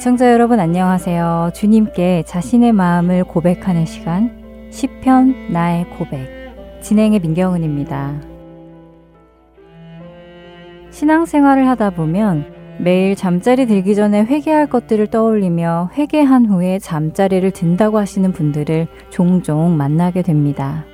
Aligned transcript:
애청자 0.00 0.32
여러분 0.32 0.60
안녕하세요. 0.60 1.50
주님께 1.52 2.22
자신의 2.26 2.72
마음을 2.72 3.22
고백하는 3.22 3.84
시간 3.84 4.70
시편 4.70 5.52
나의 5.52 5.90
고백 5.90 6.26
진행의 6.80 7.20
민경은입니다. 7.20 8.22
신앙생활을 10.88 11.68
하다 11.68 11.90
보면 11.90 12.46
매일 12.78 13.14
잠자리 13.14 13.66
들기 13.66 13.94
전에 13.94 14.22
회개할 14.22 14.68
것들을 14.70 15.08
떠올리며 15.08 15.90
회개한 15.92 16.46
후에 16.46 16.78
잠자리를 16.78 17.50
든다고 17.50 17.98
하시는 17.98 18.32
분들을 18.32 18.86
종종 19.10 19.76
만나게 19.76 20.22
됩니다. 20.22 20.86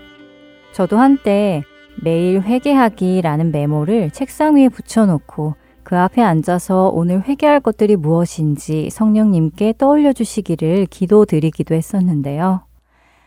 저도 0.72 0.98
한때 0.98 1.62
매일 2.02 2.40
회개하기라는 2.40 3.52
메모를 3.52 4.10
책상 4.10 4.56
위에 4.56 4.68
붙여놓고 4.68 5.54
그 5.86 5.96
앞에 5.96 6.20
앉아서 6.20 6.90
오늘 6.92 7.22
회개할 7.22 7.60
것들이 7.60 7.94
무엇인지 7.94 8.90
성령님께 8.90 9.74
떠올려 9.78 10.12
주시기를 10.12 10.86
기도드리기도 10.86 11.76
했었는데요. 11.76 12.62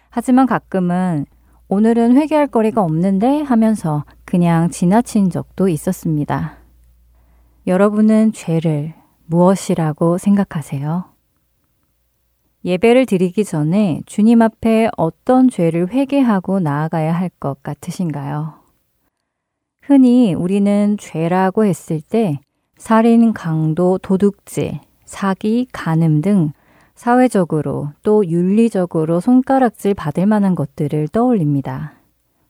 하지만 0.10 0.46
가끔은 0.46 1.26
오늘은 1.70 2.18
회개할 2.18 2.48
거리가 2.48 2.84
없는데 2.84 3.44
하면서 3.44 4.04
그냥 4.26 4.70
지나친 4.70 5.30
적도 5.30 5.70
있었습니다. 5.70 6.58
여러분은 7.66 8.34
죄를 8.34 8.94
무엇이라고 9.28 10.18
생각하세요? 10.18 11.06
예배를 12.66 13.06
드리기 13.06 13.46
전에 13.46 14.02
주님 14.06 14.42
앞에 14.42 14.90
어떤 14.98 15.50
죄를 15.50 15.92
회개하고 15.94 16.60
나아가야 16.60 17.14
할 17.14 17.30
것 17.40 17.64
같으신가요? 17.64 18.56
흔히 19.82 20.34
우리는 20.34 20.98
죄라고 21.00 21.64
했을 21.64 22.02
때 22.02 22.42
살인, 22.80 23.34
강도, 23.34 23.98
도둑질, 23.98 24.80
사기, 25.04 25.68
간음 25.74 26.22
등 26.22 26.54
사회적으로 26.96 27.90
또 28.04 28.26
윤리적으로 28.26 29.20
손가락질 29.20 29.94
받을 29.94 30.26
만한 30.26 30.56
것들을 30.56 31.10
떠올립니다. 31.10 31.94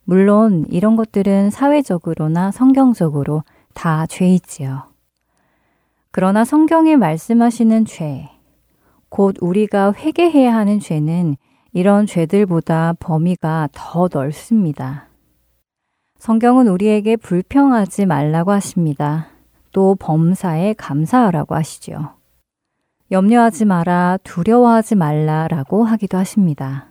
물론 0.04 0.66
이런 0.70 0.96
것들은 0.96 1.50
사회적으로나 1.50 2.52
성경적으로 2.52 3.44
다 3.74 4.06
죄이지요. 4.06 4.84
그러나 6.12 6.46
성경이 6.46 6.96
말씀하시는 6.96 7.86
죄, 7.86 8.30
곧 9.10 9.36
우리가 9.42 9.94
회개해야 9.94 10.54
하는 10.54 10.80
죄는 10.80 11.38
이런 11.74 12.06
죄들보다 12.06 12.94
범위가 13.00 13.70
더 13.72 14.08
넓습니다. 14.12 15.08
성경은 16.20 16.68
우리에게 16.68 17.16
불평하지 17.16 18.06
말라고 18.06 18.52
하십니다. 18.52 19.39
또 19.72 19.96
범사에 19.96 20.74
감사하라고 20.74 21.56
하시지요. 21.56 22.16
염려하지 23.12 23.66
마라, 23.66 24.18
두려워하지 24.24 24.96
말라라고 24.96 25.84
하기도 25.84 26.18
하십니다. 26.18 26.88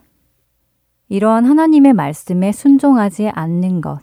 이러한 1.09 1.45
하나님의 1.45 1.93
말씀에 1.93 2.53
순종하지 2.53 3.29
않는 3.29 3.81
것, 3.81 4.01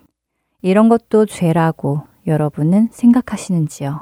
이런 0.61 0.89
것도 0.89 1.25
죄라고 1.25 2.03
여러분은 2.25 2.89
생각하시는지요? 2.91 4.01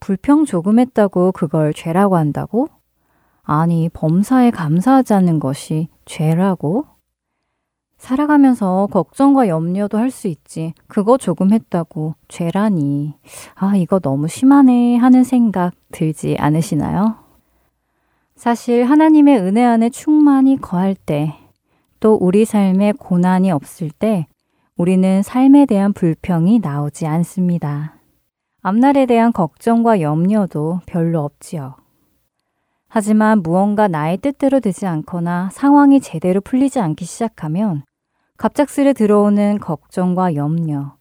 불평 0.00 0.44
조금 0.44 0.78
했다고 0.78 1.32
그걸 1.32 1.72
죄라고 1.72 2.16
한다고? 2.16 2.68
아니, 3.42 3.88
범사에 3.90 4.50
감사하지 4.50 5.14
않는 5.14 5.38
것이 5.38 5.88
죄라고? 6.04 6.86
살아가면서 8.04 8.88
걱정과 8.92 9.48
염려도 9.48 9.96
할 9.96 10.10
수 10.10 10.28
있지. 10.28 10.74
그거 10.86 11.16
조금 11.16 11.52
했다고 11.52 12.14
죄라니. 12.28 13.14
아, 13.54 13.76
이거 13.76 13.98
너무 13.98 14.28
심하네 14.28 14.96
하는 14.96 15.24
생각 15.24 15.72
들지 15.90 16.36
않으시나요? 16.38 17.16
사실 18.36 18.84
하나님의 18.84 19.38
은혜 19.38 19.64
안에 19.64 19.88
충만히 19.88 20.60
거할 20.60 20.94
때, 20.94 21.34
또 21.98 22.14
우리 22.20 22.44
삶에 22.44 22.92
고난이 22.92 23.50
없을 23.50 23.90
때, 23.90 24.26
우리는 24.76 25.22
삶에 25.22 25.64
대한 25.64 25.94
불평이 25.94 26.58
나오지 26.58 27.06
않습니다. 27.06 27.94
앞날에 28.60 29.06
대한 29.06 29.32
걱정과 29.32 30.02
염려도 30.02 30.80
별로 30.86 31.20
없지요. 31.24 31.76
하지만 32.88 33.42
무언가 33.42 33.88
나의 33.88 34.18
뜻대로 34.18 34.60
되지 34.60 34.86
않거나 34.86 35.48
상황이 35.52 36.00
제대로 36.00 36.40
풀리지 36.40 36.80
않기 36.80 37.04
시작하면 37.06 37.82
갑작스레 38.36 38.94
들어오는 38.94 39.58
걱정과 39.60 40.34
염려, 40.34 40.96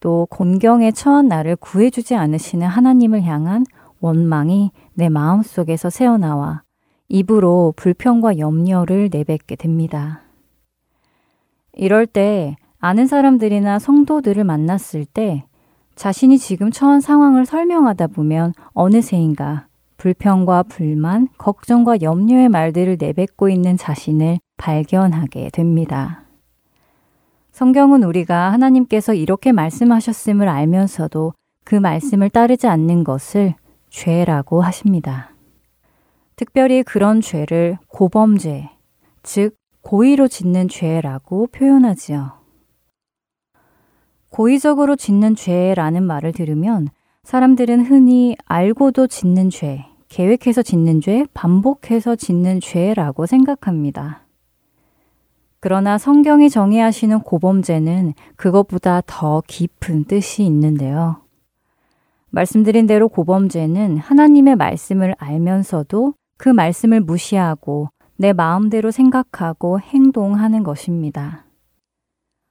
또 0.00 0.26
곤경에 0.30 0.92
처한 0.92 1.28
나를 1.28 1.56
구해주지 1.56 2.14
않으시는 2.14 2.66
하나님을 2.66 3.22
향한 3.22 3.64
원망이 4.00 4.72
내 4.94 5.08
마음 5.10 5.42
속에서 5.42 5.90
새어나와 5.90 6.62
입으로 7.08 7.74
불평과 7.76 8.38
염려를 8.38 9.10
내뱉게 9.12 9.56
됩니다. 9.56 10.22
이럴 11.74 12.06
때 12.06 12.56
아는 12.78 13.06
사람들이나 13.06 13.78
성도들을 13.78 14.42
만났을 14.44 15.04
때 15.04 15.44
자신이 15.96 16.38
지금 16.38 16.70
처한 16.70 17.02
상황을 17.02 17.44
설명하다 17.44 18.06
보면 18.08 18.54
어느새인가 18.72 19.66
불평과 19.98 20.62
불만, 20.62 21.28
걱정과 21.36 22.00
염려의 22.00 22.48
말들을 22.48 22.96
내뱉고 22.98 23.50
있는 23.50 23.76
자신을 23.76 24.38
발견하게 24.56 25.50
됩니다. 25.50 26.29
성경은 27.60 28.04
우리가 28.04 28.50
하나님께서 28.52 29.12
이렇게 29.12 29.52
말씀하셨음을 29.52 30.48
알면서도 30.48 31.34
그 31.62 31.74
말씀을 31.74 32.30
따르지 32.30 32.66
않는 32.66 33.04
것을 33.04 33.54
죄라고 33.90 34.62
하십니다. 34.62 35.34
특별히 36.36 36.82
그런 36.82 37.20
죄를 37.20 37.76
고범죄, 37.88 38.70
즉, 39.22 39.56
고의로 39.82 40.26
짓는 40.28 40.68
죄라고 40.68 41.48
표현하지요. 41.48 42.32
고의적으로 44.30 44.96
짓는 44.96 45.34
죄라는 45.34 46.02
말을 46.02 46.32
들으면 46.32 46.88
사람들은 47.24 47.84
흔히 47.84 48.38
알고도 48.46 49.06
짓는 49.06 49.50
죄, 49.50 49.84
계획해서 50.08 50.62
짓는 50.62 51.02
죄, 51.02 51.26
반복해서 51.34 52.16
짓는 52.16 52.60
죄라고 52.60 53.26
생각합니다. 53.26 54.29
그러나 55.60 55.98
성경이 55.98 56.48
정의하시는 56.48 57.20
고범죄는 57.20 58.14
그것보다 58.36 59.02
더 59.06 59.42
깊은 59.46 60.04
뜻이 60.04 60.42
있는데요. 60.44 61.22
말씀드린 62.30 62.86
대로 62.86 63.08
고범죄는 63.08 63.98
하나님의 63.98 64.56
말씀을 64.56 65.14
알면서도 65.18 66.14
그 66.38 66.48
말씀을 66.48 67.00
무시하고 67.00 67.90
내 68.16 68.32
마음대로 68.32 68.90
생각하고 68.90 69.80
행동하는 69.80 70.62
것입니다. 70.62 71.44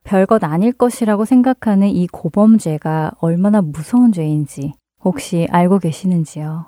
별것 0.04 0.44
아닐 0.44 0.72
것이라고 0.72 1.26
생각하는 1.26 1.88
이 1.88 2.08
고범죄가 2.08 3.14
얼마나 3.20 3.62
무서운 3.62 4.12
죄인지 4.12 4.74
혹시 5.04 5.48
알고 5.50 5.80
계시는지요? 5.80 6.66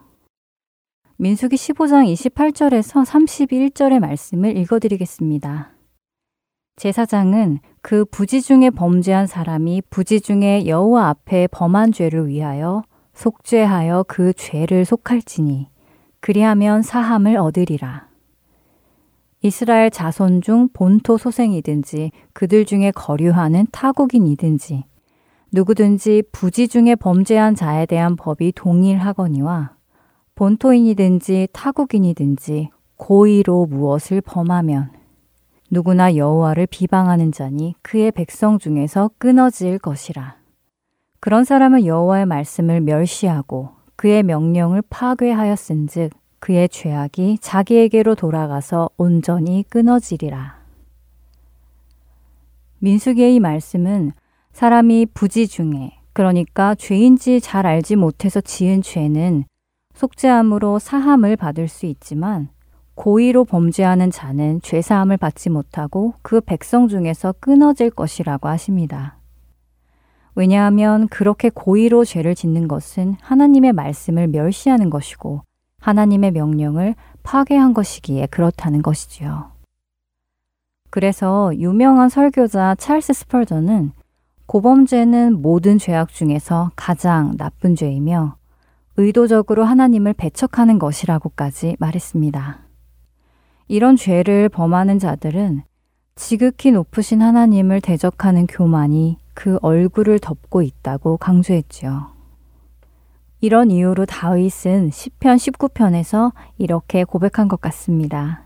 민수기 1.17 1.55
15장 1.55 2.11
28절에서 2.11 3.05
31절의 3.05 3.99
말씀을 3.99 4.57
읽어드리겠습니다. 4.57 5.80
제사장은 6.77 7.59
그 7.81 8.05
부지 8.05 8.41
중에 8.41 8.69
범죄한 8.69 9.27
사람이 9.27 9.83
부지 9.89 10.21
중에 10.21 10.65
여호와 10.65 11.09
앞에 11.09 11.47
범한 11.47 11.91
죄를 11.91 12.27
위하여 12.27 12.83
속죄하여 13.13 14.05
그 14.07 14.33
죄를 14.33 14.85
속할지니 14.85 15.67
그리하면 16.19 16.81
사함을 16.81 17.37
얻으리라. 17.37 18.07
이스라엘 19.43 19.89
자손 19.89 20.41
중 20.41 20.69
본토 20.71 21.17
소생이든지 21.17 22.11
그들 22.33 22.65
중에 22.65 22.91
거류하는 22.91 23.65
타국인이든지 23.71 24.83
누구든지 25.51 26.23
부지 26.31 26.67
중에 26.67 26.95
범죄한 26.95 27.55
자에 27.55 27.85
대한 27.85 28.15
법이 28.15 28.53
동일하거니와 28.55 29.75
본토인이든지 30.35 31.49
타국인이든지 31.53 32.69
고의로 32.97 33.65
무엇을 33.65 34.21
범하면 34.21 35.00
누구나 35.73 36.17
여호와를 36.17 36.67
비방하는 36.67 37.31
자니 37.31 37.75
그의 37.81 38.11
백성 38.11 38.59
중에서 38.59 39.09
끊어질 39.17 39.79
것이라. 39.79 40.35
그런 41.21 41.45
사람은 41.45 41.85
여호와의 41.85 42.25
말씀을 42.25 42.81
멸시하고 42.81 43.69
그의 43.95 44.21
명령을 44.23 44.81
파괴하였은즉 44.89 46.11
그의 46.39 46.67
죄악이 46.67 47.37
자기에게로 47.39 48.15
돌아가서 48.15 48.89
온전히 48.97 49.63
끊어지리라. 49.69 50.59
민수기의 52.79 53.35
이 53.35 53.39
말씀은 53.39 54.11
사람이 54.51 55.05
부지 55.13 55.47
중에 55.47 55.93
그러니까 56.11 56.75
죄인지 56.75 57.39
잘 57.39 57.65
알지 57.65 57.95
못해서 57.95 58.41
지은 58.41 58.81
죄는 58.81 59.45
속죄함으로 59.93 60.79
사함을 60.79 61.37
받을 61.37 61.69
수 61.69 61.85
있지만 61.85 62.49
고의로 62.95 63.45
범죄하는 63.45 64.11
자는 64.11 64.61
죄사함을 64.61 65.17
받지 65.17 65.49
못하고 65.49 66.13
그 66.21 66.41
백성 66.41 66.87
중에서 66.87 67.33
끊어질 67.39 67.89
것이라고 67.89 68.47
하십니다. 68.49 69.17
왜냐하면 70.35 71.07
그렇게 71.07 71.49
고의로 71.49 72.05
죄를 72.05 72.35
짓는 72.35 72.67
것은 72.67 73.15
하나님의 73.21 73.73
말씀을 73.73 74.27
멸시하는 74.27 74.89
것이고 74.89 75.43
하나님의 75.79 76.31
명령을 76.31 76.95
파괴한 77.23 77.73
것이기에 77.73 78.27
그렇다는 78.27 78.81
것이지요. 78.81 79.51
그래서 80.89 81.51
유명한 81.55 82.09
설교자 82.09 82.75
찰스 82.75 83.13
스펄전은 83.13 83.91
고범죄는 84.45 85.41
모든 85.41 85.77
죄악 85.77 86.09
중에서 86.09 86.71
가장 86.75 87.35
나쁜 87.37 87.75
죄이며 87.75 88.35
의도적으로 88.97 89.63
하나님을 89.63 90.13
배척하는 90.13 90.77
것이라고까지 90.77 91.77
말했습니다. 91.79 92.70
이런 93.71 93.95
죄를 93.95 94.49
범하는 94.49 94.99
자들은 94.99 95.63
지극히 96.15 96.73
높으신 96.73 97.21
하나님을 97.21 97.79
대적하는 97.79 98.45
교만이 98.45 99.15
그 99.33 99.59
얼굴을 99.61 100.19
덮고 100.19 100.61
있다고 100.61 101.15
강조했지요. 101.15 102.07
이런 103.39 103.71
이유로 103.71 104.07
다윗은 104.07 104.89
10편 104.89 105.37
19편에서 105.37 106.33
이렇게 106.57 107.05
고백한 107.05 107.47
것 107.47 107.61
같습니다. 107.61 108.43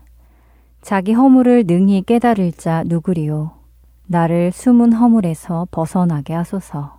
자기 0.80 1.12
허물을 1.12 1.64
능히 1.66 2.02
깨달을 2.02 2.52
자 2.52 2.84
누구리요? 2.86 3.50
나를 4.06 4.52
숨은 4.52 4.92
허물에서 4.92 5.66
벗어나게 5.72 6.34
하소서. 6.34 6.98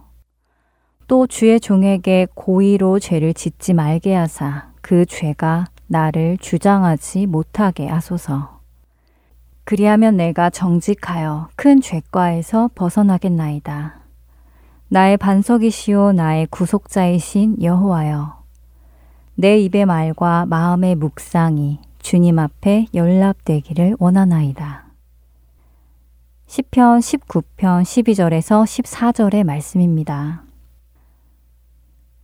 또 1.08 1.28
주의 1.28 1.62
종에게 1.62 2.28
고의로 2.36 3.00
죄를 3.00 3.34
짓지 3.34 3.74
말게 3.74 4.14
하사 4.14 4.74
그 4.82 5.06
죄가 5.06 5.68
나를 5.88 6.38
주장하지 6.38 7.26
못하게 7.26 7.88
하소서. 7.88 8.60
그리하면 9.64 10.16
내가 10.16 10.50
정직하여 10.50 11.50
큰 11.56 11.82
죄과에서 11.82 12.70
벗어나겠나이다. 12.76 14.00
나의 14.90 15.18
반석이시오 15.18 16.14
나의 16.14 16.48
구속자이신 16.48 17.62
여호와여. 17.62 18.38
내 19.36 19.60
입의 19.60 19.86
말과 19.86 20.46
마음의 20.46 20.96
묵상이 20.96 21.80
주님 22.00 22.40
앞에 22.40 22.88
연락되기를 22.94 23.98
원하나이다. 24.00 24.86
10편 26.48 27.00
19편 27.00 27.84
12절에서 27.84 28.64
14절의 28.64 29.44
말씀입니다. 29.44 30.47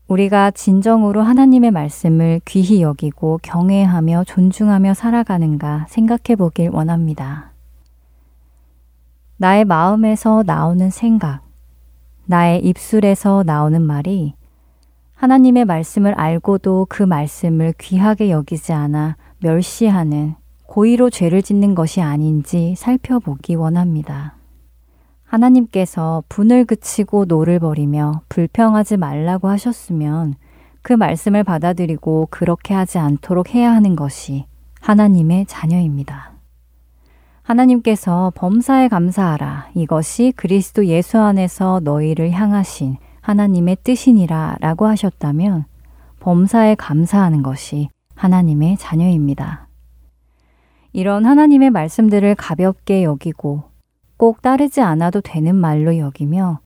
우리가 0.08 0.52
진정으로 0.52 1.22
하나님의 1.22 1.72
말씀을 1.72 2.42
귀히 2.46 2.82
여기고 2.82 3.40
경외하며 3.42 4.26
존중하며 4.26 4.94
살아가는가 4.94 5.86
생각해 5.90 6.36
보길 6.38 6.70
원합니다. 6.70 7.52
나의 9.38 9.66
마음에서 9.66 10.44
나오는 10.46 10.90
생각, 10.90 11.42
나의 12.26 12.64
입술에서 12.66 13.44
나오는 13.46 13.82
말이 13.82 14.34
하나님의 15.16 15.66
말씀을 15.66 16.14
알고도 16.14 16.88
그 16.90 17.04
말씀을 17.04 17.74
귀하게 17.78 18.30
여기지 18.30 18.74
않아 18.74 19.16
멸시하는 19.40 20.36
고의로 20.66 21.10
죄를 21.10 21.42
짓는 21.42 21.76
것이 21.76 22.02
아닌지 22.02 22.76
살펴보기 22.78 23.56
원합니다. 23.56 24.36
하나님께서 25.34 26.24
분을 26.30 26.66
그치고 26.66 27.26
노를 27.26 27.60
버리며 27.60 28.22
불평하지 28.30 28.98
말라고 28.98 29.48
하셨으면 29.50 30.36
그 30.84 30.94
말씀을 30.94 31.44
받아들이고 31.44 32.28
그렇게 32.30 32.76
하지 32.76 33.00
않도록 33.00 33.56
해야 33.56 33.74
하는 33.74 33.96
것이 33.96 34.46
하나님의 34.82 35.48
자녀입니다. 35.48 36.34
하나님께서 37.42 38.32
범사에 38.36 38.90
감사하라. 38.90 39.70
이것이 39.74 40.34
그리스도 40.36 40.86
예수 40.86 41.18
안에서 41.18 41.82
너희를 41.84 42.30
향하신 42.32 42.98
하나님의 43.22 43.78
뜻이니라 43.84 44.58
라고 44.60 44.86
하셨다면 44.86 45.66
범사에 46.20 46.76
감사하는 46.76 47.42
것이 47.42 47.90
하나님의 48.14 48.78
자녀입니다. 48.78 49.68
이런 50.92 51.26
하나님의 51.26 51.72
말씀들을 51.72 52.36
가볍게 52.36 53.04
여기고 53.04 53.73
꼭 54.24 54.42
따르지 54.42 54.80
않아도 54.80 55.20
되는 55.20 55.54
말로 55.54 55.98
여기며 55.98 56.62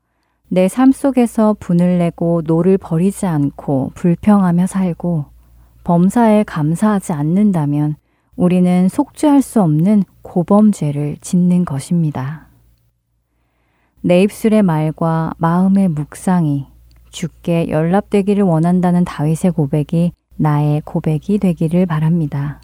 내 0.48 0.68
삶 0.68 0.92
속에서 0.92 1.56
분을 1.60 1.98
내고 1.98 2.44
노를 2.46 2.78
버리지 2.78 3.26
않고 3.26 3.94
불평하며 3.96 4.68
살고 4.68 5.26
범사에 5.84 6.44
감사하지 6.44 7.14
않는다면 7.14 7.96
우리는 8.36 8.88
속죄할 8.88 9.42
수 9.42 9.64
없는 9.64 10.04
고범죄를 10.22 11.18
짓는 11.20 11.66
것입니다. 11.66 12.46
내 14.02 14.22
입술의 14.22 14.62
말과 14.62 15.34
마음의 15.40 15.88
묵상이 15.88 16.68
주께 17.10 17.70
연락되기를 17.70 18.44
원한다는 18.44 19.04
다윗의 19.04 19.54
고백이 19.56 20.12
나의 20.36 20.84
고백이 20.86 21.40
되기를 21.40 21.88
바랍니다. 21.88 22.62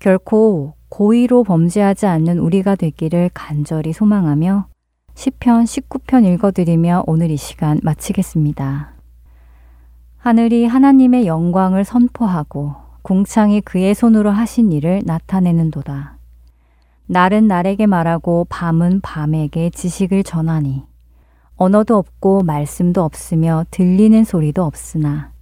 결코 0.00 0.72
고의로 0.88 1.44
범죄하지 1.44 2.06
않는 2.06 2.38
우리가 2.38 2.74
되기를 2.74 3.30
간절히 3.34 3.92
소망하며 3.92 4.66
10편 5.14 5.64
19편 5.64 6.24
읽어드리며 6.24 7.04
오늘 7.06 7.30
이 7.30 7.36
시간 7.36 7.78
마치겠습니다. 7.82 8.94
하늘이 10.16 10.64
하나님의 10.64 11.26
영광을 11.26 11.84
선포하고 11.84 12.76
궁창이 13.02 13.60
그의 13.60 13.94
손으로 13.94 14.30
하신 14.30 14.72
일을 14.72 15.02
나타내는도다. 15.04 16.16
날은 17.06 17.46
날에게 17.46 17.86
말하고 17.86 18.46
밤은 18.48 19.02
밤에게 19.02 19.68
지식을 19.68 20.24
전하니 20.24 20.84
언어도 21.56 21.98
없고 21.98 22.42
말씀도 22.44 23.02
없으며 23.02 23.66
들리는 23.70 24.24
소리도 24.24 24.64
없으나 24.64 25.32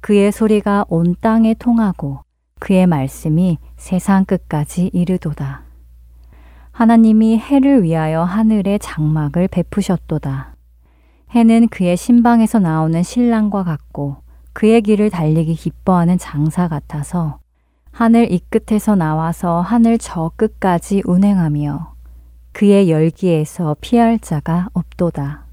그의 0.00 0.30
소리가 0.30 0.84
온 0.88 1.16
땅에 1.22 1.54
통하고 1.54 2.23
그의 2.64 2.86
말씀이 2.86 3.58
세상 3.76 4.24
끝까지 4.24 4.88
이르도다. 4.94 5.64
하나님이 6.72 7.36
해를 7.36 7.82
위하여 7.82 8.22
하늘의 8.22 8.78
장막을 8.78 9.48
베푸셨도다. 9.48 10.54
해는 11.32 11.68
그의 11.68 11.98
신방에서 11.98 12.60
나오는 12.60 13.02
신랑과 13.02 13.64
같고 13.64 14.16
그의 14.54 14.80
길을 14.80 15.10
달리기 15.10 15.56
기뻐하는 15.56 16.16
장사 16.16 16.66
같아서 16.66 17.38
하늘 17.90 18.32
이 18.32 18.40
끝에서 18.48 18.94
나와서 18.94 19.60
하늘 19.60 19.98
저 19.98 20.32
끝까지 20.34 21.02
운행하며 21.04 21.92
그의 22.52 22.90
열기에서 22.90 23.76
피할 23.82 24.18
자가 24.18 24.68
없도다. 24.72 25.44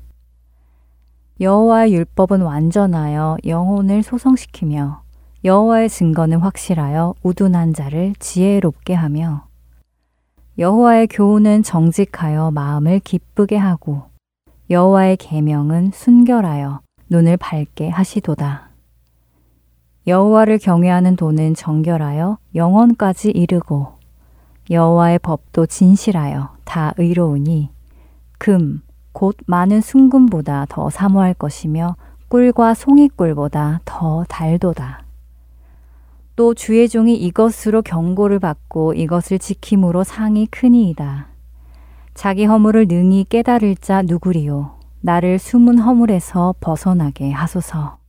여호와의 1.41 1.94
율법은 1.94 2.41
완전하여 2.41 3.36
영혼을 3.46 4.01
소성시키며 4.01 5.11
여호와의 5.43 5.89
증거는 5.89 6.39
확실하여 6.39 7.15
우둔한 7.24 7.74
자를 7.74 8.13
지혜롭게 8.19 8.93
하며 8.93 9.48
여호와의 10.57 11.07
교훈은 11.07 11.63
정직하여 11.63 12.51
마음을 12.51 13.00
기쁘게 13.00 13.57
하고 13.57 14.03
여호와의 14.69 15.17
계명은 15.17 15.91
순결하여 15.93 16.81
눈을 17.10 17.38
밝게 17.38 17.89
하시도다. 17.89 18.69
여호와를 20.07 20.60
경외하는 20.60 21.15
도는 21.15 21.55
정결하여 21.55 22.38
영원까지 22.55 23.31
이르고 23.31 23.93
여호와의 24.69 25.19
법도 25.19 25.65
진실하여 25.65 26.55
다 26.63 26.93
의로우니 26.98 27.69
금 28.38 28.81
곧 29.13 29.36
많은 29.45 29.81
순금보다 29.81 30.65
더 30.69 30.89
사모할 30.89 31.33
것이며 31.33 31.95
꿀과 32.29 32.74
송이꿀보다 32.74 33.81
더 33.83 34.24
달도다. 34.29 35.00
또 36.41 36.55
주의 36.55 36.89
종이 36.89 37.15
이것으로 37.17 37.83
경고를 37.83 38.39
받고 38.39 38.95
이것을 38.95 39.38
지킴으로 39.38 40.03
상이 40.03 40.48
크니이다. 40.48 41.27
자기 42.15 42.45
허물을 42.45 42.88
능히 42.88 43.27
깨달을 43.29 43.75
자 43.75 44.01
누구리요. 44.01 44.79
나를 45.01 45.38
숨은 45.38 45.77
허물에서 45.77 46.55
벗어나게 46.60 47.29
하소서. 47.29 48.00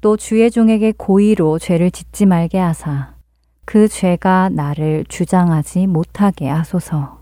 또 0.00 0.16
주의 0.16 0.50
종에게 0.50 0.94
고의로 0.96 1.58
죄를 1.58 1.90
짓지 1.90 2.24
말게 2.24 2.56
하사 2.56 3.12
그 3.66 3.88
죄가 3.88 4.48
나를 4.48 5.04
주장하지 5.06 5.86
못하게 5.86 6.48
하소서. 6.48 7.18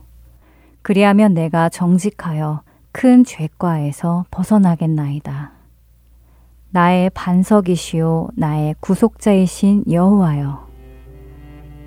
그리하면 0.82 1.34
내가 1.34 1.68
정직하여 1.68 2.62
큰 2.92 3.24
죄과에서 3.24 4.24
벗어나겠나이다. 4.30 5.55
나의 6.76 7.08
반석이시요 7.14 8.28
나의 8.34 8.74
구속자이신 8.80 9.84
여호와여 9.90 10.66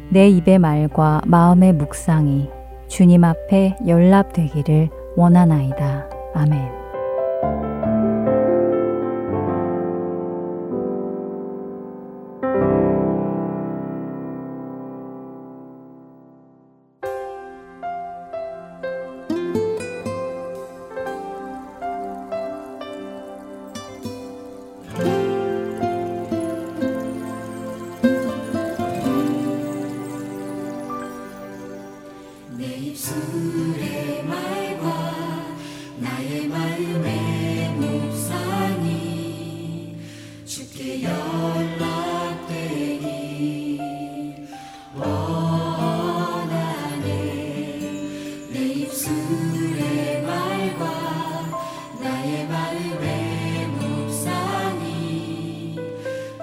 내 0.09 0.27
입의 0.27 0.57
말과 0.57 1.21
마음의 1.27 1.73
묵상이 1.73 2.49
주님 2.87 3.23
앞에 3.23 3.77
연락되기를 3.85 4.89
원하나이다. 5.15 6.09
아멘. 6.33 6.78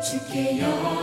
주께 0.07 0.57
영 0.61 0.96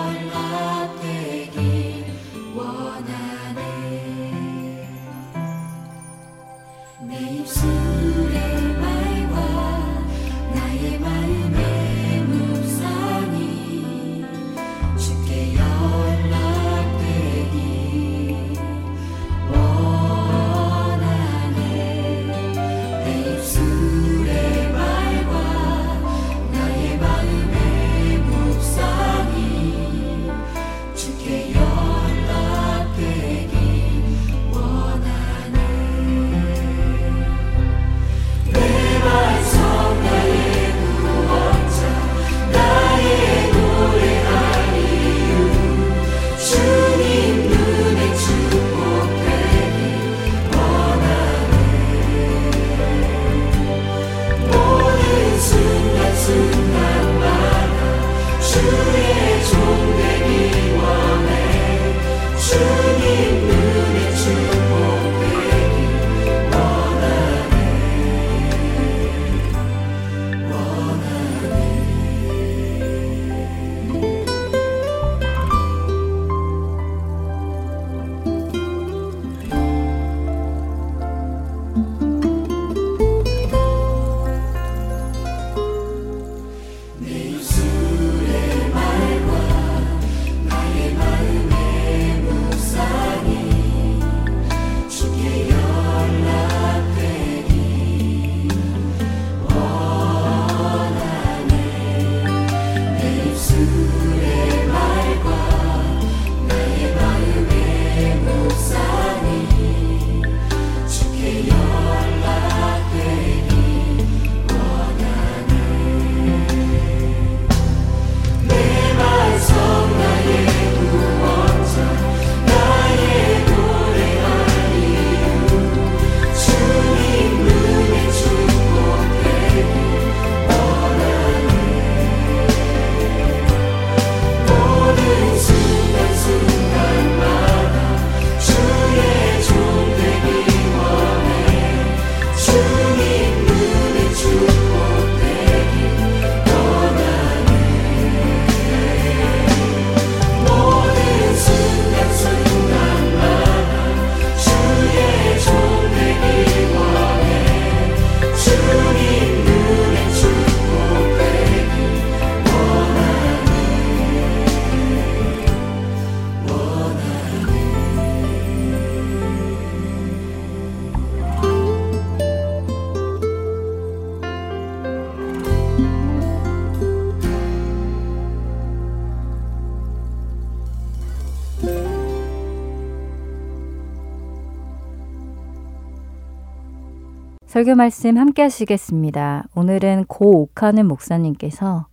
설교 187.63 187.75
말씀 187.75 188.17
함께 188.17 188.41
하시겠습니다. 188.41 189.46
오늘은 189.55 190.03
고옥하는 190.10 190.86
목사님께서 190.86 191.88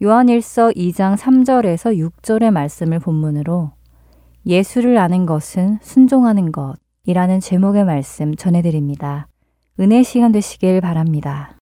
요한일서 0.00 0.68
2장 0.68 1.16
3절에서 1.16 1.98
6절의 1.98 2.52
말씀을 2.52 3.00
본문으로 3.00 3.72
예수를 4.46 4.98
아는 4.98 5.26
것은 5.26 5.78
순종하는 5.80 6.52
것이라는 6.52 7.40
제목의 7.40 7.84
말씀 7.84 8.36
전해드립니다. 8.36 9.26
은혜 9.80 10.04
시간 10.04 10.30
되시길 10.30 10.80
바랍니다. 10.80 11.56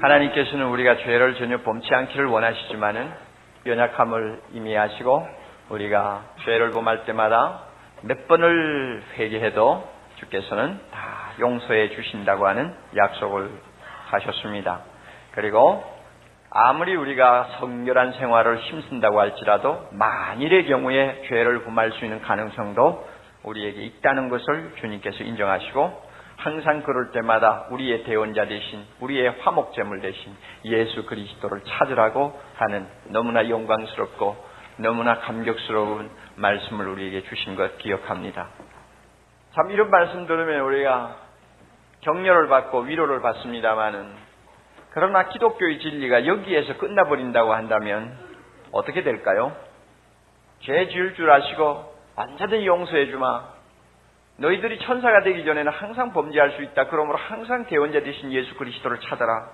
하나님께서는 0.00 0.66
우리가 0.68 0.96
죄를 1.04 1.34
전혀 1.38 1.62
범치 1.62 1.88
않기를 1.92 2.24
원하시지만은 2.24 3.31
연약함을 3.66 4.40
이미 4.52 4.76
아시고 4.76 5.26
우리가 5.68 6.22
죄를 6.44 6.70
범할 6.70 7.04
때마다 7.04 7.60
몇 8.02 8.26
번을 8.26 9.02
회개해도 9.16 9.88
주께서는 10.16 10.80
다 10.90 11.32
용서해 11.40 11.90
주신다고 11.90 12.46
하는 12.46 12.74
약속을 12.96 13.50
하셨습니다. 14.08 14.80
그리고 15.32 15.84
아무리 16.50 16.94
우리가 16.94 17.48
성결한 17.58 18.12
생활을 18.12 18.58
힘쓴다고 18.58 19.18
할지라도 19.18 19.88
만일의 19.92 20.66
경우에 20.66 21.22
죄를 21.28 21.64
범할 21.64 21.92
수 21.92 22.04
있는 22.04 22.20
가능성도 22.20 23.08
우리에게 23.44 23.82
있다는 23.82 24.28
것을 24.28 24.74
주님께서 24.80 25.24
인정하시고 25.24 26.01
항상 26.42 26.82
그럴 26.82 27.12
때마다 27.12 27.66
우리의 27.70 28.02
대원자 28.02 28.46
대신 28.46 28.84
우리의 28.98 29.30
화목제물 29.40 30.00
대신 30.00 30.34
예수 30.64 31.06
그리스도를 31.06 31.62
찾으라고 31.64 32.36
하는 32.56 32.84
너무나 33.06 33.48
영광스럽고 33.48 34.44
너무나 34.78 35.20
감격스러운 35.20 36.10
말씀을 36.34 36.88
우리에게 36.88 37.22
주신 37.28 37.54
것 37.54 37.78
기억합니다. 37.78 38.48
참 39.54 39.70
이런 39.70 39.88
말씀 39.88 40.26
들으면 40.26 40.62
우리가 40.62 41.16
격려를 42.00 42.48
받고 42.48 42.80
위로를 42.80 43.22
받습니다마는 43.22 44.12
그러나 44.90 45.28
기독교의 45.28 45.78
진리가 45.78 46.26
여기에서 46.26 46.76
끝나버린다고 46.76 47.54
한다면 47.54 48.18
어떻게 48.72 49.04
될까요? 49.04 49.54
죄 50.62 50.88
지을 50.88 51.14
줄 51.14 51.30
아시고 51.30 51.94
완전히 52.16 52.66
용서해 52.66 53.06
주마. 53.06 53.61
너희들이 54.38 54.78
천사가 54.80 55.22
되기 55.22 55.44
전에는 55.44 55.70
항상 55.70 56.12
범죄할 56.12 56.52
수 56.52 56.62
있다. 56.62 56.86
그러므로 56.86 57.18
항상 57.18 57.66
대원자 57.66 58.00
되신 58.00 58.32
예수 58.32 58.54
그리스도를 58.56 58.98
찾아라. 59.00 59.50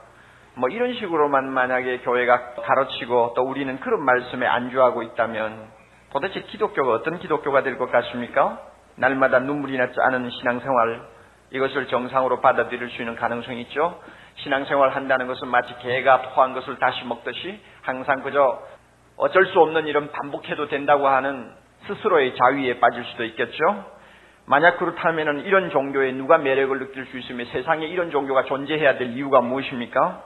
뭐 0.54 0.68
이런 0.68 0.94
식으로만 0.94 1.50
만약에 1.50 1.98
교회가 1.98 2.54
가르치고 2.54 3.34
또 3.36 3.42
우리는 3.42 3.78
그런 3.80 4.02
말씀에 4.04 4.46
안주하고 4.46 5.02
있다면 5.02 5.68
도대체 6.12 6.40
기독교가 6.42 6.92
어떤 6.94 7.18
기독교가 7.18 7.62
될 7.62 7.76
것 7.76 7.90
같습니까? 7.92 8.60
날마다 8.96 9.40
눈물이 9.40 9.76
나지 9.76 9.94
않은 10.00 10.30
신앙생활 10.30 11.02
이것을 11.50 11.86
정상으로 11.86 12.40
받아들일 12.40 12.90
수 12.90 13.02
있는 13.02 13.14
가능성이 13.14 13.62
있죠. 13.62 14.00
신앙생활 14.36 14.90
한다는 14.90 15.26
것은 15.26 15.48
마치 15.48 15.74
개가 15.78 16.22
토한 16.22 16.54
것을 16.54 16.78
다시 16.78 17.04
먹듯이 17.04 17.60
항상 17.82 18.22
그저 18.22 18.62
어쩔 19.16 19.46
수 19.46 19.60
없는 19.60 19.86
일은 19.86 20.12
반복해도 20.12 20.68
된다고 20.68 21.08
하는 21.08 21.52
스스로의 21.86 22.34
자위에 22.36 22.80
빠질 22.80 23.04
수도 23.04 23.24
있겠죠. 23.24 23.97
만약 24.48 24.78
그렇다면 24.78 25.40
이런 25.40 25.68
종교에 25.68 26.12
누가 26.12 26.38
매력을 26.38 26.78
느낄 26.78 27.04
수 27.06 27.18
있으며 27.18 27.44
세상에 27.52 27.86
이런 27.86 28.10
종교가 28.10 28.44
존재해야 28.44 28.96
될 28.96 29.08
이유가 29.08 29.42
무엇입니까? 29.42 30.24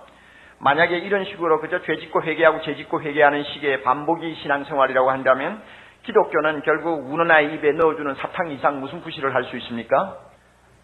만약에 0.60 0.96
이런 0.98 1.24
식으로 1.24 1.60
그저 1.60 1.82
죄짓고 1.82 2.22
회개하고 2.22 2.60
죄짓고 2.62 3.02
회개하는 3.02 3.42
식의 3.42 3.82
반복이 3.82 4.36
신앙생활이라고 4.36 5.10
한다면 5.10 5.60
기독교는 6.04 6.62
결국 6.62 7.10
우는 7.12 7.32
아이 7.32 7.52
입에 7.54 7.72
넣어주는 7.72 8.14
사탕 8.14 8.52
이상 8.52 8.78
무슨 8.80 9.00
부실을 9.02 9.34
할 9.34 9.42
수 9.44 9.56
있습니까? 9.56 10.18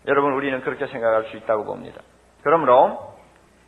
여러분 0.08 0.32
우리는 0.32 0.60
그렇게 0.62 0.88
생각할 0.88 1.26
수 1.26 1.36
있다고 1.36 1.64
봅니다. 1.64 2.00
그러므로 2.42 3.14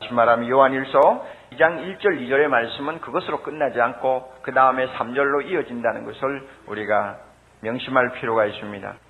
다시 0.00 0.12
말하면 0.12 0.48
요한일서 0.48 1.26
2장 1.52 1.98
1절 1.98 2.20
2절의 2.20 2.48
말씀은 2.48 3.00
그것으로 3.00 3.42
끝나지 3.42 3.80
않고 3.80 4.32
그 4.42 4.52
다음에 4.52 4.88
3절로 4.94 5.46
이어진다는 5.46 6.04
것을 6.06 6.48
우리가 6.66 7.18
명심할 7.60 8.14
필요가 8.14 8.46
있습니다. 8.46 9.09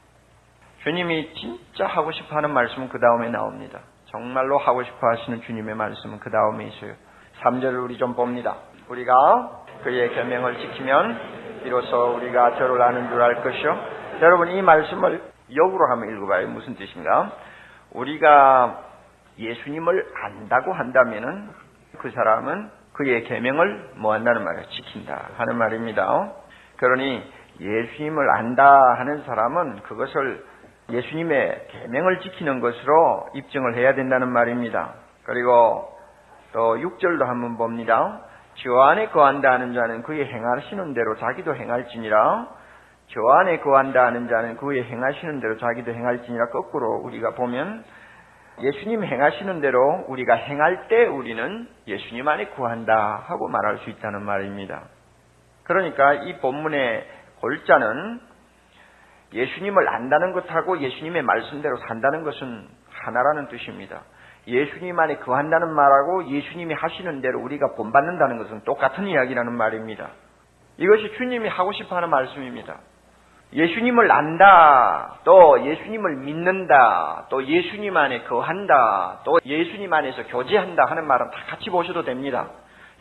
주님이 0.83 1.35
진짜 1.35 1.87
하고 1.87 2.11
싶어 2.13 2.37
하는 2.37 2.53
말씀은 2.53 2.89
그 2.89 2.99
다음에 2.99 3.29
나옵니다. 3.29 3.81
정말로 4.07 4.59
하고 4.59 4.83
싶어 4.83 5.09
하시는 5.09 5.43
주님의 5.43 5.75
말씀은 5.75 6.21
그 6.21 6.31
다음에 6.31 6.67
있어요. 6.67 6.95
3절을 7.43 7.85
우리 7.85 7.99
좀 7.99 8.15
봅니다. 8.15 8.57
우리가 8.89 9.65
그의 9.85 10.11
계명을 10.15 10.59
지키면 10.59 11.63
비로소 11.63 12.15
우리가 12.17 12.57
저를 12.57 12.81
아는 12.81 13.09
줄 13.09 13.21
알 13.21 13.43
것이요. 13.43 13.79
여러분 14.23 14.49
이 14.51 14.63
말씀을 14.63 15.23
역으로 15.55 15.91
한번 15.91 16.17
읽어봐요. 16.17 16.49
무슨 16.49 16.75
뜻인가? 16.77 17.33
우리가 17.93 18.83
예수님을 19.39 20.07
안다고 20.25 20.73
한다면은 20.73 21.51
그 21.99 22.11
사람은 22.11 22.71
그의 22.95 23.25
계명을 23.25 23.93
뭐 23.97 24.15
한다는 24.15 24.45
말이에요. 24.45 24.67
지킨다 24.71 25.29
하는 25.37 25.57
말입니다. 25.57 26.33
그러니 26.77 27.23
예수님을 27.61 28.31
안다 28.31 28.95
하는 28.99 29.23
사람은 29.25 29.83
그것을 29.83 30.45
예수님의 30.93 31.69
계명을 31.71 32.21
지키는 32.21 32.61
것으로 32.61 33.29
입증을 33.35 33.77
해야 33.77 33.95
된다는 33.95 34.29
말입니다. 34.29 34.95
그리고 35.25 35.93
또 36.53 36.77
6절도 36.77 37.25
한번 37.25 37.57
봅니다. 37.57 38.23
주 38.55 38.81
안에 38.81 39.09
거한다 39.09 39.53
하는 39.53 39.73
자는 39.73 40.03
그의 40.03 40.27
행하시는 40.27 40.95
대로 40.95 41.17
자기도 41.17 41.55
행할지니라. 41.55 42.49
주 43.07 43.29
안에 43.29 43.61
거한다 43.61 44.05
하는 44.07 44.29
자는 44.29 44.57
그의 44.57 44.85
행하시는 44.85 45.41
대로 45.41 45.57
자기도 45.59 45.93
행할지니라. 45.93 46.49
거꾸로 46.49 47.01
우리가 47.05 47.35
보면 47.35 47.85
예수님 48.61 49.03
행하시는 49.05 49.61
대로 49.61 50.05
우리가 50.09 50.35
행할 50.35 50.89
때 50.89 51.07
우리는 51.07 51.69
예수님 51.87 52.27
안에 52.29 52.49
구한다 52.49 53.25
하고 53.27 53.49
말할 53.49 53.79
수 53.79 53.91
있다는 53.91 54.23
말입니다. 54.23 54.83
그러니까 55.65 56.15
이 56.15 56.39
본문의 56.39 57.07
골자는 57.41 58.21
예수님을 59.33 59.89
안다는 59.89 60.33
것하고 60.33 60.81
예수님의 60.81 61.23
말씀대로 61.23 61.77
산다는 61.89 62.25
것은 62.25 62.69
하나라는 62.91 63.49
뜻입니다. 63.49 64.03
예수님 64.47 64.99
안에 64.99 65.19
거한다는 65.19 65.73
말하고 65.73 66.29
예수님이 66.29 66.75
하시는 66.75 67.21
대로 67.21 67.41
우리가 67.41 67.75
본받는다는 67.77 68.39
것은 68.39 68.65
똑같은 68.65 69.07
이야기라는 69.07 69.53
말입니다. 69.53 70.09
이것이 70.79 71.13
주님이 71.17 71.49
하고 71.49 71.73
싶어 71.73 71.97
하는 71.97 72.09
말씀입니다. 72.11 72.79
예수님을 73.53 74.11
안다, 74.11 75.19
또 75.25 75.61
예수님을 75.65 76.17
믿는다, 76.17 77.27
또 77.29 77.45
예수님 77.45 77.97
안에 77.97 78.23
거한다, 78.23 79.21
또 79.25 79.41
예수님 79.45 79.93
안에서 79.93 80.27
교제한다 80.29 80.85
하는 80.87 81.07
말은 81.07 81.31
다 81.31 81.37
같이 81.49 81.69
보셔도 81.69 82.05
됩니다. 82.05 82.47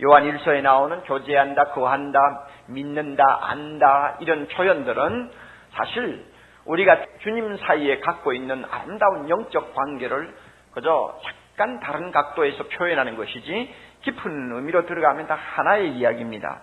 요한 0.03 0.23
1서에 0.23 0.61
나오는 0.61 1.01
교제한다, 1.03 1.65
거한다, 1.65 2.19
믿는다, 2.67 3.23
안다 3.43 4.17
이런 4.19 4.47
표현들은 4.47 5.31
사실 5.73 6.25
우리가 6.65 7.03
주님 7.19 7.58
사이에 7.58 7.99
갖고 7.99 8.34
있는 8.34 8.63
아름다운 8.69 9.29
영적 9.29 9.73
관계를 9.75 10.34
그저 10.73 11.17
약간 11.25 11.79
다른 11.79 12.12
각도에서 12.12 12.63
표현하는 12.67 13.17
것이지 13.17 13.73
깊은 14.01 14.51
의미로 14.53 14.86
들어가면 14.86 15.27
다 15.27 15.36
하나의 15.36 15.91
이야기입니다. 15.93 16.62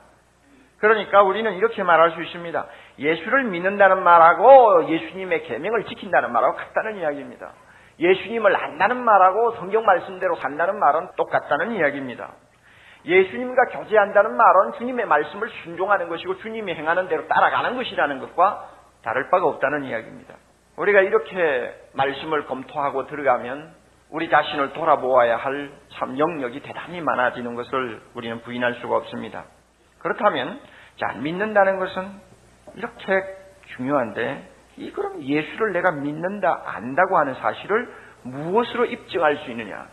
그러니까 0.79 1.23
우리는 1.23 1.53
이렇게 1.55 1.83
말할 1.83 2.13
수 2.13 2.23
있습니다. 2.23 2.67
예수를 2.99 3.45
믿는다는 3.45 4.03
말하고 4.03 4.89
예수님의 4.89 5.45
계명을 5.45 5.85
지킨다는 5.85 6.33
말하고 6.33 6.57
같다는 6.57 6.99
이야기입니다. 6.99 7.53
예수님을 7.99 8.55
안다는 8.55 9.03
말하고 9.03 9.53
성경 9.53 9.85
말씀대로 9.85 10.37
산다는 10.37 10.79
말은 10.79 11.09
똑같다는 11.17 11.73
이야기입니다. 11.73 12.33
예수님과 13.07 13.67
교제한다는 13.67 14.37
말은 14.37 14.73
주님의 14.79 15.07
말씀을 15.07 15.49
순종하는 15.63 16.09
것이고 16.09 16.39
주님이 16.39 16.75
행하는 16.75 17.09
대로 17.09 17.27
따라가는 17.29 17.77
것이라는 17.77 18.19
것과 18.21 18.76
다를 19.07 19.31
바가 19.31 19.47
없다는 19.47 19.85
이야기입니다. 19.85 20.35
우리가 20.77 21.01
이렇게 21.01 21.75
말씀을 21.95 22.47
검토하고 22.47 23.07
들어가면 23.07 23.73
우리 24.11 24.29
자신을 24.29 24.73
돌아보아야 24.75 25.37
할 25.37 25.87
참 25.99 26.19
영역이 26.19 26.61
대단히 26.61 27.01
많아지는 27.01 27.55
것을 27.55 28.01
우리는 28.15 28.41
부인할 28.43 28.75
수가 28.75 28.97
없습니다. 28.97 29.45
그렇다면 29.99 30.61
자 31.01 31.13
믿는다는 31.19 31.79
것은 31.79 32.21
이렇게 32.75 33.23
중요한데 33.77 34.51
이 34.77 34.93
그럼 34.93 35.23
예수를 35.23 35.73
내가 35.73 35.93
믿는다 35.93 36.63
안다고 36.67 37.17
하는 37.17 37.35
사실을 37.35 37.89
무엇으로 38.25 38.85
입증할 38.87 39.39
수 39.39 39.51
있느냐? 39.51 39.87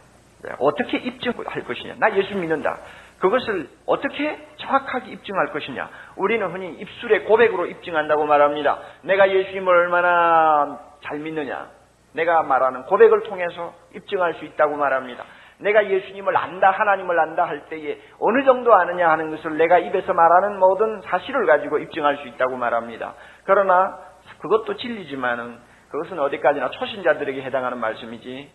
네, 0.44 0.52
어떻게 0.60 0.98
입증할 0.98 1.64
것이냐? 1.64 1.96
나 2.00 2.14
예수 2.18 2.36
믿는다. 2.36 2.78
그것을 3.24 3.70
어떻게 3.86 4.38
정확하게 4.58 5.12
입증할 5.12 5.54
것이냐? 5.54 5.90
우리는 6.18 6.46
흔히 6.52 6.74
입술의 6.74 7.24
고백으로 7.24 7.68
입증한다고 7.68 8.26
말합니다. 8.26 8.80
내가 9.04 9.32
예수님을 9.32 9.74
얼마나 9.74 10.78
잘 11.04 11.20
믿느냐? 11.20 11.70
내가 12.12 12.44
말하는 12.44 12.84
고백을 12.84 13.24
통해서 13.24 13.76
입증할 13.96 14.34
수 14.34 14.44
있다고 14.44 14.76
말합니다. 14.76 15.24
내가 15.60 15.90
예수님을 15.90 16.36
안다, 16.36 16.72
하나님을 16.72 17.18
안다 17.18 17.46
할 17.46 17.70
때에 17.70 17.98
어느 18.20 18.44
정도 18.44 18.74
아느냐 18.76 19.10
하는 19.10 19.32
것을 19.32 19.56
내가 19.56 19.80
입에서 19.80 20.14
말하는 20.14 20.60
모든 20.60 21.02
사실을 21.04 21.46
가지고 21.46 21.78
입증할 21.78 22.18
수 22.18 22.28
있다고 22.28 22.58
말합니다. 22.58 23.14
그러나 23.46 24.00
그것도 24.40 24.76
진리지만은 24.76 25.60
그것은 25.92 26.20
어디까지나 26.20 26.72
초신자들에게 26.72 27.42
해당하는 27.42 27.78
말씀이지 27.78 28.52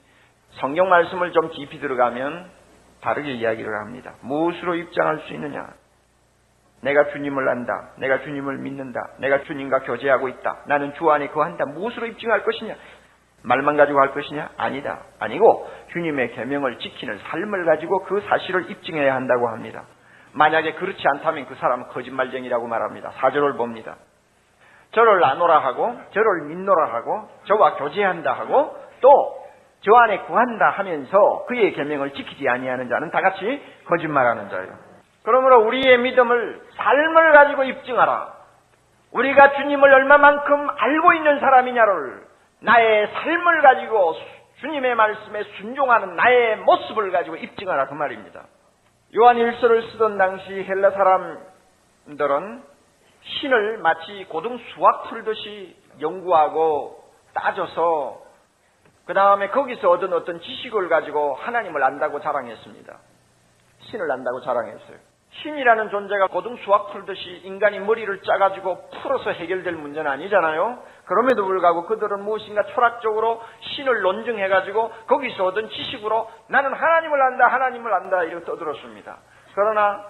성경 0.61 0.90
말씀을 0.90 1.33
좀 1.33 1.48
깊이 1.48 1.81
들어가면 1.81 2.58
다르게 3.00 3.32
이야기를 3.32 3.78
합니다. 3.80 4.14
무엇으로 4.22 4.74
입장할 4.74 5.20
수 5.20 5.32
있느냐? 5.34 5.66
내가 6.80 7.08
주님을 7.11 7.48
안다. 7.48 7.90
내가 7.98 8.22
주님을 8.22 8.58
믿는다. 8.58 9.00
내가 9.18 9.42
주님과 9.42 9.80
교제하고 9.80 10.28
있다. 10.28 10.62
나는 10.66 10.94
주 10.94 11.11
안에 11.11 11.28
거한다. 11.28 11.64
무엇으로 11.66 12.06
입증할 12.06 12.44
것이냐? 12.44 12.74
말만 13.42 13.76
가지고 13.76 14.00
할 14.00 14.12
것이냐? 14.12 14.50
아니다. 14.56 15.00
아니고 15.18 15.70
주님의 15.92 16.32
계명을 16.32 16.78
지키는 16.78 17.18
삶을 17.18 17.64
가지고 17.64 18.04
그 18.04 18.20
사실을 18.28 18.70
입증해야 18.70 19.14
한다고 19.14 19.48
합니다. 19.48 19.84
만약에 20.32 20.74
그렇지 20.74 21.02
않다면 21.06 21.46
그 21.46 21.54
사람은 21.56 21.88
거짓말쟁이라고 21.88 22.66
말합니다. 22.66 23.12
사절을 23.16 23.54
봅니다. 23.54 23.96
저를 24.92 25.20
나노라 25.20 25.58
하고 25.58 25.98
저를 26.12 26.46
믿노라 26.46 26.94
하고 26.94 27.28
저와 27.44 27.76
교제한다 27.76 28.32
하고 28.32 28.76
또 29.00 29.38
저 29.81 29.95
안에 29.95 30.21
구한다 30.21 30.71
하면서 30.71 31.45
그의 31.47 31.73
계명을 31.73 32.12
지키지 32.12 32.49
아니하는 32.49 32.88
자는 32.88 33.11
다 33.11 33.21
같이 33.21 33.62
거짓말하는 33.87 34.49
자예요. 34.51 34.73
그러므로 35.23 35.67
우리의 35.67 35.99
믿음을 35.99 36.62
삶을 36.75 37.33
가지고 37.33 37.64
입증하라. 37.64 38.38
우리가 39.12 39.53
주님을 39.53 39.93
얼마만큼 39.93 40.69
알고 40.77 41.12
있는 41.14 41.41
사람이냐를 41.41 42.23
나의 42.61 43.09
삶을 43.09 43.62
가지고 43.62 44.14
주님의 44.61 44.95
말씀에 44.95 45.45
순종하는 45.59 46.17
나의 46.17 46.57
모습을 46.57 47.12
가지고 47.12 47.37
입증하라 47.37 47.87
그 47.87 47.95
말입니다. 47.95 48.45
요한 49.17 49.37
일서를 49.37 49.83
쓰던 49.91 50.19
당시 50.19 50.64
헬라 50.64 50.91
사람들은 50.91 52.62
신을 53.23 53.79
마치 53.79 54.25
고등 54.29 54.59
수학 54.75 55.05
풀듯이 55.05 55.77
연구하고 56.01 57.03
따져서 57.35 58.28
그 59.09 59.14
다음에 59.14 59.49
거기서 59.49 59.88
얻은 59.88 60.12
어떤 60.12 60.38
지식을 60.38 60.90
가지고 60.90 61.35
하나님을 61.37 61.83
안다고 61.83 62.21
자랑했습니다. 62.21 62.94
신을 63.81 64.12
안다고 64.12 64.42
자랑했어요. 64.42 64.99
신이라는 65.31 65.88
존재가 65.88 66.27
고등 66.27 66.57
수학 66.59 66.92
풀듯이 66.92 67.40
인간이 67.44 67.81
머리를 67.81 68.21
짜가지고 68.21 68.90
풀어서 69.01 69.31
해결될 69.31 69.77
문제는 69.77 70.11
아니잖아요. 70.11 70.83
그럼에도 71.07 71.47
불구하고 71.47 71.87
그들은 71.87 72.23
무엇인가 72.23 72.64
철학적으로 72.75 73.40
신을 73.61 74.03
논증해가지고 74.03 74.92
거기서 75.07 75.47
얻은 75.47 75.71
지식으로 75.71 76.31
나는 76.49 76.75
하나님을 76.75 77.23
안다, 77.23 77.47
하나님을 77.47 77.94
안다 77.94 78.25
이렇게 78.25 78.44
떠들었습니다. 78.44 79.16
그러나 79.55 80.05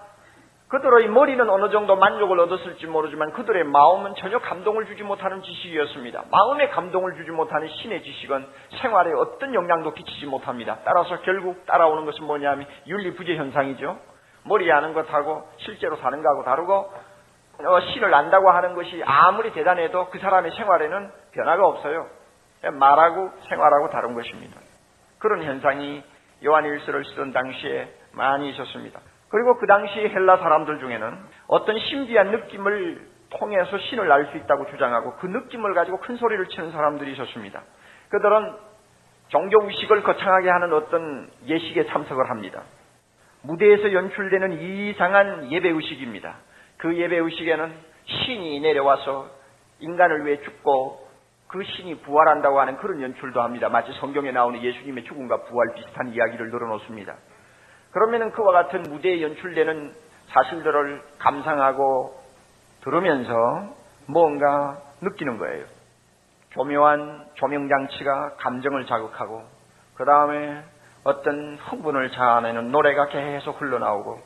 그들의 0.69 1.07
머리는 1.07 1.49
어느 1.49 1.71
정도 1.71 1.95
만족을 1.95 2.39
얻었을지 2.41 2.85
모르지만 2.85 3.33
그들의 3.33 3.63
마음은 3.63 4.13
전혀 4.15 4.37
감동을 4.37 4.85
주지 4.85 5.01
못하는 5.01 5.41
지식이었습니다. 5.41 6.25
마음에 6.29 6.69
감동을 6.69 7.15
주지 7.15 7.31
못하는 7.31 7.67
신의 7.67 8.03
지식은 8.03 8.47
생활에 8.79 9.11
어떤 9.13 9.55
영향도 9.55 9.95
끼치지 9.95 10.27
못합니다. 10.27 10.77
따라서 10.85 11.21
결국 11.21 11.65
따라오는 11.65 12.05
것은 12.05 12.23
뭐냐면 12.23 12.67
윤리 12.85 13.15
부재 13.15 13.35
현상이죠. 13.35 13.97
머리에 14.43 14.71
아는 14.71 14.93
것하고 14.93 15.49
실제로 15.57 15.95
사는 15.97 16.21
것하고 16.21 16.43
다르고 16.43 16.93
어, 17.65 17.81
신을 17.81 18.13
안다고 18.13 18.51
하는 18.51 18.75
것이 18.75 19.01
아무리 19.05 19.51
대단해도 19.51 20.09
그 20.11 20.19
사람의 20.19 20.51
생활에는 20.51 21.11
변화가 21.31 21.65
없어요. 21.65 22.07
말하고 22.71 23.31
생활하고 23.49 23.89
다른 23.89 24.13
것입니다. 24.13 24.59
그런 25.17 25.43
현상이 25.43 26.03
요한일서를 26.45 27.05
쓰던 27.05 27.33
당시에 27.33 27.91
많이 28.13 28.51
있었습니다. 28.51 28.99
그리고 29.29 29.57
그 29.57 29.67
당시 29.67 29.99
헬라 29.99 30.37
사람들 30.37 30.79
중에는 30.79 31.17
어떤 31.47 31.79
신비한 31.79 32.31
느낌을 32.31 33.07
통해서 33.29 33.77
신을 33.77 34.11
알 34.11 34.25
수 34.31 34.37
있다고 34.37 34.67
주장하고 34.71 35.15
그 35.17 35.27
느낌을 35.27 35.73
가지고 35.73 35.99
큰 35.99 36.15
소리를 36.15 36.47
치는 36.47 36.71
사람들이 36.71 37.11
있었습니다. 37.13 37.61
그들은 38.09 38.53
종교 39.27 39.63
의식을 39.63 40.01
거창하게 40.01 40.49
하는 40.49 40.73
어떤 40.73 41.29
예식에 41.45 41.85
참석을 41.87 42.29
합니다. 42.29 42.63
무대에서 43.43 43.93
연출되는 43.93 44.61
이상한 44.61 45.51
예배 45.51 45.69
의식입니다. 45.69 46.35
그 46.77 46.97
예배 46.97 47.15
의식에는 47.17 47.73
신이 48.05 48.59
내려와서 48.61 49.29
인간을 49.79 50.25
위해 50.25 50.41
죽고 50.41 51.07
그 51.47 51.63
신이 51.63 51.99
부활한다고 52.01 52.59
하는 52.59 52.77
그런 52.77 53.01
연출도 53.01 53.41
합니다. 53.41 53.69
마치 53.69 53.91
성경에 53.93 54.31
나오는 54.31 54.61
예수님의 54.61 55.03
죽음과 55.05 55.43
부활 55.43 55.73
비슷한 55.75 56.09
이야기를 56.09 56.49
늘어놓습니다. 56.49 57.15
그러면은 57.91 58.31
그와 58.31 58.51
같은 58.51 58.83
무대에 58.83 59.21
연출되는 59.21 59.93
사실들을 60.29 61.01
감상하고 61.17 62.19
들으면서 62.83 63.75
뭔가 64.05 64.77
느끼는 65.01 65.37
거예요. 65.37 65.65
교묘한 66.51 67.27
조명장치가 67.35 68.35
감정을 68.37 68.85
자극하고 68.85 69.43
그 69.95 70.05
다음에 70.05 70.63
어떤 71.03 71.57
흥분을 71.57 72.11
자아내는 72.11 72.71
노래가 72.71 73.07
계속 73.07 73.61
흘러나오고 73.61 74.19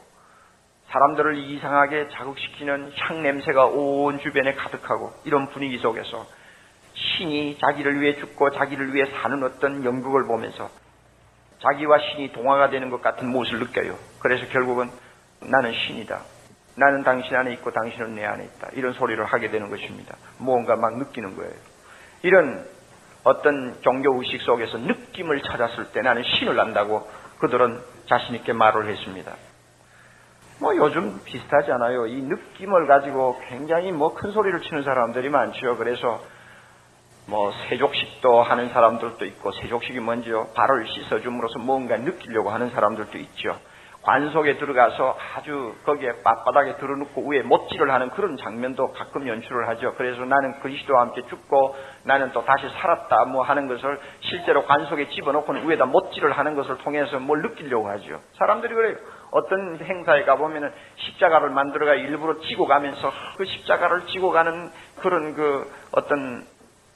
사람들을 0.87 1.37
이상하게 1.37 2.09
자극시키는 2.09 2.91
향 2.97 3.23
냄새가 3.23 3.65
온 3.65 4.19
주변에 4.19 4.53
가득하고 4.53 5.11
이런 5.25 5.47
분위기 5.47 5.77
속에서 5.79 6.25
신이 6.93 7.57
자기를 7.59 7.99
위해 8.01 8.15
죽고 8.15 8.51
자기를 8.51 8.93
위해 8.93 9.05
사는 9.07 9.43
어떤 9.43 9.83
연극을 9.83 10.27
보면서 10.27 10.69
자기와 11.63 11.97
신이 11.99 12.33
동화가 12.33 12.69
되는 12.69 12.89
것 12.89 13.01
같은 13.01 13.29
모습을 13.29 13.59
느껴요. 13.59 13.97
그래서 14.19 14.45
결국은 14.47 14.89
나는 15.39 15.73
신이다. 15.73 16.19
나는 16.75 17.03
당신 17.03 17.35
안에 17.35 17.53
있고 17.53 17.71
당신은 17.71 18.15
내 18.15 18.25
안에 18.25 18.43
있다. 18.45 18.69
이런 18.73 18.93
소리를 18.93 19.23
하게 19.23 19.49
되는 19.49 19.69
것입니다. 19.69 20.15
무언가 20.39 20.75
막 20.75 20.97
느끼는 20.97 21.35
거예요. 21.35 21.53
이런 22.23 22.65
어떤 23.23 23.77
종교 23.81 24.19
의식 24.19 24.41
속에서 24.41 24.77
느낌을 24.77 25.41
찾았을 25.43 25.91
때 25.91 26.01
나는 26.01 26.23
신을 26.23 26.59
안다고 26.59 27.09
그들은 27.39 27.79
자신있게 28.07 28.53
말을 28.53 28.89
했습니다. 28.89 29.33
뭐 30.59 30.75
요즘 30.75 31.21
비슷하지 31.23 31.71
않아요. 31.71 32.07
이 32.07 32.21
느낌을 32.21 32.87
가지고 32.87 33.39
굉장히 33.49 33.91
뭐 33.91 34.13
큰 34.13 34.31
소리를 34.31 34.61
치는 34.61 34.83
사람들이 34.83 35.29
많죠. 35.29 35.77
그래서 35.77 36.21
뭐 37.25 37.51
세족식도 37.69 38.43
하는 38.43 38.69
사람들도 38.69 39.25
있고 39.25 39.51
세족식이 39.51 39.99
뭔지요? 39.99 40.49
발을 40.55 40.87
씻어줌으로써 40.87 41.59
뭔가 41.59 41.97
느끼려고 41.97 42.49
하는 42.49 42.69
사람들도 42.69 43.17
있죠. 43.17 43.57
관 44.03 44.31
속에 44.31 44.57
들어가서 44.57 45.17
아주 45.35 45.75
거기에 45.85 46.11
빳바닥에 46.25 46.77
들어눕고 46.77 47.25
위에 47.25 47.41
못질을 47.41 47.89
하는 47.89 48.09
그런 48.09 48.35
장면도 48.35 48.91
가끔 48.91 49.25
연출을 49.29 49.69
하죠. 49.69 49.93
그래서 49.95 50.25
나는 50.25 50.59
그리스도와 50.59 51.01
함께 51.03 51.21
죽고 51.29 51.73
나는 52.03 52.33
또 52.33 52.43
다시 52.43 52.67
살았다 52.67 53.25
뭐 53.25 53.43
하는 53.43 53.69
것을 53.69 53.97
실제로 54.19 54.63
관 54.65 54.85
속에 54.87 55.07
집어넣고는 55.07 55.69
위에다 55.69 55.85
못질을 55.85 56.33
하는 56.33 56.55
것을 56.55 56.79
통해서 56.79 57.17
뭘 57.19 57.41
느끼려고 57.43 57.87
하죠. 57.91 58.19
사람들이 58.37 58.73
그래요. 58.73 58.97
어떤 59.31 59.79
행사에 59.81 60.25
가보면은 60.25 60.71
십자가를 60.97 61.51
만들어가 61.51 61.95
일부러 61.95 62.41
지고 62.41 62.67
가면서 62.67 63.09
그 63.37 63.45
십자가를 63.45 64.07
지고 64.07 64.31
가는 64.31 64.69
그런 65.01 65.33
그 65.33 65.71
어떤 65.93 66.45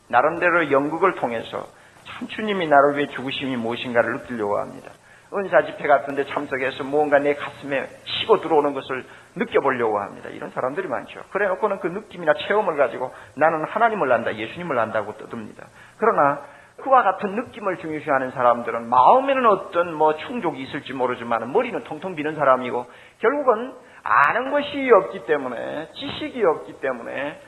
나름대로 0.09 0.71
연극을 0.71 1.15
통해서 1.15 1.65
참 2.05 2.27
주님이 2.27 2.67
나를 2.67 2.97
위해 2.97 3.07
죽으심이 3.07 3.55
무엇인가를 3.57 4.13
느끼려고 4.13 4.59
합니다. 4.59 4.91
은사 5.33 5.63
집회 5.63 5.87
같은 5.87 6.15
데 6.15 6.25
참석해서 6.25 6.85
무언가 6.85 7.19
내 7.19 7.33
가슴에 7.33 7.87
치고 8.05 8.39
들어오는 8.39 8.73
것을 8.73 9.03
느껴보려고 9.35 9.99
합니다. 9.99 10.29
이런 10.29 10.51
사람들이 10.51 10.87
많죠. 10.87 11.21
그래 11.31 11.47
놓고는 11.47 11.79
그 11.79 11.87
느낌이나 11.87 12.33
체험을 12.33 12.77
가지고 12.77 13.13
나는 13.35 13.65
하나님을 13.65 14.09
안다, 14.11 14.35
예수님을 14.35 14.79
안다고 14.79 15.17
떠듭니다. 15.17 15.67
그러나 15.97 16.41
그와 16.77 17.03
같은 17.03 17.35
느낌을 17.35 17.77
중요시하는 17.77 18.31
사람들은 18.31 18.87
마음에는 18.87 19.45
어떤 19.47 19.93
뭐 19.93 20.15
충족이 20.15 20.61
있을지 20.61 20.93
모르지만 20.93 21.51
머리는 21.51 21.83
통통 21.83 22.15
비는 22.15 22.35
사람이고 22.35 22.85
결국은 23.19 23.73
아는 24.03 24.51
것이 24.51 24.89
없기 24.89 25.25
때문에 25.25 25.89
지식이 25.93 26.43
없기 26.43 26.79
때문에 26.79 27.41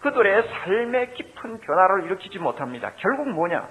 그들의 0.00 0.48
삶의 0.48 1.14
깊은 1.14 1.60
변화를 1.60 2.04
일으키지 2.04 2.38
못합니다. 2.38 2.92
결국 2.96 3.28
뭐냐? 3.28 3.68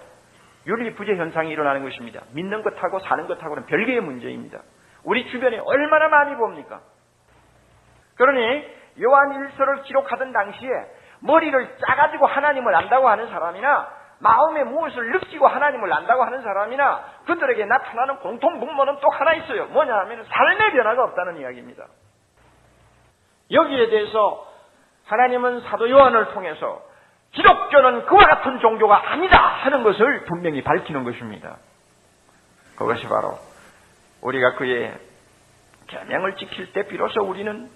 윤리 0.68 0.94
부재 0.94 1.16
현상이 1.16 1.50
일어나는 1.52 1.84
것입니다. 1.84 2.22
믿는 2.34 2.62
것하고 2.64 3.00
사는 3.00 3.28
것하고는 3.28 3.66
별개의 3.66 4.02
문제입니다. 4.02 4.60
우리 5.04 5.30
주변에 5.32 5.58
얼마나 5.60 6.08
많이 6.08 6.36
봅니까? 6.36 6.82
그러니 8.16 8.68
요한 9.02 9.34
일서를 9.34 9.84
기록하던 9.84 10.32
당시에 10.34 10.70
머리를 11.22 11.78
짜가지고 11.88 12.28
하나님을 12.28 12.76
안다고 12.76 13.10
하는 13.10 13.28
사람이나 13.30 14.00
마음에 14.20 14.64
무엇을 14.66 15.12
느끼고 15.12 15.48
하나님을 15.48 15.92
안다고 15.92 16.24
하는 16.24 16.42
사람이나 16.42 17.04
그들에게 17.26 17.66
나타나는 17.66 18.18
공통 18.18 18.60
분모는 18.60 18.98
또 19.00 19.10
하나 19.10 19.34
있어요. 19.34 19.68
뭐냐 19.68 19.96
하면 20.00 20.26
삶의 20.26 20.74
변화가 20.74 21.04
없다는 21.06 21.38
이야기입니다. 21.38 21.86
여기에 23.52 23.90
대해서 23.90 24.49
하나님은 25.10 25.62
사도 25.62 25.90
요한을 25.90 26.34
통해서 26.34 26.84
기독교는 27.32 28.06
그와 28.06 28.26
같은 28.26 28.60
종교가 28.60 29.12
아니다 29.12 29.38
하는 29.40 29.84
것을 29.84 30.26
분명히 30.26 30.64
밝히는 30.64 31.04
것입니다. 31.04 31.58
그것이 32.76 33.08
바로 33.08 33.38
우리가 34.22 34.54
그의 34.56 34.96
계명을 35.88 36.36
지킬 36.36 36.72
때 36.74 36.88
비로소 36.88 37.22
우리는 37.24 37.70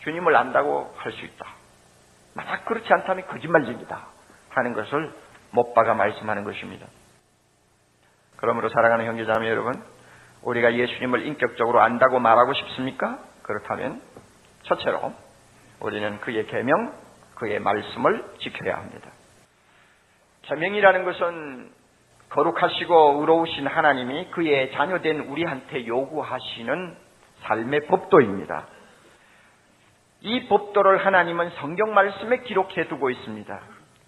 주님을 0.00 0.34
안다고 0.36 0.92
할 0.98 1.12
수 1.12 1.24
있다. 1.24 1.46
만약 2.34 2.64
그렇지 2.64 2.92
않다면 2.92 3.28
거짓말쟁이다 3.28 4.06
하는 4.50 4.72
것을 4.74 5.12
못 5.52 5.72
박아 5.74 5.94
말씀하는 5.94 6.42
것입니다. 6.42 6.86
그러므로 8.36 8.68
사랑하는 8.68 9.06
형제자매 9.06 9.48
여러분, 9.48 9.80
우리가 10.42 10.74
예수님을 10.74 11.24
인격적으로 11.26 11.80
안다고 11.80 12.18
말하고 12.18 12.52
싶습니까? 12.54 13.18
그렇다면 13.42 14.02
첫째로 14.64 15.14
우리는 15.80 16.20
그의 16.20 16.46
계명, 16.46 16.92
그의 17.34 17.60
말씀을 17.60 18.24
지켜야 18.38 18.76
합니다. 18.76 19.10
계명이라는 20.42 21.04
것은 21.04 21.70
거룩하시고 22.30 23.20
의로우신 23.20 23.66
하나님이 23.66 24.30
그의 24.30 24.72
자녀된 24.72 25.20
우리한테 25.20 25.86
요구하시는 25.86 26.96
삶의 27.42 27.86
법도입니다. 27.86 28.66
이 30.22 30.48
법도를 30.48 31.04
하나님은 31.04 31.50
성경 31.50 31.94
말씀에 31.94 32.38
기록해 32.38 32.88
두고 32.88 33.10
있습니다. 33.10 33.60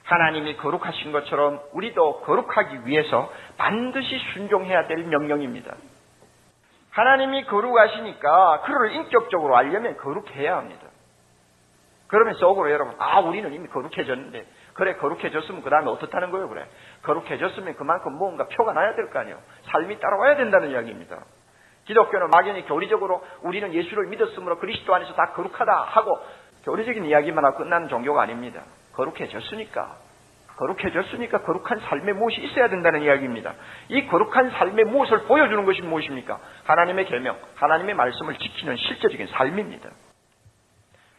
하나님이 0.04 0.56
거룩하신 0.56 1.12
것처럼 1.12 1.60
우리도 1.72 2.20
거룩하기 2.20 2.86
위해서 2.86 3.30
반드시 3.56 4.18
순종해야 4.32 4.86
될 4.86 5.04
명령입니다. 5.04 5.74
하나님이 6.90 7.44
거룩하시니까 7.44 8.62
그를 8.62 8.92
인격적으로 8.92 9.56
알려면 9.56 9.96
거룩해야 9.98 10.56
합니다. 10.56 10.85
그러면 12.08 12.34
속으로 12.34 12.70
여러분, 12.70 12.94
아, 12.98 13.20
우리는 13.20 13.52
이미 13.52 13.68
거룩해졌는데, 13.68 14.46
그래, 14.74 14.94
거룩해졌으면 14.96 15.62
그 15.62 15.70
다음에 15.70 15.90
어떻다는 15.90 16.30
거예요, 16.30 16.48
그래? 16.48 16.66
거룩해졌으면 17.02 17.74
그만큼 17.76 18.16
뭔가 18.16 18.46
표가 18.48 18.72
나야 18.72 18.94
될 18.94 19.10
거 19.10 19.18
아니에요. 19.18 19.38
삶이 19.64 19.98
따라와야 19.98 20.36
된다는 20.36 20.70
이야기입니다. 20.70 21.18
기독교는 21.86 22.30
막연히 22.30 22.66
교리적으로 22.66 23.24
우리는 23.42 23.72
예수를 23.72 24.06
믿었으므로 24.08 24.58
그리스도 24.58 24.94
안에서 24.94 25.14
다 25.14 25.32
거룩하다 25.32 25.72
하고 25.72 26.18
교리적인 26.64 27.04
이야기만 27.04 27.44
하고 27.44 27.58
끝나는 27.58 27.88
종교가 27.88 28.22
아닙니다. 28.22 28.62
거룩해졌으니까. 28.94 29.96
거룩해졌으니까 30.56 31.42
거룩한 31.42 31.80
삶의 31.80 32.14
무엇이 32.14 32.40
있어야 32.40 32.68
된다는 32.68 33.02
이야기입니다. 33.02 33.54
이 33.88 34.06
거룩한 34.06 34.50
삶의 34.50 34.86
무엇을 34.86 35.24
보여주는 35.24 35.64
것이 35.64 35.82
무엇입니까? 35.82 36.40
하나님의 36.64 37.04
계명, 37.06 37.36
하나님의 37.56 37.94
말씀을 37.94 38.36
지키는 38.38 38.76
실제적인 38.76 39.26
삶입니다. 39.28 39.90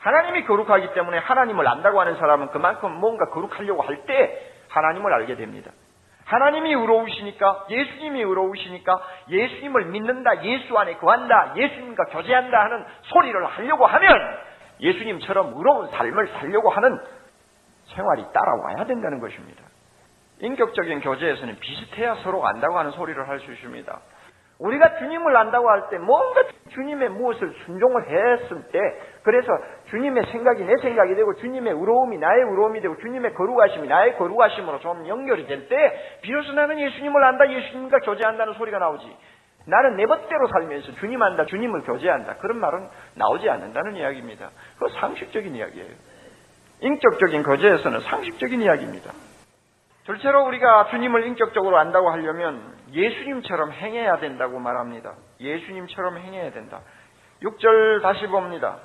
하나님이 0.08 0.46
거룩하기 0.46 0.93
때문에 0.93 1.17
하나님을 1.17 1.67
안다고 1.67 2.00
하는 2.00 2.15
사람은 2.15 2.48
그만큼 2.52 2.93
뭔가 2.93 3.26
거룩하려고 3.26 3.82
할 3.82 4.06
때 4.06 4.54
하나님을 4.70 5.12
알게 5.12 5.36
됩니다. 5.36 5.72
하나님이 6.24 6.74
의로우시니까 6.74 7.65
예수님이 7.70 8.22
의로우시니까 8.22 9.02
예수님을 9.30 9.86
믿는다 9.88 10.43
예수 10.46 10.78
안에 10.78 10.96
거한다 10.96 11.54
예수님과 11.58 12.06
교제한다 12.06 12.58
하는 12.58 12.86
소리를 13.02 13.46
하려고 13.46 13.86
하면 13.86 14.38
예수님처럼 14.80 15.54
의로운 15.58 15.89
삶을 15.89 16.28
살려고 16.39 16.70
하는 16.70 16.98
생활이 17.93 18.24
따라와야 18.32 18.86
된다는 18.86 19.20
것입니다. 19.20 19.62
인격적인 20.39 21.02
교제에서는 21.02 21.60
비슷해야 21.60 22.15
서로 22.24 22.46
안다고 22.48 22.78
하는 22.78 22.91
소리를 22.91 23.28
할 23.28 23.39
수 23.41 23.52
있습니다. 23.52 24.00
우리가 24.60 24.98
주님을 25.00 25.36
안다고 25.38 25.70
할 25.70 25.89
때 25.89 25.98
뭔가 26.00 26.41
주님의 26.74 27.10
무엇을 27.10 27.54
순종을 27.65 28.10
했을 28.10 28.63
때 28.72 28.80
그래서 29.24 29.48
주님의 29.89 30.23
생각이 30.32 30.63
내 30.63 30.73
생각이 30.82 31.15
되고 31.15 31.34
주님의 31.36 31.73
의로움이 31.73 32.17
나의 32.17 32.41
의로움이 32.43 32.82
되고 32.82 32.97
주님의 32.97 33.34
거룩하심이 33.34 33.88
나의 33.88 34.17
거룩하심으로 34.17 34.80
좀 34.80 35.08
연결이 35.08 35.47
될 35.47 35.67
때 35.69 36.19
비로소 36.21 36.54
나는 36.54 36.80
예수님을 36.80 37.23
안다 37.23 37.50
예수님과 37.50 38.00
교제한다는 38.00 38.54
소리가 38.54 38.80
나오지 38.80 39.15
나는 39.65 39.97
내 39.97 40.06
멋대로 40.06 40.47
살면서 40.47 40.93
주님 40.95 41.21
안다 41.21 41.45
주님을 41.45 41.82
교제한다 41.82 42.36
그런 42.38 42.60
말은 42.60 42.88
나오지 43.15 43.50
않는다는 43.50 43.95
이야기입니다. 43.97 44.50
그거 44.78 44.89
상식적인 45.00 45.56
이야기예요. 45.56 45.93
인격적인 46.82 47.43
거제에서는 47.43 48.00
상식적인 48.02 48.62
이야기입니다. 48.62 49.12
둘째로 50.06 50.45
우리가 50.45 50.88
주님을 50.89 51.28
인격적으로 51.28 51.78
안다고 51.78 52.10
하려면 52.12 52.62
예수님처럼 52.93 53.73
행해야 53.73 54.19
된다고 54.19 54.58
말합니다. 54.60 55.15
예수님처럼 55.41 56.17
행해야 56.17 56.52
된다. 56.52 56.80
6절 57.41 58.02
다시 58.02 58.26
봅니다. 58.28 58.78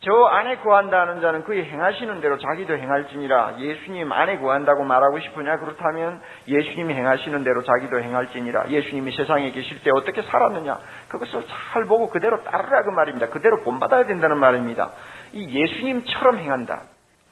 저 0.00 0.12
안에 0.12 0.58
구한다는 0.58 1.20
자는 1.20 1.42
그의 1.42 1.64
행하시는 1.64 2.20
대로 2.20 2.38
자기도 2.38 2.76
행할지니라 2.76 3.58
예수님 3.58 4.12
안에 4.12 4.38
구한다고 4.38 4.84
말하고 4.84 5.18
싶으냐 5.18 5.58
그렇다면 5.58 6.20
예수님이 6.46 6.94
행하시는 6.94 7.42
대로 7.42 7.64
자기도 7.64 8.00
행할지니라 8.00 8.70
예수님이 8.70 9.10
세상에 9.16 9.50
계실 9.50 9.82
때 9.82 9.90
어떻게 9.90 10.22
살았느냐 10.22 10.78
그것을 11.08 11.44
잘 11.72 11.84
보고 11.86 12.10
그대로 12.10 12.44
따르라 12.44 12.84
그 12.84 12.90
말입니다 12.90 13.28
그대로 13.30 13.62
본받아야 13.64 14.06
된다는 14.06 14.38
말입니다 14.38 14.92
이 15.32 15.48
예수님처럼 15.60 16.38
행한다 16.38 16.82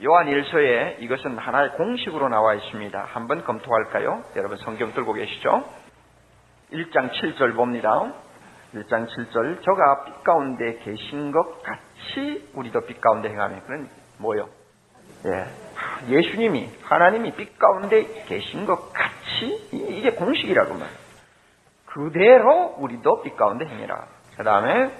요한 0.04 0.26
1서에 0.26 1.00
이것은 1.00 1.38
하나의 1.38 1.70
공식으로 1.70 2.28
나와 2.28 2.52
있습니다. 2.52 3.08
한번 3.12 3.44
검토할까요? 3.44 4.24
여러분 4.36 4.58
성경 4.58 4.92
들고 4.92 5.14
계시죠? 5.14 5.64
1장 6.70 7.12
7절 7.12 7.56
봅니다. 7.56 8.12
1장 8.74 9.08
7절 9.08 9.62
저가 9.62 10.04
빛 10.04 10.24
가운데 10.24 10.78
계신 10.78 11.32
것 11.32 11.62
같이 11.62 12.48
우리도 12.54 12.82
빛 12.82 13.00
가운데 13.00 13.28
행하면 13.30 13.62
그런 13.64 13.88
뭐요? 14.18 14.48
예. 15.26 15.46
예수님이 16.08 16.68
하나님이 16.82 17.32
빛 17.32 17.58
가운데 17.58 18.24
계신 18.26 18.66
것 18.66 18.92
같이 18.92 19.68
이게 19.72 20.10
공식이라고 20.12 20.74
말이에요. 20.74 21.06
그대로 21.86 22.74
우리도 22.78 23.22
빛 23.22 23.36
가운데 23.36 23.64
행해라. 23.66 24.06
그 24.36 24.44
다음에 24.44 24.90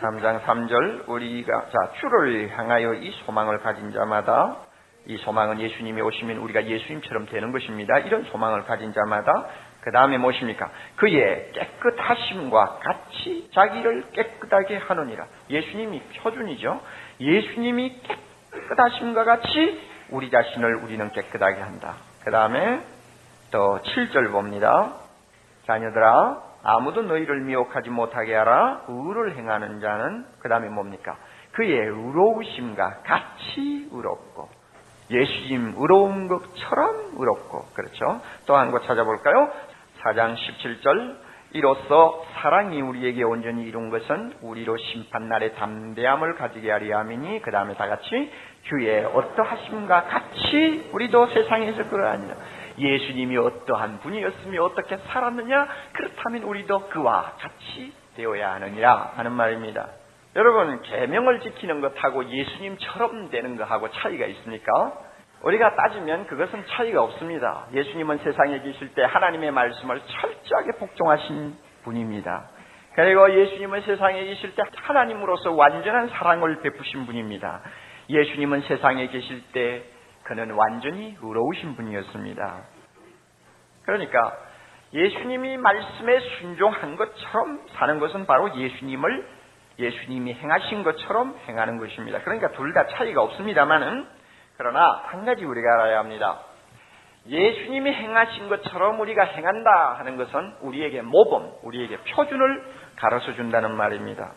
3장 0.00 0.42
3절 0.42 1.08
우리가 1.08 1.66
자 1.70 1.92
주를 2.00 2.50
향하여 2.56 2.94
이 2.94 3.12
소망을 3.24 3.60
가진 3.60 3.92
자마다 3.92 4.56
이 5.06 5.16
소망은 5.18 5.60
예수님이 5.60 6.00
오시면 6.00 6.38
우리가 6.38 6.66
예수님처럼 6.66 7.26
되는 7.26 7.52
것입니다. 7.52 7.98
이런 7.98 8.24
소망을 8.24 8.64
가진 8.64 8.92
자마다 8.92 9.46
그 9.80 9.90
다음에 9.92 10.18
무엇입니까? 10.18 10.70
그의 10.96 11.52
깨끗하심과 11.52 12.80
같이 12.82 13.48
자기를 13.54 14.10
깨끗하게 14.12 14.76
하느니라. 14.76 15.26
예수님이 15.48 16.02
표준이죠. 16.18 16.80
예수님이 17.20 18.00
깨끗하심과 18.52 19.24
같이 19.24 19.80
우리 20.10 20.30
자신을 20.30 20.76
우리는 20.76 21.10
깨끗하게 21.12 21.60
한다. 21.62 21.94
그 22.24 22.30
다음에 22.30 22.80
또 23.50 23.78
7절 23.82 24.30
봅니다. 24.32 24.94
자녀들아 25.66 26.42
아무도 26.62 27.02
너희를 27.02 27.40
미혹하지 27.40 27.88
못하게 27.90 28.34
하라. 28.34 28.82
의를 28.88 29.36
행하는 29.36 29.80
자는 29.80 30.26
그 30.40 30.48
다음에 30.48 30.68
뭡니까? 30.68 31.16
그의 31.52 31.72
의로우심과 31.78 32.98
같이 33.04 33.88
의롭고 33.90 34.48
예수님 35.10 35.74
의로운 35.76 36.28
것처럼 36.28 37.14
의롭고 37.18 37.64
그렇죠? 37.74 38.20
또 38.46 38.56
한 38.56 38.70
거 38.70 38.80
찾아볼까요? 38.82 39.50
4장 40.02 40.36
17절 40.36 41.30
이로써 41.52 42.24
사랑이 42.34 42.80
우리에게 42.80 43.24
온전히 43.24 43.64
이룬 43.64 43.90
것은 43.90 44.34
우리로 44.40 44.76
심판날의 44.76 45.56
담대함을 45.56 46.36
가지게 46.36 46.70
하리 46.70 46.92
함이니 46.92 47.42
그 47.42 47.50
다음에 47.50 47.74
다 47.74 47.88
같이 47.88 48.30
주의 48.68 49.04
어떠하심과 49.04 50.04
같이 50.04 50.90
우리도 50.92 51.26
세상에서 51.28 51.88
그러하니라 51.88 52.34
예수님이 52.78 53.36
어떠한 53.36 54.00
분이었으며 54.00 54.62
어떻게 54.64 54.96
살았느냐? 54.96 55.68
그렇다면 55.92 56.42
우리도 56.44 56.88
그와 56.88 57.34
같이 57.38 57.92
되어야 58.16 58.54
하느니라 58.54 59.12
하는 59.16 59.32
말입니다. 59.32 59.88
여러분, 60.36 60.80
계명을 60.82 61.40
지키는 61.40 61.80
것하고 61.80 62.28
예수님처럼 62.28 63.30
되는 63.30 63.56
것하고 63.56 63.90
차이가 63.90 64.26
있습니까? 64.26 65.09
우리가 65.42 65.74
따지면 65.74 66.26
그것은 66.26 66.64
차이가 66.66 67.02
없습니다. 67.02 67.66
예수님은 67.72 68.18
세상에 68.18 68.60
계실 68.60 68.92
때 68.94 69.02
하나님의 69.04 69.50
말씀을 69.50 70.00
철저하게 70.06 70.72
복종하신 70.78 71.56
분입니다. 71.84 72.50
그리고 72.94 73.30
예수님은 73.32 73.82
세상에 73.82 74.22
계실 74.24 74.54
때 74.54 74.62
하나님으로서 74.76 75.52
완전한 75.52 76.08
사랑을 76.08 76.60
베푸신 76.60 77.06
분입니다. 77.06 77.62
예수님은 78.10 78.62
세상에 78.62 79.06
계실 79.06 79.42
때 79.52 79.84
그는 80.24 80.50
완전히 80.50 81.16
의로우신 81.22 81.76
분이었습니다. 81.76 82.62
그러니까 83.84 84.36
예수님이 84.92 85.56
말씀에 85.56 86.20
순종한 86.40 86.96
것처럼 86.96 87.60
사는 87.78 87.98
것은 87.98 88.26
바로 88.26 88.54
예수님을 88.54 89.26
예수님이 89.78 90.34
행하신 90.34 90.82
것처럼 90.82 91.34
행하는 91.48 91.78
것입니다. 91.78 92.20
그러니까 92.20 92.50
둘 92.50 92.74
다 92.74 92.86
차이가 92.88 93.22
없습니다만은 93.22 94.19
그러나 94.60 95.00
한 95.06 95.24
가지 95.24 95.42
우리가 95.42 95.72
알아야 95.72 96.00
합니다. 96.00 96.40
예수님이 97.26 97.94
행하신 97.94 98.50
것처럼 98.50 99.00
우리가 99.00 99.22
행한다 99.24 99.94
하는 99.94 100.18
것은 100.18 100.52
우리에게 100.60 101.00
모범, 101.00 101.50
우리에게 101.62 101.96
표준을 101.96 102.62
가르쳐 102.96 103.32
준다는 103.36 103.74
말입니다. 103.74 104.32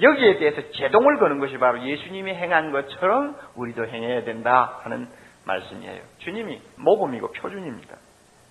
여기에 0.00 0.38
대해서 0.38 0.62
제동을 0.70 1.18
거는 1.18 1.38
것이 1.38 1.58
바로 1.58 1.82
예수님이 1.82 2.32
행한 2.32 2.72
것처럼 2.72 3.36
우리도 3.54 3.88
행해야 3.88 4.24
된다 4.24 4.80
하는 4.84 5.06
말씀이에요. 5.46 6.00
주님이 6.20 6.62
모범이고 6.78 7.32
표준입니다. 7.32 7.94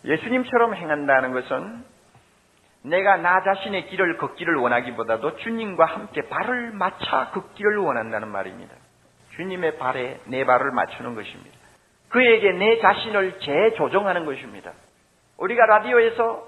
예수님처럼 0.05 0.75
행한다는 0.75 1.31
것은 1.33 1.83
내가 2.83 3.17
나 3.17 3.41
자신의 3.41 3.87
길을 3.87 4.17
걷기를 4.17 4.55
원하기보다도 4.55 5.37
주님과 5.37 5.83
함께 5.83 6.21
발을 6.29 6.73
맞춰 6.73 7.31
걷기를 7.31 7.77
원한다는 7.77 8.27
말입니다. 8.27 8.75
주님의 9.41 9.77
발에 9.77 10.19
내 10.25 10.45
발을 10.45 10.71
맞추는 10.71 11.15
것입니다. 11.15 11.57
그에게 12.09 12.51
내 12.51 12.79
자신을 12.79 13.39
재조정하는 13.39 14.25
것입니다. 14.25 14.73
우리가 15.37 15.65
라디오에서 15.65 16.47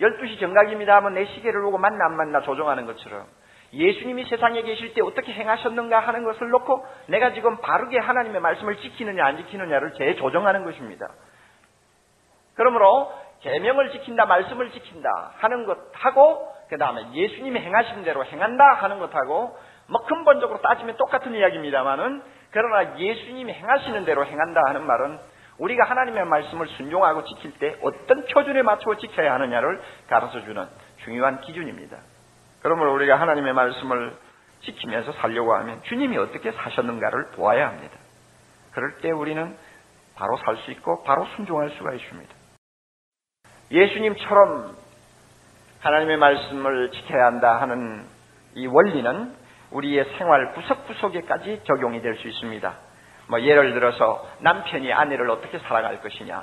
12시 0.00 0.40
정각입니다 0.40 0.96
하면 0.96 1.14
내 1.14 1.24
시계를 1.24 1.62
보고 1.62 1.78
만나 1.78 2.04
안 2.04 2.16
만나 2.16 2.42
조정하는 2.42 2.84
것처럼 2.84 3.26
예수님이 3.72 4.24
세상에 4.26 4.60
계실 4.62 4.92
때 4.92 5.00
어떻게 5.02 5.32
행하셨는가 5.32 6.00
하는 6.00 6.24
것을 6.24 6.50
놓고 6.50 6.84
내가 7.06 7.32
지금 7.32 7.56
바르게 7.58 7.98
하나님의 7.98 8.40
말씀을 8.40 8.76
지키느냐 8.76 9.24
안 9.24 9.38
지키느냐를 9.38 9.94
재조정하는 9.94 10.64
것입니다. 10.64 11.06
그러므로 12.56 13.12
계명을 13.40 13.90
지킨다, 13.92 14.26
말씀을 14.26 14.70
지킨다 14.70 15.32
하는 15.38 15.64
것하고 15.64 16.48
그 16.68 16.76
다음에 16.76 17.12
예수님이 17.12 17.60
행하신 17.60 18.04
대로 18.04 18.24
행한다 18.24 18.74
하는 18.74 18.98
것하고 18.98 19.56
뭐 19.88 20.04
근본적으로 20.06 20.60
따지면 20.60 20.96
똑같은 20.96 21.34
이야기입니다만은 21.34 22.22
그러나 22.50 22.98
예수님이 22.98 23.52
행하시는 23.52 24.04
대로 24.04 24.24
행한다 24.24 24.60
하는 24.66 24.86
말은 24.86 25.18
우리가 25.58 25.84
하나님의 25.84 26.24
말씀을 26.24 26.66
순종하고 26.68 27.24
지킬 27.24 27.52
때 27.58 27.76
어떤 27.82 28.24
표준에 28.26 28.62
맞추어 28.62 28.96
지켜야 28.96 29.34
하느냐를 29.34 29.80
가르쳐 30.08 30.40
주는 30.44 30.66
중요한 31.04 31.40
기준입니다. 31.40 31.98
그러므로 32.62 32.94
우리가 32.94 33.20
하나님의 33.20 33.52
말씀을 33.52 34.16
지키면서 34.62 35.12
살려고 35.12 35.54
하면 35.56 35.82
주님이 35.82 36.16
어떻게 36.16 36.50
사셨는가를 36.52 37.32
보아야 37.36 37.68
합니다. 37.68 37.96
그럴 38.72 38.98
때 38.98 39.10
우리는 39.10 39.56
바로 40.16 40.36
살 40.38 40.56
수 40.58 40.70
있고 40.72 41.02
바로 41.04 41.26
순종할 41.36 41.70
수가 41.70 41.92
있습니다. 41.92 42.34
예수님처럼 43.70 44.76
하나님의 45.80 46.16
말씀을 46.16 46.90
지켜야 46.92 47.26
한다 47.26 47.60
하는 47.60 48.06
이 48.54 48.66
원리는 48.66 49.34
우리의 49.74 50.04
생활 50.16 50.52
구석구석에까지 50.54 51.62
적용이 51.64 52.00
될 52.00 52.16
수 52.16 52.28
있습니다. 52.28 52.72
뭐 53.28 53.40
예를 53.40 53.74
들어서 53.74 54.26
남편이 54.40 54.92
아내를 54.92 55.28
어떻게 55.30 55.58
사랑할 55.58 56.00
것이냐. 56.00 56.42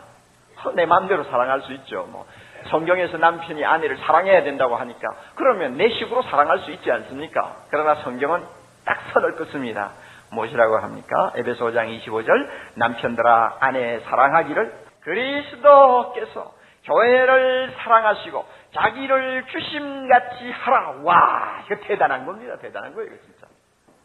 내 0.76 0.86
마음대로 0.86 1.24
사랑할 1.24 1.62
수 1.62 1.74
있죠. 1.74 2.08
뭐 2.12 2.26
성경에서 2.70 3.18
남편이 3.18 3.66
아내를 3.66 3.98
사랑해야 3.98 4.44
된다고 4.44 4.76
하니까 4.76 5.08
그러면 5.36 5.78
내 5.78 5.90
식으로 5.90 6.22
사랑할 6.24 6.60
수 6.60 6.72
있지 6.72 6.92
않습니까? 6.92 7.56
그러나 7.70 7.96
성경은 8.04 8.44
딱 8.86 8.98
선을 9.14 9.36
긋습니다. 9.36 9.92
무엇이라고 10.32 10.78
합니까? 10.78 11.34
에베소 11.36 11.66
5장 11.72 12.00
25절 12.02 12.50
남편들아 12.76 13.58
아내 13.60 14.00
사랑하기를 14.02 14.74
그리스도께서 15.02 16.52
교회를 16.86 17.74
사랑하시고 17.78 18.46
자기를 18.74 19.46
주심같이 19.48 20.52
하라. 20.52 20.96
와, 21.04 21.60
이거 21.66 21.76
대단한 21.84 22.26
겁니다. 22.26 22.56
대단한 22.62 22.94
거예요, 22.96 23.12
이거 23.12 23.22
진짜. 23.24 23.48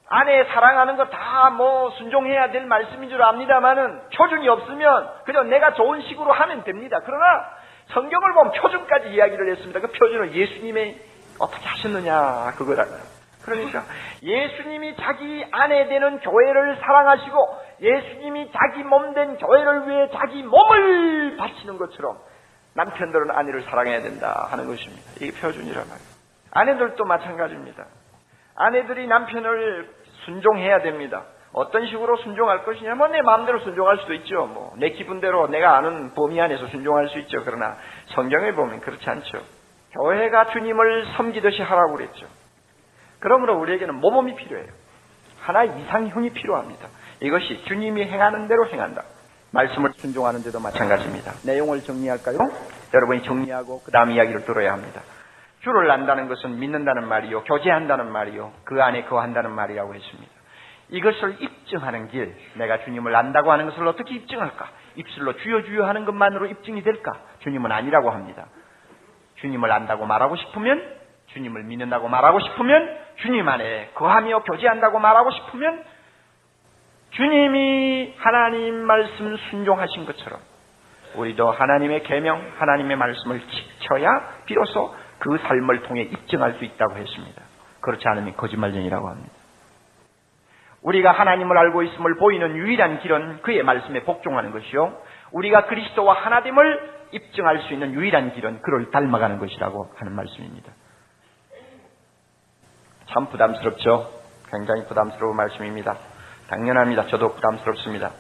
아내 0.09 0.45
사랑하는 0.45 0.97
거 0.97 1.09
다 1.11 1.51
뭐 1.51 1.91
순종해야 1.91 2.51
될 2.53 2.65
말씀인 2.67 3.09
줄 3.11 3.21
압니다만은 3.23 4.09
표준이 4.15 4.49
없으면 4.49 5.11
그냥 5.25 5.49
내가 5.49 5.75
좋은 5.75 6.01
식으로 6.03 6.33
하면 6.33 6.63
됩니다. 6.65 7.01
그러나 7.05 7.45
성경을 7.89 8.33
보면 8.35 8.53
표준까지 8.53 9.11
이야기를 9.11 9.51
했습니다. 9.53 9.81
그 9.81 9.89
표준은 9.93 10.33
예수님의 10.33 11.01
어떻게 11.41 11.67
하셨느냐 11.67 12.53
그거라요. 12.57 12.89
그러니까 13.45 13.83
예수님이 14.23 14.97
자기 14.97 15.47
아내 15.53 15.87
되는 15.89 16.19
교회를 16.21 16.77
사랑하시고 16.81 17.59
예수님이 17.81 18.51
자기 18.53 18.83
몸 18.85 19.15
된 19.15 19.37
교회를 19.39 19.89
위해 19.89 20.11
자기 20.13 20.43
몸을 20.43 21.37
바치는 21.37 21.79
것처럼 21.79 22.19
남편들은 22.77 23.31
아내를 23.31 23.63
사랑해야 23.65 24.03
된다 24.03 24.47
하는 24.51 24.67
것입니다. 24.67 25.03
이게 25.21 25.33
표준이란 25.41 25.89
말이에요. 25.89 26.17
아내들도 26.53 27.05
마찬가지입니다. 27.05 27.87
아내들이 28.55 29.07
남편을 29.07 29.91
순종해야 30.25 30.83
됩니다. 30.83 31.25
어떤 31.53 31.87
식으로 31.87 32.17
순종할 32.19 32.65
것이냐면 32.65 32.99
뭐내 32.99 33.23
마음대로 33.23 33.61
순종할 33.61 33.99
수도 33.99 34.13
있죠. 34.15 34.47
뭐 34.47 34.75
내 34.77 34.91
기분대로 34.91 35.49
내가 35.49 35.77
아는 35.77 36.13
범위 36.15 36.41
안에서 36.41 36.67
순종할 36.69 37.09
수 37.09 37.19
있죠. 37.21 37.43
그러나 37.45 37.77
성경에 38.15 38.53
보면 38.53 38.81
그렇지 38.81 39.09
않죠. 39.09 39.43
교회가 39.93 40.51
주님을 40.53 41.07
섬기듯이 41.17 41.63
하라고 41.63 41.95
그랬죠. 41.97 42.27
그러므로 43.21 43.59
우리에게는 43.59 43.95
모범이 43.95 44.35
필요해요. 44.37 44.69
하나의 45.41 45.71
이상형이 45.81 46.31
필요합니다. 46.31 46.89
이것이 47.21 47.65
주님이 47.65 48.05
행하는 48.05 48.49
대로 48.49 48.67
행한다. 48.67 49.03
말씀을 49.57 49.93
순종하는 49.97 50.43
데도 50.43 50.61
마찬가지입니다. 50.61 51.33
내용을 51.45 51.83
정리할까요? 51.83 52.39
여러분이 52.93 53.23
정리하고 53.23 53.83
그 53.83 53.91
다음 53.91 54.11
이야기를 54.11 54.45
들어야 54.45 54.73
합니다. 54.73 55.01
주를 55.61 55.91
안다는 55.91 56.29
것은 56.29 56.61
믿는다는 56.61 57.09
말이요, 57.09 57.43
교제한다는 57.45 58.13
말이요, 58.13 58.53
그 58.65 58.81
안에 58.83 59.05
거한다는 59.07 59.51
말이라고 59.51 59.95
했습니다. 59.95 60.33
이것을 60.91 61.43
입증하는 61.43 62.09
길, 62.09 62.37
내가 62.55 62.85
주님을 62.85 63.17
안다고 63.17 63.51
하는 63.51 63.67
것을 63.67 63.87
어떻게 63.89 64.15
입증할까? 64.15 64.69
입술로 64.95 65.37
주여 65.39 65.65
주여 65.65 65.85
하는 65.85 66.05
것만으로 66.05 66.47
입증이 66.47 66.83
될까? 66.85 67.19
주님은 67.41 67.73
아니라고 67.73 68.11
합니다. 68.11 68.47
주님을 69.41 69.73
안다고 69.73 70.07
말하고 70.07 70.37
싶으면, 70.37 70.81
주님을 71.33 71.65
믿는다고 71.65 72.07
말하고 72.07 72.39
싶으면, 72.39 72.97
주님 73.17 73.49
안에 73.49 73.91
거하며 73.95 74.45
교제한다고 74.45 75.01
말하고 75.01 75.33
싶으면, 75.33 75.83
주님이 77.11 78.15
하나님 78.19 78.85
말씀 78.85 79.37
순종하신 79.51 80.07
것처럼 80.07 80.41
우리도 81.15 81.51
하나님의 81.51 82.03
계명, 82.03 82.53
하나님의 82.59 82.97
말씀을 82.97 83.41
지켜야 83.81 84.09
비로소 84.45 84.95
그 85.19 85.39
삶을 85.39 85.83
통해 85.83 86.03
입증할 86.03 86.55
수 86.55 86.65
있다고 86.65 86.97
했습니다. 86.97 87.43
그렇지 87.81 88.07
않으면 88.07 88.37
거짓말쟁이라고 88.37 89.09
합니다. 89.09 89.33
우리가 90.83 91.13
하나님을 91.13 91.57
알고 91.57 91.83
있음을 91.83 92.17
보이는 92.17 92.57
유일한 92.57 93.01
길은 93.01 93.43
그의 93.43 93.63
말씀에 93.63 94.05
복종하는 94.05 94.53
것이요. 94.53 94.97
우리가 95.33 95.67
그리스도와 95.67 96.15
하나됨을 96.15 96.97
입증할 97.13 97.61
수 97.63 97.73
있는 97.73 97.93
유일한 97.95 98.33
길은 98.35 98.63
그를 98.63 98.91
닮아가는 98.91 99.39
것이라고 99.39 99.91
하는 99.97 100.15
말씀입니다. 100.15 100.73
참 103.07 103.27
부담스럽죠? 103.29 104.11
굉장히 104.51 104.87
부담스러운 104.87 105.37
말씀입니다. 105.37 105.97
당연합니다. 106.49 107.07
저도 107.07 107.35
부담스럽습니다. 107.35 108.11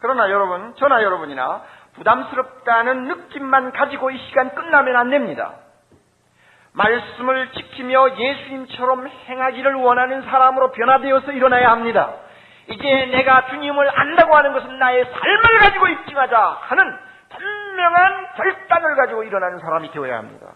그러나 0.00 0.30
여러분, 0.30 0.74
저나 0.76 1.02
여러분이나 1.02 1.62
부담스럽다는 1.94 3.04
느낌만 3.04 3.72
가지고 3.72 4.10
이 4.10 4.18
시간 4.28 4.54
끝나면 4.54 4.96
안 4.96 5.10
됩니다. 5.10 5.54
말씀을 6.72 7.52
지키며 7.52 8.18
예수님처럼 8.18 9.08
행하기를 9.08 9.74
원하는 9.74 10.22
사람으로 10.22 10.72
변화되어서 10.72 11.32
일어나야 11.32 11.70
합니다. 11.70 12.12
이제 12.68 13.06
내가 13.06 13.46
주님을 13.46 13.90
안다고 13.98 14.36
하는 14.36 14.52
것은 14.52 14.78
나의 14.78 15.04
삶을 15.04 15.58
가지고 15.58 15.86
입증하자 15.88 16.38
하는 16.38 16.98
분명한 17.30 18.26
결단을 18.36 18.96
가지고 18.96 19.22
일어나는 19.22 19.58
사람이 19.58 19.90
되어야 19.92 20.18
합니다. 20.18 20.48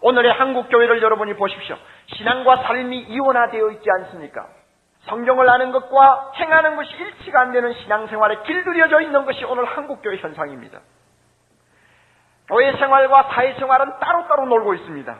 오늘의 0.00 0.32
한국 0.32 0.68
교회를 0.68 1.02
여러분이 1.02 1.34
보십시오. 1.34 1.76
신앙과 2.06 2.58
삶이 2.64 2.98
이원화되어 3.00 3.70
있지 3.70 3.90
않습니까? 3.90 4.46
성경을 5.06 5.48
아는 5.48 5.72
것과 5.72 6.32
행하는 6.36 6.76
것이 6.76 6.94
일치가 6.96 7.40
안 7.40 7.52
되는 7.52 7.72
신앙생활에 7.74 8.42
길들여져 8.42 9.00
있는 9.00 9.24
것이 9.24 9.44
오늘 9.44 9.64
한국교회 9.64 10.16
현상입니다. 10.16 10.80
교회 12.48 12.76
생활과 12.76 13.30
사회 13.34 13.54
생활은 13.54 13.98
따로따로 14.00 14.46
놀고 14.46 14.74
있습니다. 14.74 15.16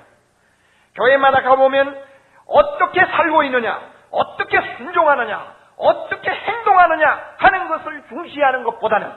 교회마다 0.94 1.42
가보면 1.42 2.02
어떻게 2.46 3.04
살고 3.04 3.42
있느냐, 3.44 3.80
어떻게 4.10 4.60
순종하느냐, 4.76 5.54
어떻게 5.76 6.30
행동하느냐 6.30 7.34
하는 7.38 7.68
것을 7.68 8.04
중시하는 8.08 8.62
것보다는 8.64 9.10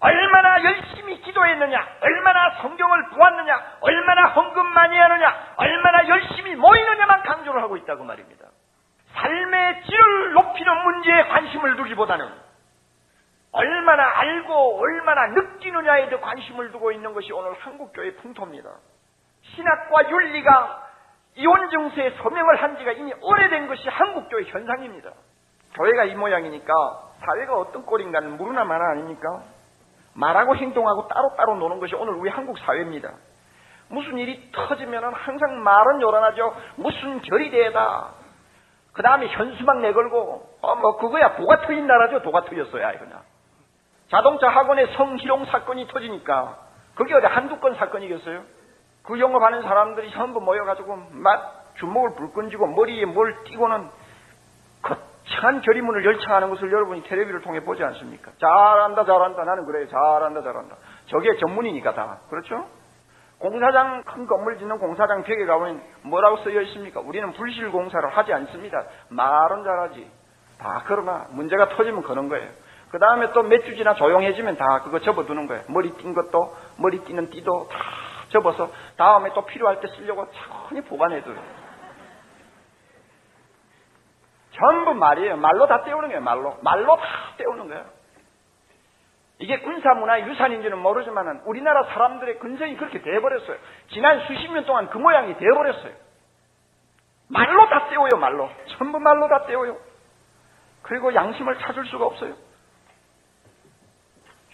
얼마나 0.00 0.64
열심히 0.64 1.20
기도했느냐, 1.20 1.86
얼마나 2.00 2.50
성경을 2.60 3.10
보았느냐, 3.10 3.76
얼마나 3.80 4.28
헌금 4.30 4.66
많이 4.66 4.98
하느냐, 4.98 5.54
얼마나 5.56 6.08
열심히 6.08 6.56
모이느냐만 6.56 7.22
강조를 7.22 7.62
하고 7.62 7.76
있다고 7.76 8.04
말입니다. 8.04 8.46
문제에 11.02 11.24
관심을 11.28 11.76
두기보다는 11.76 12.28
얼마나 13.50 14.20
알고 14.20 14.80
얼마나 14.80 15.26
느끼느냐에 15.26 16.08
더 16.08 16.20
관심을 16.20 16.70
두고 16.72 16.92
있는 16.92 17.12
것이 17.12 17.32
오늘 17.32 17.52
한국교회 17.54 18.14
풍토입니다. 18.16 18.70
신학과 19.42 20.08
윤리가 20.08 20.88
이혼 21.34 21.70
증세에 21.70 22.10
서명을 22.22 22.62
한 22.62 22.78
지가 22.78 22.92
이미 22.92 23.12
오래된 23.20 23.66
것이 23.66 23.88
한국교회 23.88 24.44
현상입니다. 24.44 25.10
교회가 25.74 26.04
이 26.04 26.14
모양이니까 26.14 26.72
사회가 27.20 27.56
어떤 27.56 27.84
꼴인가는 27.84 28.36
모르나 28.36 28.64
마나 28.64 28.92
아닙니까? 28.92 29.42
말하고 30.14 30.56
행동하고 30.56 31.08
따로따로 31.08 31.56
노는 31.56 31.80
것이 31.80 31.94
오늘 31.94 32.14
우리 32.14 32.30
한국 32.30 32.58
사회입니다. 32.58 33.10
무슨 33.88 34.18
일이 34.18 34.50
터지면 34.52 35.12
항상 35.12 35.62
말은 35.62 36.00
요란하죠. 36.00 36.54
무슨 36.76 37.20
결이 37.22 37.50
되다. 37.50 38.21
그 38.92 39.02
다음에 39.02 39.26
현수막 39.28 39.80
내걸고, 39.80 40.58
어, 40.60 40.74
뭐, 40.76 40.96
그거야. 40.98 41.36
도가 41.36 41.62
터진 41.62 41.86
나라죠. 41.86 42.22
도가 42.22 42.44
터졌어야, 42.44 42.98
그냥. 42.98 43.20
자동차 44.08 44.48
학원에 44.48 44.86
성희롱 44.94 45.46
사건이 45.46 45.88
터지니까, 45.88 46.58
그게 46.94 47.14
어디 47.14 47.26
한두 47.26 47.58
건 47.58 47.74
사건이겠어요? 47.74 48.42
그 49.02 49.18
영업하는 49.18 49.62
사람들이 49.62 50.10
전부 50.12 50.40
모여가지고, 50.40 50.96
막 51.10 51.72
주먹을 51.76 52.14
불 52.14 52.32
끈지고, 52.32 52.66
머리에 52.66 53.06
뭘 53.06 53.42
띄고는, 53.44 53.88
거창한 54.82 55.62
결의문을 55.62 56.04
열창하는 56.04 56.50
것을 56.50 56.70
여러분이 56.70 57.04
텔레비를 57.04 57.40
통해 57.40 57.60
보지 57.60 57.82
않습니까? 57.82 58.32
잘한다, 58.38 59.06
잘한다. 59.06 59.44
나는 59.44 59.64
그래요. 59.64 59.88
잘한다, 59.88 60.42
잘한다. 60.42 60.76
저게 61.06 61.36
전문이니까 61.38 61.94
다. 61.94 62.18
그렇죠? 62.28 62.66
공사장 63.42 64.04
큰 64.04 64.24
건물 64.28 64.56
짓는 64.56 64.78
공사장 64.78 65.24
벽에 65.24 65.44
가보면 65.44 65.82
뭐라고 66.02 66.36
쓰여 66.44 66.60
있습니까? 66.62 67.00
우리는 67.00 67.32
불실 67.32 67.72
공사를 67.72 68.08
하지 68.16 68.32
않습니다. 68.32 68.84
말은 69.08 69.64
잘하지. 69.64 70.08
다 70.60 70.84
그러나 70.86 71.26
문제가 71.30 71.68
터지면 71.70 72.02
그런 72.04 72.28
거예요. 72.28 72.48
그 72.92 73.00
다음에 73.00 73.32
또 73.32 73.42
몇 73.42 73.64
주 73.64 73.74
지나 73.74 73.94
조용해지면 73.94 74.56
다 74.56 74.82
그거 74.84 75.00
접어두는 75.00 75.48
거예요. 75.48 75.64
머리 75.68 75.90
띈 75.96 76.14
것도 76.14 76.56
머리 76.76 77.00
띄는 77.00 77.30
띠도 77.30 77.68
다 77.68 77.78
접어서 78.28 78.70
다음에 78.96 79.32
또 79.34 79.44
필요할 79.44 79.80
때 79.80 79.88
쓰려고 79.88 80.30
천천히 80.30 80.80
보관해둬요. 80.82 81.36
전부 84.54 84.94
말이에요. 84.94 85.36
말로 85.38 85.66
다 85.66 85.82
때우는 85.82 86.08
거예요. 86.10 86.20
말로. 86.22 86.56
말로 86.62 86.94
다 86.96 87.02
때우는 87.38 87.68
거예요. 87.68 87.84
이게 89.38 89.58
군사문화의 89.60 90.26
유산인지는 90.28 90.78
모르지만 90.78 91.42
우리나라 91.44 91.84
사람들의 91.84 92.38
근성이 92.38 92.76
그렇게 92.76 93.00
돼버렸어요. 93.02 93.56
지난 93.92 94.20
수십 94.26 94.50
년 94.52 94.64
동안 94.64 94.88
그 94.88 94.98
모양이 94.98 95.36
돼버렸어요. 95.36 95.92
말로 97.28 97.68
다 97.68 97.88
떼워요, 97.88 98.10
말로. 98.20 98.50
전부 98.78 98.98
말로 99.00 99.28
다 99.28 99.46
떼워요. 99.46 99.76
그리고 100.82 101.14
양심을 101.14 101.58
찾을 101.58 101.86
수가 101.86 102.04
없어요. 102.06 102.34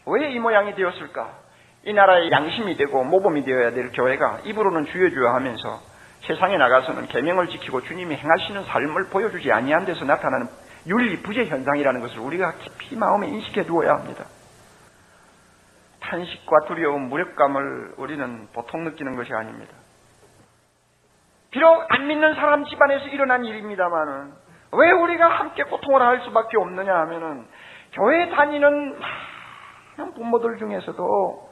왜 0.07 0.31
이 0.31 0.39
모양이 0.39 0.75
되었을까? 0.75 1.29
이 1.85 1.93
나라의 1.93 2.31
양심이 2.31 2.77
되고 2.77 3.05
모범이 3.05 3.45
되어야 3.45 3.73
될 3.73 3.93
교회가 3.93 4.41
입으로는 4.45 4.87
주여 4.87 5.11
주여 5.11 5.29
하면서 5.35 5.81
세상에 6.27 6.57
나가서는 6.57 7.07
계명을 7.09 7.49
지키고 7.49 7.83
주님이 7.83 8.17
행하시는 8.17 8.65
삶을 8.65 9.09
보여주지 9.11 9.53
아니한 9.53 9.85
데서 9.85 10.05
나타나는 10.05 10.49
윤리 10.87 11.21
부재 11.23 11.45
현상이라는 11.45 12.01
것을 12.01 12.19
우리가 12.21 12.53
깊이 12.55 12.97
마음에 12.97 13.29
인식해 13.29 13.65
두어야 13.65 13.91
합니다. 13.93 14.25
탄식과 16.09 16.61
두려움, 16.67 17.09
무력감을 17.11 17.95
우리는 17.99 18.49
보통 18.53 18.85
느끼는 18.85 19.17
것이 19.17 19.33
아닙니다. 19.33 19.73
비록 21.51 21.87
안 21.89 22.07
믿는 22.07 22.35
사람 22.35 22.65
집안에서 22.65 23.07
일어난 23.07 23.45
일입니다만은 23.45 24.33
왜 24.73 24.91
우리가 24.91 25.29
함께 25.29 25.65
고통을 25.65 26.03
할 26.03 26.21
수밖에 26.23 26.57
없느냐 26.59 26.95
하면은 26.95 27.47
교회 27.93 28.29
다니는 28.31 28.99
많은 29.99 30.15
부모들 30.15 30.59
중에서도 30.59 31.49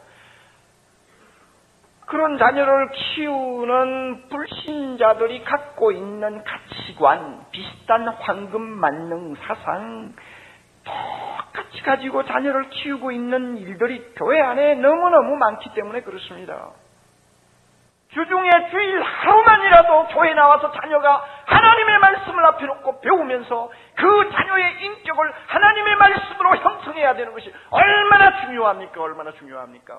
그런 2.06 2.38
자녀를 2.38 2.90
키우는 2.92 4.28
불신자들이 4.28 5.44
갖고 5.44 5.90
있는 5.90 6.44
가치관, 6.44 7.46
비슷한 7.50 8.08
황금 8.08 8.62
만능 8.62 9.34
사상, 9.34 10.14
똑 10.84 10.94
같이 11.56 11.82
가지고 11.82 12.24
자녀를 12.24 12.68
키우고 12.68 13.10
있는 13.10 13.56
일들이 13.56 14.12
교회 14.14 14.40
안에 14.40 14.74
너무너무 14.76 15.36
많기 15.36 15.72
때문에 15.74 16.02
그렇습니다. 16.02 16.70
주중에 18.10 18.50
주일 18.70 19.02
하루만이라도 19.02 20.06
교회 20.08 20.32
나와서 20.34 20.70
자녀가 20.72 21.24
하나님의 21.46 21.98
말씀을 21.98 22.46
앞에 22.46 22.64
놓고 22.64 23.00
배우면서 23.00 23.70
그 23.94 24.30
자녀의 24.32 24.84
인격을 24.84 25.34
하나님의 25.48 25.96
말씀으로 25.96 26.56
형성해야 26.56 27.14
되는 27.14 27.32
것이 27.32 27.52
얼마나 27.70 28.40
중요합니까? 28.42 29.02
얼마나 29.02 29.32
중요합니까? 29.32 29.98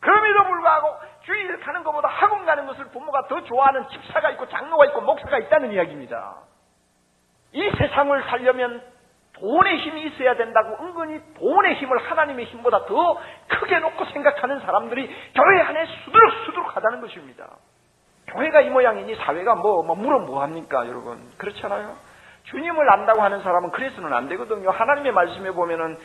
그럼에도 0.00 0.44
불구하고 0.44 0.96
주일 1.24 1.60
가는 1.60 1.82
것보다 1.82 2.08
학원 2.08 2.44
가는 2.46 2.66
것을 2.66 2.86
부모가 2.86 3.26
더 3.28 3.42
좋아하는 3.42 3.88
집사가 3.88 4.30
있고 4.30 4.48
장로가 4.48 4.86
있고 4.86 5.00
목사가 5.00 5.38
있다는 5.38 5.72
이야기입니다. 5.72 6.36
이 7.52 7.70
세상을 7.78 8.22
살려면 8.24 8.93
돈의 9.40 9.78
힘이 9.78 10.06
있어야 10.06 10.36
된다고 10.36 10.76
은근히 10.84 11.20
돈의 11.38 11.74
힘을 11.74 11.98
하나님의 11.98 12.44
힘보다 12.46 12.84
더 12.86 13.18
크게 13.48 13.78
놓고 13.78 14.04
생각하는 14.06 14.60
사람들이 14.60 15.08
교회 15.34 15.60
안에 15.60 15.86
수두룩수두룩 16.04 16.76
하다는 16.76 17.00
것입니다. 17.00 17.48
교회가 18.28 18.60
이 18.62 18.70
모양이니 18.70 19.16
사회가 19.16 19.56
뭐, 19.56 19.82
뭐, 19.82 19.94
물어 19.96 20.20
뭐합니까, 20.20 20.88
여러분? 20.88 21.18
그렇잖아요? 21.36 21.94
주님을 22.44 22.90
안다고 22.90 23.22
하는 23.22 23.42
사람은 23.42 23.70
그래서는 23.70 24.12
안 24.12 24.28
되거든요. 24.28 24.70
하나님의 24.70 25.12
말씀에 25.12 25.50
보면은 25.50 25.96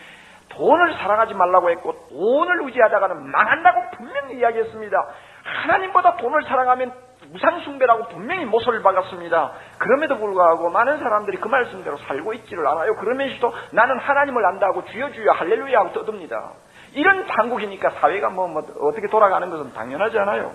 돈을 0.50 0.94
사랑하지 0.96 1.34
말라고 1.34 1.70
했고 1.70 1.94
돈을 2.10 2.64
의지하다가는 2.64 3.32
망한다고 3.32 3.98
분명히 3.98 4.38
이야기했습니다. 4.40 5.08
하나님보다 5.44 6.18
돈을 6.18 6.44
사랑하면 6.44 6.94
무상숭배라고 7.32 8.08
분명히 8.10 8.46
모서를 8.46 8.82
박았습니다. 8.82 9.52
그럼에도 9.78 10.18
불구하고 10.18 10.70
많은 10.70 11.00
사람들이 11.00 11.38
그 11.38 11.48
말씀대로 11.48 11.98
살고 11.98 12.34
있지를 12.34 12.68
않아요. 12.68 12.96
그러면서도 12.96 13.54
나는 13.72 14.00
하나님을 14.00 14.46
안다고 14.46 14.86
주여 14.86 15.12
주여 15.12 15.32
할렐루야 15.32 15.80
하고 15.80 15.94
떠듭니다. 15.94 16.54
이런 16.94 17.28
당국이니까 17.28 17.92
사회가 17.92 18.30
뭐, 18.30 18.48
뭐 18.48 18.64
어떻게 18.82 19.08
돌아가는 19.08 19.50
것은 19.50 19.74
당연하지 19.74 20.18
않아요. 20.20 20.54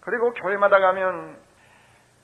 그리고 0.00 0.32
교회마다 0.32 0.78
가면 0.78 1.36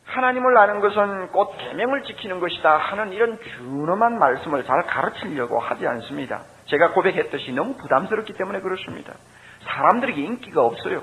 하나님을 0.07 0.57
아는 0.57 0.81
것은 0.81 1.29
곧 1.29 1.55
계명을 1.59 2.03
지키는 2.05 2.41
것이다 2.41 2.77
하는 2.77 3.13
이런 3.13 3.39
준엄한 3.41 4.19
말씀을 4.19 4.65
잘 4.65 4.83
가르치려고 4.87 5.59
하지 5.59 5.87
않습니다. 5.87 6.43
제가 6.67 6.93
고백했듯이 6.93 7.53
너무 7.53 7.77
부담스럽기 7.77 8.33
때문에 8.35 8.61
그렇습니다. 8.61 9.15
사람들에게 9.65 10.21
인기가 10.21 10.63
없어요. 10.63 11.03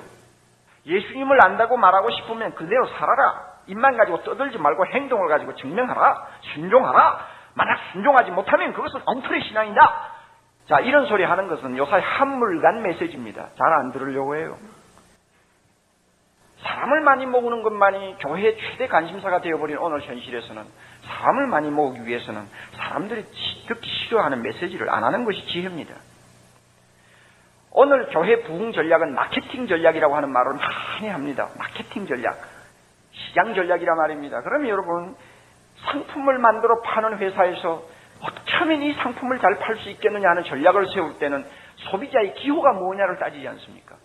예수님을 0.85 1.43
안다고 1.43 1.77
말하고 1.77 2.09
싶으면 2.11 2.55
그대로 2.55 2.87
살아라. 2.87 3.51
입만 3.67 3.97
가지고 3.97 4.23
떠들지 4.23 4.57
말고 4.57 4.85
행동을 4.87 5.27
가지고 5.29 5.55
증명하라. 5.55 6.27
순종하라. 6.53 7.27
만약 7.53 7.79
순종하지 7.91 8.31
못하면 8.31 8.73
그것은 8.73 9.01
엉터리 9.05 9.41
신앙이다. 9.43 10.11
자, 10.67 10.79
이런 10.79 11.05
소리 11.05 11.23
하는 11.23 11.47
것은 11.47 11.77
요사이 11.77 12.01
한물간 12.01 12.81
메시지입니다. 12.83 13.49
잘 13.57 13.73
안 13.73 13.91
들으려고 13.91 14.35
해요. 14.35 14.57
사람을 16.61 17.01
많이 17.01 17.25
모으는 17.25 17.63
것만이 17.63 18.17
교회의 18.19 18.57
최대 18.57 18.87
관심사가 18.87 19.41
되어버린 19.41 19.77
오늘 19.77 20.01
현실에서는 20.01 20.63
사람을 21.05 21.47
많이 21.47 21.69
모으기 21.71 22.05
위해서는 22.05 22.47
사람들이 22.75 23.23
듣기 23.67 23.89
싫어하는 23.89 24.43
메시지를 24.43 24.89
안 24.89 25.03
하는 25.03 25.25
것이 25.25 25.45
지혜입니다. 25.47 25.95
오늘 27.73 28.07
교회 28.09 28.41
부흥 28.43 28.73
전략은 28.73 29.13
마케팅 29.13 29.67
전략이라고 29.67 30.15
하는 30.15 30.31
말을 30.31 30.53
많이 30.53 31.07
합니다. 31.07 31.49
마케팅 31.57 32.05
전략. 32.05 32.37
시장 33.13 33.53
전략이란 33.55 33.97
말입니다. 33.97 34.41
그러면 34.41 34.69
여러분, 34.69 35.15
상품을 35.85 36.37
만들어 36.37 36.81
파는 36.81 37.17
회사에서 37.17 37.83
어떻게 38.21 38.55
하면 38.57 38.81
이 38.81 38.93
상품을 38.93 39.39
잘 39.39 39.57
팔 39.59 39.77
수 39.77 39.89
있겠느냐 39.89 40.29
하는 40.29 40.43
전략을 40.43 40.87
세울 40.93 41.17
때는 41.17 41.45
소비자의 41.77 42.35
기호가 42.35 42.73
뭐냐를 42.73 43.17
따지지 43.17 43.47
않습니까? 43.47 43.95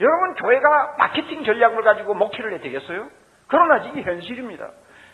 여러분, 0.00 0.34
교회가 0.34 0.96
마케팅 0.98 1.44
전략을 1.44 1.82
가지고 1.82 2.14
목표를 2.14 2.54
해 2.54 2.60
되겠어요? 2.60 3.08
그러나 3.48 3.84
이게 3.84 4.02
현실입니다. 4.02 4.70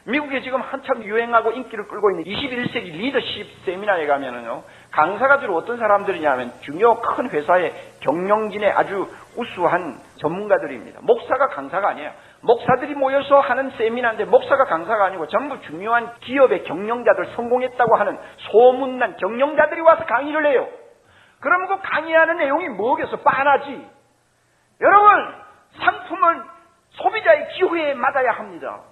미국에 0.09 0.40
지금 0.40 0.62
한참 0.62 1.04
유행하고 1.04 1.50
인기를 1.52 1.86
끌고 1.86 2.11
있는 2.11 2.24
21세기 2.24 2.92
리더십 2.92 3.64
세미나에 3.66 4.06
가면은요, 4.06 4.62
강사가 4.90 5.38
주로 5.38 5.54
어떤 5.56 5.76
사람들이냐면 5.76 6.50
중요 6.62 6.98
큰 7.02 7.28
회사의 7.28 7.74
경영진의 8.00 8.70
아주 8.70 9.06
우수한 9.36 10.00
전문가들입니다. 10.16 11.00
목사가 11.02 11.48
강사가 11.48 11.90
아니에요. 11.90 12.11
목사들이 12.40 12.94
모여서 12.94 13.40
하는 13.40 13.70
세미나인데 13.72 14.24
목사가 14.24 14.64
강사가 14.64 15.04
아니고 15.04 15.26
전부 15.28 15.61
중요한 15.61 16.11
기업의 16.20 16.64
경영자들 16.64 17.34
성공했다고 17.36 17.96
하는 17.96 18.18
소문난 18.50 19.18
경영자들이 19.18 19.82
와서 19.82 20.06
강의를 20.06 20.46
해요. 20.46 20.68
그러면 21.40 21.68
그 21.68 21.78
강의하는 21.82 22.38
내용이 22.38 22.68
뭐겠어? 22.70 23.18
빤하지. 23.18 23.86
여러분, 24.80 25.34
상품은 25.80 26.42
소비자의 26.92 27.48
기호에 27.48 27.92
맞아야 27.92 28.32
합니다. 28.32 28.88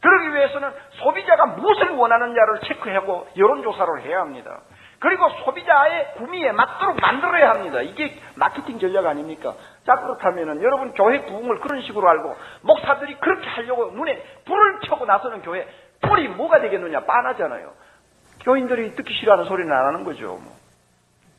그러기 0.00 0.32
위해서는 0.34 0.70
소비자가 1.02 1.46
무엇을 1.46 1.90
원하느냐를 1.90 2.60
체크하고 2.66 3.28
여론조사를 3.36 4.02
해야 4.02 4.20
합니다. 4.20 4.60
그리고 5.00 5.28
소비자의 5.44 6.14
구미에 6.16 6.52
맞도록 6.52 7.00
만들어야 7.00 7.50
합니다. 7.50 7.80
이게 7.82 8.20
마케팅 8.34 8.78
전략 8.78 9.06
아닙니까? 9.06 9.54
자, 9.86 9.94
그렇다면은 9.94 10.62
여러분 10.62 10.92
교회 10.94 11.24
부흥을 11.24 11.60
그런 11.60 11.82
식으로 11.82 12.08
알고 12.08 12.36
목사들이 12.62 13.16
그렇게 13.18 13.48
하려고 13.48 13.92
눈에 13.92 14.22
불을 14.44 14.80
켜고 14.80 15.04
나서는 15.04 15.42
교회 15.42 15.66
불이 16.02 16.28
뭐가 16.28 16.60
되겠느냐? 16.60 17.00
빤하잖아요. 17.00 17.72
교인들이 18.44 18.94
듣기 18.94 19.14
싫어하는 19.14 19.44
소리는 19.46 19.72
안 19.72 19.86
하는 19.86 20.04
거죠. 20.04 20.26
뭐. 20.26 20.58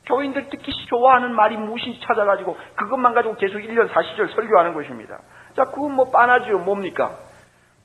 교인들 0.05 0.49
듣기 0.49 0.71
좋아하는 0.87 1.33
말이 1.33 1.55
무엇인지 1.55 2.01
찾아가지고 2.01 2.57
그것만 2.75 3.13
가지고 3.13 3.35
계속 3.35 3.59
1년 3.59 3.89
40절 3.89 4.33
설교하는 4.35 4.73
것입니다. 4.73 5.19
자, 5.55 5.65
그건 5.65 5.93
뭐 5.93 6.09
빤하죠. 6.11 6.59
뭡니까? 6.59 7.15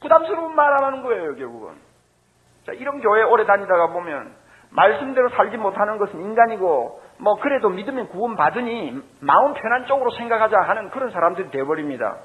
부담스러운 0.05 0.55
말 0.55 0.71
안 0.75 0.85
하는 0.85 1.03
거예요, 1.03 1.35
결국은. 1.35 1.75
자, 2.67 2.73
이런 2.73 3.01
교회 3.01 3.23
오래 3.23 3.47
다니다가 3.47 3.89
보면 3.89 4.35
말씀대로 4.71 5.31
살지 5.31 5.57
못하는 5.57 5.99
것은 5.99 6.21
인간이고 6.21 7.01
뭐 7.19 7.35
그래도 7.41 7.71
믿으면 7.71 8.09
구원 8.09 8.37
받으니 8.37 9.01
마음 9.21 9.55
편한 9.55 9.87
쪽으로 9.87 10.11
생각하자 10.11 10.57
하는 10.61 10.91
그런 10.91 11.11
사람들이 11.11 11.51
되어버립니다. 11.51 12.19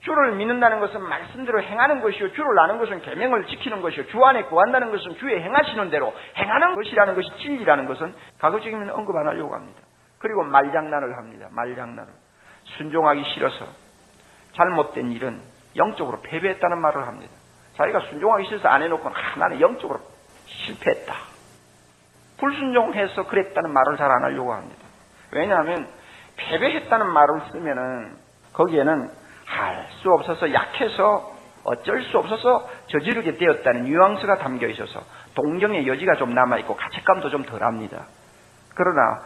주를 0.00 0.32
믿는다는 0.32 0.80
것은 0.80 1.00
말씀대로 1.02 1.62
행하는 1.62 2.02
것이요 2.02 2.32
주를 2.32 2.58
아는 2.58 2.78
것은 2.78 3.00
계명을 3.00 3.46
지키는 3.46 3.80
것이요 3.80 4.06
주 4.08 4.22
안에 4.22 4.44
구한다는 4.44 4.90
것은 4.90 5.16
주의 5.16 5.40
행하시는 5.40 5.88
대로 5.88 6.12
행하는 6.36 6.74
것이라는 6.74 7.14
것이 7.14 7.28
진리라는 7.38 7.86
것은 7.86 8.14
가급적이면 8.38 8.90
언급 8.90 9.16
안 9.16 9.28
하려고 9.28 9.54
합니다. 9.54 9.80
그리고 10.18 10.42
말장난을 10.42 11.16
합니다. 11.16 11.48
말장난을 11.52 12.12
순종하기 12.76 13.24
싫어서 13.24 13.66
잘못된 14.52 15.12
일은 15.12 15.53
영적으로 15.76 16.20
패배했다는 16.22 16.80
말을 16.80 17.06
합니다. 17.06 17.32
자기가 17.76 18.00
순종하기 18.10 18.46
싫어서 18.46 18.68
안 18.68 18.82
해놓고 18.82 19.08
아, 19.08 19.12
나는 19.38 19.60
영적으로 19.60 20.00
실패했다. 20.46 21.14
불순종해서 22.38 23.26
그랬다는 23.26 23.72
말을 23.72 23.96
잘 23.96 24.10
안 24.10 24.24
하려고 24.24 24.52
합니다. 24.52 24.82
왜냐하면 25.32 25.88
패배했다는 26.36 27.06
말을 27.06 27.40
쓰면은 27.52 28.16
거기에는 28.52 29.10
할 29.46 29.86
수 30.02 30.10
없어서 30.10 30.52
약해서 30.52 31.32
어쩔 31.64 32.02
수 32.04 32.18
없어서 32.18 32.68
저지르게 32.88 33.32
되었다는 33.34 33.84
뉘앙스가 33.84 34.38
담겨 34.38 34.66
있어서 34.68 35.00
동정의 35.34 35.86
여지가 35.86 36.16
좀 36.16 36.34
남아있고 36.34 36.76
가책감도 36.76 37.30
좀 37.30 37.44
덜합니다. 37.44 38.04
그러나 38.74 39.22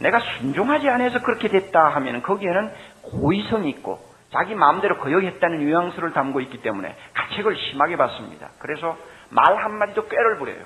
내가 0.00 0.18
순종하지 0.20 0.88
않아서 0.88 1.20
그렇게 1.22 1.48
됐다 1.48 1.88
하면 1.96 2.22
거기에는 2.22 2.72
고의성이 3.02 3.70
있고 3.70 3.98
자기 4.34 4.56
마음대로 4.56 4.98
거역했다는 4.98 5.64
뉘앙스를 5.64 6.12
담고 6.12 6.40
있기 6.40 6.60
때문에 6.60 6.96
가책을 7.14 7.56
심하게 7.56 7.96
받습니다. 7.96 8.50
그래서 8.58 8.98
말 9.30 9.56
한마디도 9.56 10.08
꾀를 10.08 10.38
부려요. 10.38 10.64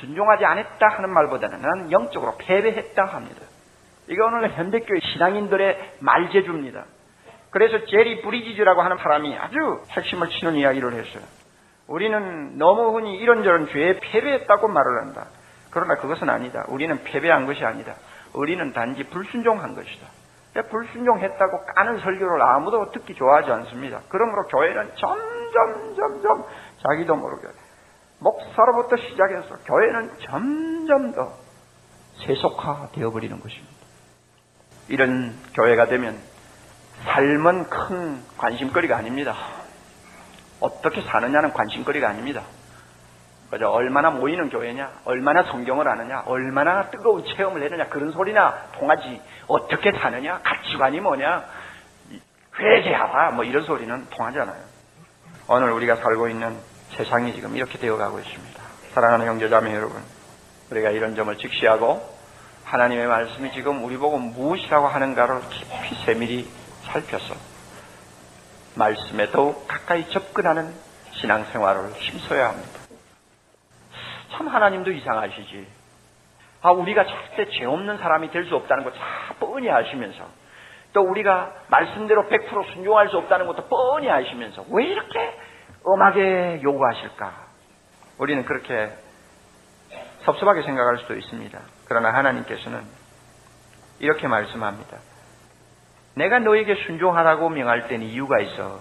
순종하지 0.00 0.46
않았다 0.46 0.88
하는 0.88 1.10
말보다는 1.10 1.60
나는 1.60 1.92
영적으로 1.92 2.36
패배했다 2.38 3.04
합니다. 3.04 3.42
이게 4.08 4.20
오늘 4.22 4.50
현대교회 4.50 5.00
신앙인들의 5.00 5.96
말재주입니다. 6.00 6.84
그래서 7.50 7.84
제리 7.86 8.22
브리지즈라고 8.22 8.80
하는 8.80 8.96
사람이 8.96 9.36
아주 9.36 9.56
핵심을 9.90 10.30
치는 10.30 10.54
이야기를 10.54 10.94
했어요. 10.94 11.22
우리는 11.88 12.56
너무 12.56 12.96
흔히 12.96 13.16
이런저런 13.18 13.68
죄에 13.68 14.00
패배했다고 14.00 14.68
말을 14.68 15.02
한다. 15.02 15.26
그러나 15.70 15.96
그것은 15.96 16.30
아니다. 16.30 16.64
우리는 16.68 17.02
패배한 17.04 17.44
것이 17.46 17.64
아니다. 17.64 17.96
우리는 18.32 18.72
단지 18.72 19.04
불순종한 19.04 19.74
것이다. 19.74 20.06
불순종했다고 20.54 21.64
까는 21.64 22.00
설교를 22.00 22.42
아무도 22.42 22.90
듣기 22.90 23.14
좋아하지 23.14 23.50
않습니다. 23.50 24.00
그러므로 24.08 24.42
교회는 24.48 24.90
점점 24.96 25.94
점점 25.96 26.44
자기도 26.82 27.16
모르게 27.16 27.48
목사로부터 28.18 28.96
시작해서 28.96 29.56
교회는 29.64 30.10
점점 30.20 31.12
더 31.12 31.32
세속화되어 32.26 33.10
버리는 33.10 33.40
것입니다. 33.40 33.74
이런 34.88 35.34
교회가 35.54 35.86
되면 35.86 36.18
삶은 37.04 37.70
큰 37.70 38.22
관심거리가 38.36 38.96
아닙니다. 38.96 39.34
어떻게 40.60 41.00
사느냐는 41.02 41.52
관심거리가 41.52 42.08
아닙니다. 42.08 42.42
그죠? 43.50 43.68
얼마나 43.68 44.10
모이는 44.10 44.48
교회냐, 44.48 44.90
얼마나 45.04 45.42
성경을 45.42 45.88
아느냐, 45.88 46.22
얼마나 46.26 46.88
뜨거운 46.90 47.24
체험을 47.24 47.62
했느냐 47.62 47.88
그런 47.88 48.12
소리나 48.12 48.68
통하지. 48.78 49.20
어떻게 49.48 49.90
사느냐, 49.90 50.40
가치관이 50.42 51.00
뭐냐, 51.00 51.44
회개하라 52.58 53.32
뭐 53.32 53.44
이런 53.44 53.64
소리는 53.64 54.06
통하잖아요. 54.10 54.62
오늘 55.48 55.72
우리가 55.72 55.96
살고 55.96 56.28
있는 56.28 56.56
세상이 56.96 57.34
지금 57.34 57.56
이렇게 57.56 57.76
되어가고 57.78 58.20
있습니다. 58.20 58.62
사랑하는 58.94 59.26
형제자매 59.26 59.74
여러분, 59.74 60.00
우리가 60.70 60.90
이런 60.90 61.16
점을 61.16 61.36
직시하고 61.36 62.20
하나님의 62.64 63.08
말씀이 63.08 63.50
지금 63.50 63.82
우리 63.84 63.96
보고 63.96 64.16
무엇이라고 64.16 64.86
하는가를 64.86 65.40
깊이 65.50 66.04
세밀히 66.04 66.48
살펴서 66.84 67.34
말씀에 68.76 69.32
더욱 69.32 69.66
가까이 69.66 70.08
접근하는 70.10 70.72
신앙생활을 71.14 71.90
힘써야 71.94 72.50
합니다. 72.50 72.79
참 74.32 74.48
하나님도 74.48 74.90
이상하시지. 74.92 75.66
아, 76.62 76.70
우리가 76.72 77.04
절대 77.04 77.48
죄 77.50 77.64
없는 77.64 77.98
사람이 77.98 78.30
될 78.30 78.44
수 78.44 78.54
없다는 78.56 78.84
거 78.84 78.92
참 78.92 79.00
뻔히 79.38 79.70
아시면서 79.70 80.24
또 80.92 81.02
우리가 81.02 81.52
말씀대로 81.68 82.28
100% 82.28 82.72
순종할 82.74 83.08
수 83.08 83.16
없다는 83.18 83.46
것도 83.46 83.68
뻔히 83.68 84.10
아시면서 84.10 84.64
왜 84.70 84.84
이렇게 84.84 85.38
엄하게 85.84 86.60
요구하실까? 86.62 87.32
우리는 88.18 88.44
그렇게 88.44 88.90
섭섭하게 90.24 90.62
생각할 90.62 90.98
수도 90.98 91.14
있습니다. 91.14 91.58
그러나 91.88 92.12
하나님께서는 92.12 92.82
이렇게 94.00 94.28
말씀합니다. 94.28 94.98
내가 96.16 96.38
너에게 96.40 96.74
순종하라고 96.86 97.48
명할 97.48 97.88
때는 97.88 98.04
이유가 98.06 98.40
있어. 98.40 98.80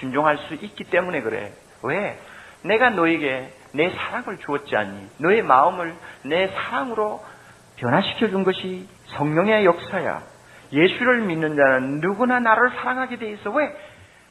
순종할 0.00 0.38
수 0.38 0.54
있기 0.54 0.84
때문에 0.84 1.22
그래. 1.22 1.52
왜? 1.82 2.18
내가 2.62 2.90
너에게 2.90 3.52
내 3.72 3.90
사랑을 3.90 4.38
주었지 4.38 4.74
않니? 4.76 5.08
너의 5.18 5.42
마음을 5.42 5.94
내 6.24 6.48
사랑으로 6.48 7.22
변화시켜 7.76 8.28
준 8.28 8.44
것이 8.44 8.88
성령의 9.16 9.64
역사야. 9.64 10.22
예수를 10.72 11.22
믿는 11.22 11.56
자는 11.56 12.00
누구나 12.00 12.40
나를 12.40 12.70
사랑하게 12.70 13.16
돼 13.18 13.30
있어. 13.32 13.50
왜? 13.50 13.74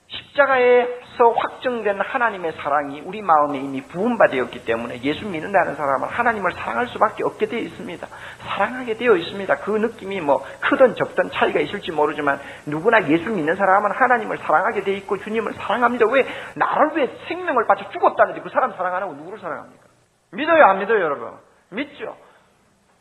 십자가에서 0.07 1.31
확정된 1.35 1.99
하나님의 1.99 2.53
사랑이 2.53 3.01
우리 3.01 3.21
마음에 3.21 3.59
이미 3.59 3.81
부음받되었기 3.81 4.63
때문에 4.63 5.01
예수 5.01 5.27
믿는다는 5.27 5.75
사람은 5.75 6.07
하나님을 6.07 6.53
사랑할 6.53 6.87
수밖에 6.87 7.25
없게 7.25 7.45
되어 7.47 7.59
있습니다. 7.59 8.07
사랑하게 8.39 8.95
되어 8.95 9.15
있습니다. 9.17 9.55
그 9.57 9.71
느낌이 9.71 10.21
뭐 10.21 10.45
크든 10.61 10.95
적든 10.95 11.31
차이가 11.31 11.59
있을지 11.59 11.91
모르지만 11.91 12.39
누구나 12.65 13.05
예수 13.09 13.29
믿는 13.29 13.55
사람은 13.55 13.91
하나님을 13.91 14.37
사랑하게 14.37 14.81
되어 14.81 14.95
있고 14.95 15.17
주님을 15.17 15.53
사랑합니다. 15.55 16.05
왜? 16.09 16.25
나를 16.55 16.95
위해 16.95 17.09
생명을 17.27 17.67
바쳐 17.67 17.89
죽었다는데 17.91 18.41
그 18.41 18.49
사람 18.49 18.71
사랑 18.73 18.95
안 18.95 19.03
하고 19.03 19.13
누구를 19.13 19.39
사랑합니까? 19.39 19.87
믿어요, 20.31 20.63
안 20.63 20.79
믿어요, 20.79 21.01
여러분? 21.01 21.33
믿죠? 21.69 22.15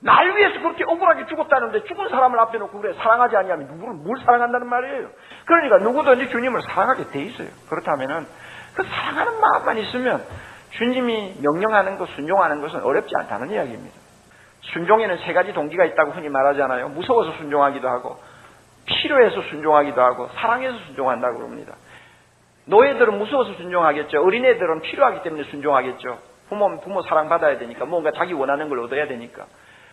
날 0.07 0.37
위해서 0.37 0.61
그렇게 0.61 0.85
억울하게 0.85 1.27
죽었다는데 1.27 1.83
죽은 1.83 2.09
사람을 2.09 2.39
앞에 2.39 2.59
놓고 2.59 2.81
그래 2.81 2.95
사랑하지 2.95 3.37
아니하면 3.37 3.67
누구를 3.67 3.95
뭘 3.95 4.17
사랑한다는 4.25 4.69
말이에요. 4.69 5.09
그러니까 5.45 5.79
누구든지 5.79 6.31
주님을 6.31 6.63
사랑하게 6.63 7.09
돼 7.11 7.23
있어요. 7.23 7.49
그렇다면은 7.69 8.25
그 8.77 8.85
사랑하는 8.85 9.41
마음만 9.41 9.79
있으면 9.79 10.23
주님이 10.71 11.39
명령하는 11.43 11.97
것, 11.99 12.09
순종하는 12.11 12.61
것은 12.61 12.85
어렵지 12.85 13.13
않다는 13.17 13.51
이야기입니다. 13.51 13.97
순종에는 14.61 15.19
세 15.25 15.33
가지 15.33 15.53
동기가 15.53 15.85
있다고 15.85 16.13
흔히 16.13 16.29
말하잖아요. 16.29 16.91
무서워서 16.91 17.33
순종하기도 17.39 17.89
하고 17.89 18.17
필요해서 18.85 19.43
순종하기도 19.51 20.01
하고 20.01 20.29
사랑해서 20.37 20.79
순종한다고 20.87 21.39
그럽니다. 21.39 21.75
노예들은 22.67 23.19
무서워서 23.19 23.55
순종하겠죠. 23.55 24.23
어린애들은 24.23 24.83
필요하기 24.83 25.25
때문에 25.25 25.45
순종하겠죠. 25.51 26.19
부모 26.49 26.81
부모 26.81 27.03
사랑 27.03 27.29
받아야 27.29 27.59
되니까 27.59 27.87
뭔가 27.87 28.13
자기 28.13 28.35
원하는 28.35 28.69
걸 28.69 28.79
얻어야 28.79 29.09
되니까. 29.09 29.47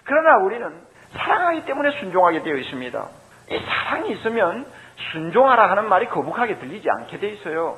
그러나 0.06 0.38
우리는 0.38 0.72
사랑하기 1.14 1.66
때문에 1.66 1.92
순종하게 2.00 2.44
되어 2.44 2.56
있습니다. 2.56 3.08
이 3.52 3.60
사랑이 3.60 4.12
있으면 4.12 4.66
순종하라 5.12 5.70
하는 5.70 5.90
말이 5.90 6.08
거북하게 6.08 6.60
들리지 6.60 6.90
않게 6.90 7.20
돼 7.20 7.30
있어요. 7.30 7.78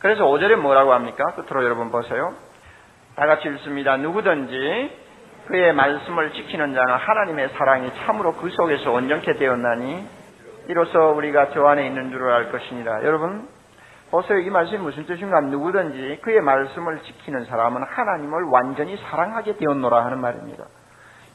그래서 0.00 0.24
5절에 0.24 0.56
뭐라고 0.56 0.92
합니까? 0.92 1.24
끝으로 1.34 1.64
여러분 1.64 1.90
보세요. 1.90 2.34
다 3.16 3.26
같이 3.26 3.48
읽습니다. 3.48 3.96
누구든지 3.96 5.08
그의 5.46 5.72
말씀을 5.72 6.32
지키는 6.32 6.74
자는 6.74 6.94
하나님의 6.94 7.48
사랑이 7.56 7.90
참으로 8.04 8.34
그 8.34 8.50
속에서 8.50 8.92
온전케 8.92 9.34
되었나니 9.34 10.06
이로써 10.68 11.12
우리가 11.12 11.50
저 11.50 11.66
안에 11.66 11.86
있는 11.86 12.10
줄을 12.10 12.30
알 12.30 12.52
것이니라. 12.52 13.02
여러분 13.04 13.48
보세요. 14.10 14.38
이 14.38 14.50
말씀이 14.50 14.78
무슨 14.78 15.06
뜻인가? 15.06 15.40
누구든지 15.40 16.20
그의 16.22 16.40
말씀을 16.42 17.02
지키는 17.02 17.46
사람은 17.46 17.82
하나님을 17.82 18.44
완전히 18.44 18.96
사랑하게 18.96 19.56
되었노라 19.56 20.04
하는 20.04 20.20
말입니다. 20.20 20.64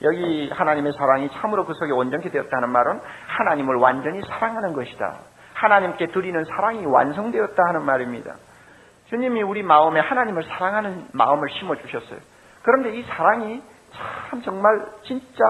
여기 0.03 0.49
하나님의 0.49 0.93
사랑이 0.93 1.29
참으로 1.39 1.65
그 1.65 1.73
속에 1.73 1.91
온전케 1.91 2.29
되었다는 2.29 2.69
말은 2.69 2.99
하나님을 3.27 3.75
완전히 3.75 4.21
사랑하는 4.21 4.73
것이다. 4.73 5.15
하나님께 5.53 6.07
드리는 6.07 6.43
사랑이 6.43 6.85
완성되었다 6.85 7.63
하는 7.67 7.85
말입니다. 7.85 8.35
주님이 9.07 9.43
우리 9.43 9.63
마음에 9.63 9.99
하나님을 9.99 10.43
사랑하는 10.43 11.07
마음을 11.13 11.47
심어 11.51 11.75
주셨어요. 11.75 12.19
그런데 12.63 12.95
이 12.95 13.03
사랑이 13.03 13.61
참 14.29 14.41
정말 14.41 14.85
진짜 15.03 15.43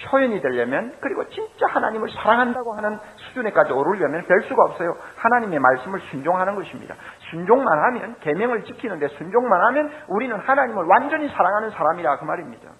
표현이 0.00 0.40
되려면 0.40 0.94
그리고 1.00 1.28
진짜 1.28 1.66
하나님을 1.66 2.08
사랑한다고 2.10 2.72
하는 2.74 2.98
수준에까지 3.16 3.72
오르려면 3.72 4.24
별 4.26 4.42
수가 4.42 4.62
없어요. 4.62 4.94
하나님의 5.16 5.58
말씀을 5.58 6.00
순종하는 6.10 6.54
것입니다. 6.54 6.94
순종만 7.30 7.66
하면 7.86 8.16
계명을 8.20 8.64
지키는데 8.64 9.08
순종만 9.08 9.60
하면 9.66 9.90
우리는 10.06 10.38
하나님을 10.38 10.84
완전히 10.84 11.28
사랑하는 11.28 11.70
사람이라 11.70 12.18
그 12.18 12.24
말입니다. 12.24 12.70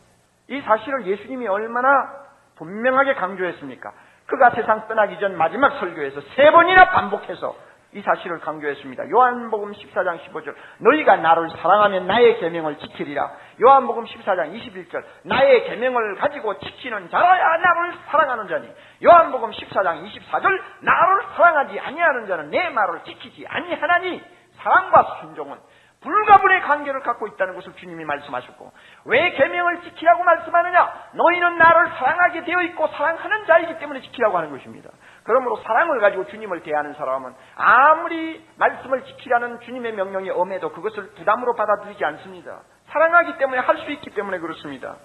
이 0.48 0.60
사실을 0.62 1.06
예수님이 1.06 1.46
얼마나 1.46 2.10
분명하게 2.56 3.14
강조했습니까? 3.14 3.92
그가 4.26 4.50
세상 4.50 4.86
떠나기 4.88 5.18
전 5.20 5.36
마지막 5.36 5.78
설교에서 5.78 6.20
세 6.34 6.50
번이나 6.50 6.90
반복해서 6.90 7.54
이 7.92 8.02
사실을 8.02 8.40
강조했습니다. 8.40 9.08
요한복음 9.08 9.72
14장 9.72 10.20
15절 10.20 10.54
너희가 10.78 11.16
나를 11.16 11.48
사랑하면 11.50 12.06
나의 12.06 12.38
계명을 12.38 12.76
지키리라. 12.78 13.30
요한복음 13.62 14.04
14장 14.04 14.52
21절 14.52 15.02
나의 15.22 15.64
계명을 15.64 16.16
가지고 16.16 16.58
지키는 16.58 17.08
자라야 17.08 17.56
나를 17.56 17.94
사랑하는 18.08 18.48
자니. 18.48 18.70
요한복음 19.02 19.50
14장 19.52 20.04
24절 20.04 20.62
나를 20.82 21.22
사랑하지 21.34 21.80
아니하는 21.80 22.26
자는 22.26 22.50
내 22.50 22.68
말을 22.68 23.04
지키지 23.04 23.46
아니하나니 23.48 24.22
사랑과 24.56 25.20
순종은 25.22 25.56
불가분의 26.00 26.62
관계를 26.62 27.00
갖고 27.00 27.26
있다는 27.26 27.54
것을 27.54 27.72
주님이 27.74 28.04
말씀하셨고 28.04 28.72
왜 29.06 29.30
계명을 29.32 29.82
지키라고 29.82 30.22
말씀하느냐? 30.22 30.92
너희는 31.14 31.58
나를 31.58 31.88
사랑하게 31.90 32.44
되어 32.44 32.62
있고 32.62 32.86
사랑하는 32.88 33.46
자이기 33.46 33.78
때문에 33.78 34.00
지키라고 34.02 34.38
하는 34.38 34.50
것입니다. 34.50 34.90
그러므로 35.24 35.56
사랑을 35.56 36.00
가지고 36.00 36.26
주님을 36.28 36.62
대하는 36.62 36.94
사람은 36.94 37.34
아무리 37.56 38.46
말씀을 38.56 39.04
지키라는 39.04 39.60
주님의 39.60 39.92
명령이 39.94 40.30
엄해도 40.30 40.70
그것을 40.72 41.10
부담으로 41.14 41.54
받아들이지 41.56 42.04
않습니다. 42.04 42.60
사랑하기 42.88 43.36
때문에 43.38 43.60
할 43.60 43.78
수 43.78 43.90
있기 43.90 44.10
때문에 44.10 44.38
그렇습니다. 44.38 44.96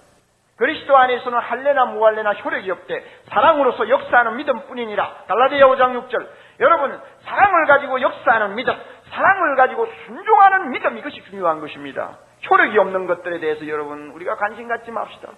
그리스도 0.56 0.96
안에서는 0.96 1.36
할례나 1.38 1.86
무할례나 1.86 2.32
효력이 2.34 2.70
없대 2.70 3.04
사랑으로서 3.28 3.88
역사하는 3.88 4.36
믿음뿐이니라. 4.36 5.24
갈라디아 5.26 5.66
5장 5.66 6.08
6절. 6.08 6.28
여러분 6.60 7.00
사랑을 7.24 7.66
가지고 7.66 8.00
역사하는 8.00 8.54
믿음, 8.54 8.72
사랑을 9.14 9.56
가지고 9.56 9.86
순종하는 10.06 10.70
믿음 10.70 10.98
이것이 10.98 11.22
중요한 11.24 11.60
것입니다. 11.60 12.18
효력이 12.50 12.76
없는 12.78 13.06
것들에 13.06 13.38
대해서 13.38 13.66
여러분 13.68 14.10
우리가 14.10 14.36
관심 14.36 14.68
갖지 14.68 14.90
맙시다. 14.90 15.28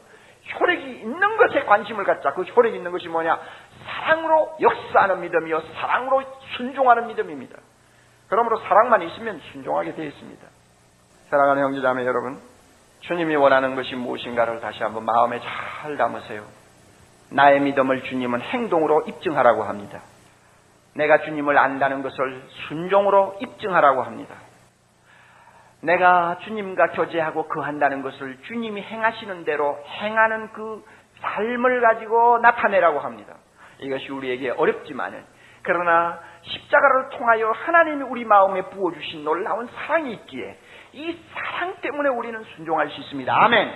효력이 0.59 1.01
있는 1.01 1.37
것에 1.37 1.65
관심을 1.65 2.05
갖자. 2.05 2.33
그 2.33 2.43
효력이 2.43 2.77
있는 2.77 2.91
것이 2.91 3.09
뭐냐? 3.09 3.39
사랑으로 3.87 4.57
역사하는 4.61 5.21
믿음이요. 5.21 5.61
사랑으로 5.81 6.23
순종하는 6.57 7.09
믿음입니다. 7.09 7.59
그러므로 8.29 8.59
사랑만 8.59 9.03
있으면 9.03 9.41
순종하게 9.53 9.95
되어 9.95 10.07
있습니다. 10.07 10.47
사랑하는 11.31 11.63
형제자매 11.65 12.05
여러분, 12.07 12.41
주님이 13.01 13.37
원하는 13.37 13.75
것이 13.77 13.95
무엇인가를 13.95 14.61
다시 14.61 14.83
한번 14.83 15.05
마음에 15.05 15.41
잘 15.41 15.97
담으세요. 15.97 16.43
나의 17.31 17.61
믿음을 17.61 18.03
주님은 18.05 18.41
행동으로 18.41 19.03
입증하라고 19.03 19.65
합니다. 19.65 20.01
내가 20.97 21.21
주님을 21.21 21.57
안다는 21.57 22.03
것을 22.03 22.43
순종으로 22.69 23.37
입증하라고 23.41 24.03
합니다. 24.03 24.35
내가 25.83 26.39
주님과 26.43 26.89
교제하고 26.93 27.49
그한다는 27.49 28.03
것을 28.03 28.39
주님이 28.43 28.83
행하시는 28.83 29.45
대로 29.45 29.79
행하는 30.01 30.53
그 30.53 30.85
삶을 31.21 31.81
가지고 31.81 32.39
나타내라고 32.39 33.01
합니다. 33.01 33.35
이것이 33.79 34.11
우리에게 34.11 34.51
어렵지만은 34.51 35.25
그러나 35.63 36.21
십자가를 36.43 37.11
통하여 37.11 37.51
하나님이 37.51 38.03
우리 38.05 38.25
마음에 38.25 38.63
부어주신 38.71 39.25
놀라운 39.25 39.67
사랑이 39.67 40.13
있기에 40.13 40.59
이 40.93 41.19
사랑 41.35 41.77
때문에 41.83 42.09
우리는 42.09 42.43
순종할 42.57 42.89
수 42.91 43.01
있습니다. 43.01 43.45
아멘. 43.45 43.73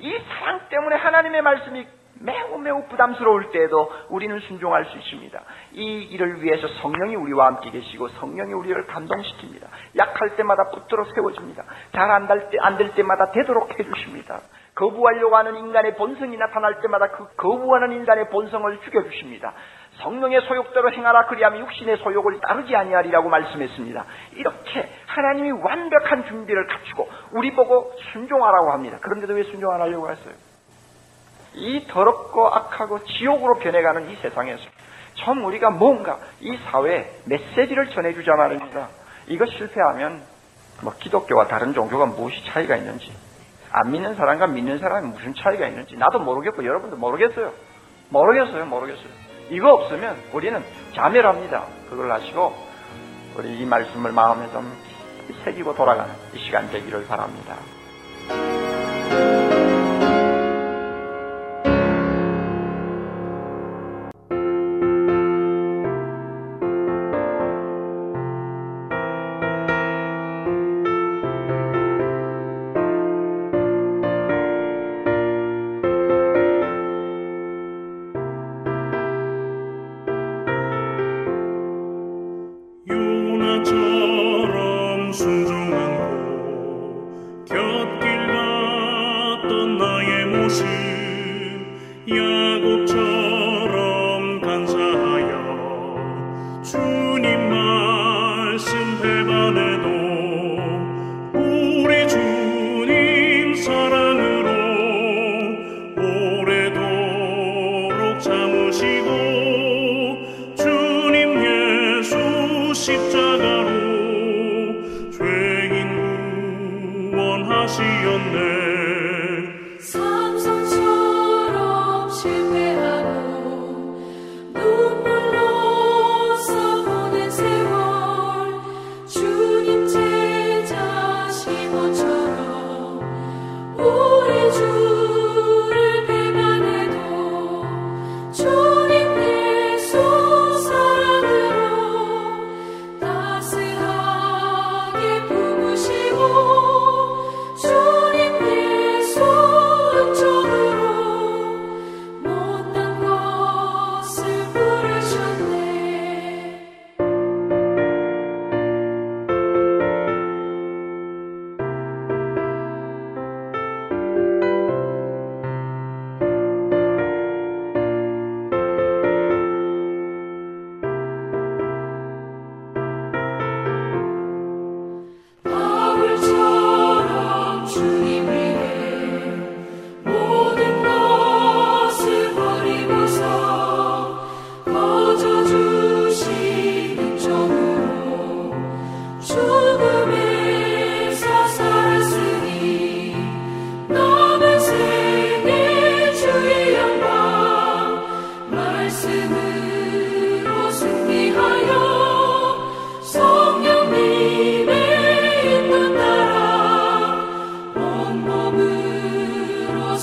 이 0.00 0.18
사랑 0.28 0.68
때문에 0.68 0.96
하나님의 0.96 1.42
말씀이 1.42 1.86
매우 2.24 2.58
매우 2.58 2.86
부담스러울 2.88 3.50
때에도 3.52 3.92
우리는 4.08 4.38
순종할 4.40 4.86
수 4.86 4.96
있습니다. 4.96 5.40
이 5.72 6.02
일을 6.04 6.42
위해서 6.42 6.66
성령이 6.80 7.16
우리와 7.16 7.46
함께 7.46 7.70
계시고 7.70 8.08
성령이 8.08 8.54
우리를 8.54 8.86
감동시킵니다. 8.86 9.66
약할 9.98 10.36
때마다 10.36 10.70
붙들어 10.70 11.04
세워줍니다. 11.14 11.64
잘 11.92 12.10
안 12.10 12.76
될 12.78 12.94
때마다 12.94 13.30
되도록 13.32 13.78
해주십니다. 13.78 14.40
거부하려고 14.74 15.36
하는 15.36 15.56
인간의 15.56 15.96
본성이 15.96 16.36
나타날 16.36 16.80
때마다 16.80 17.10
그 17.10 17.28
거부하는 17.36 17.92
인간의 17.92 18.30
본성을 18.30 18.80
죽여주십니다. 18.80 19.52
성령의 19.98 20.40
소욕대로 20.48 20.90
행하라 20.92 21.26
그리하면 21.26 21.60
육신의 21.60 21.98
소욕을 21.98 22.40
따르지 22.40 22.74
아니하리라고 22.74 23.28
말씀했습니다. 23.28 24.04
이렇게 24.32 24.88
하나님이 25.06 25.52
완벽한 25.52 26.24
준비를 26.24 26.66
갖추고 26.66 27.08
우리 27.32 27.54
보고 27.54 27.92
순종하라고 28.12 28.72
합니다. 28.72 28.98
그런데도 29.02 29.34
왜 29.34 29.44
순종 29.44 29.70
안 29.72 29.82
하려고 29.82 30.10
했어요? 30.10 30.53
이 31.54 31.86
더럽고 31.88 32.48
악하고 32.48 33.04
지옥으로 33.04 33.58
변해가는 33.58 34.10
이 34.10 34.16
세상에서 34.16 34.62
참 35.18 35.44
우리가 35.44 35.70
뭔가 35.70 36.18
이 36.40 36.56
사회에 36.70 37.10
메시지를 37.24 37.90
전해주자 37.90 38.32
말입니다. 38.34 38.88
이거 39.28 39.46
실패하면 39.46 40.22
뭐 40.82 40.92
기독교와 40.98 41.46
다른 41.46 41.72
종교가 41.72 42.06
무엇이 42.06 42.44
차이가 42.46 42.76
있는지 42.76 43.12
안 43.70 43.90
믿는 43.90 44.14
사람과 44.16 44.46
믿는 44.48 44.78
사람이 44.78 45.08
무슨 45.08 45.34
차이가 45.34 45.66
있는지 45.66 45.96
나도 45.96 46.18
모르겠고 46.18 46.64
여러분도 46.64 46.96
모르겠어요. 46.96 47.52
모르겠어요. 48.08 48.66
모르겠어요. 48.66 49.08
이거 49.50 49.74
없으면 49.74 50.16
우리는 50.32 50.62
자멸합니다. 50.94 51.64
그걸 51.88 52.10
아시고 52.12 52.54
우리 53.36 53.58
이 53.58 53.66
말씀을 53.66 54.12
마음에 54.12 54.50
좀 54.52 54.72
새기고 55.44 55.74
돌아가는 55.74 56.12
이 56.34 56.38
시간 56.38 56.70
되기를 56.70 57.06
바랍니다. 57.06 57.56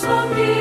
sobre 0.02 0.61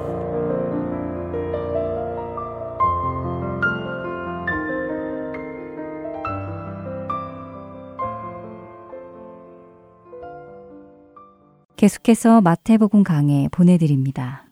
계속해서 11.75 12.39
마태복음 12.41 13.03
강해 13.03 13.49
보내드립니다. 13.51 14.50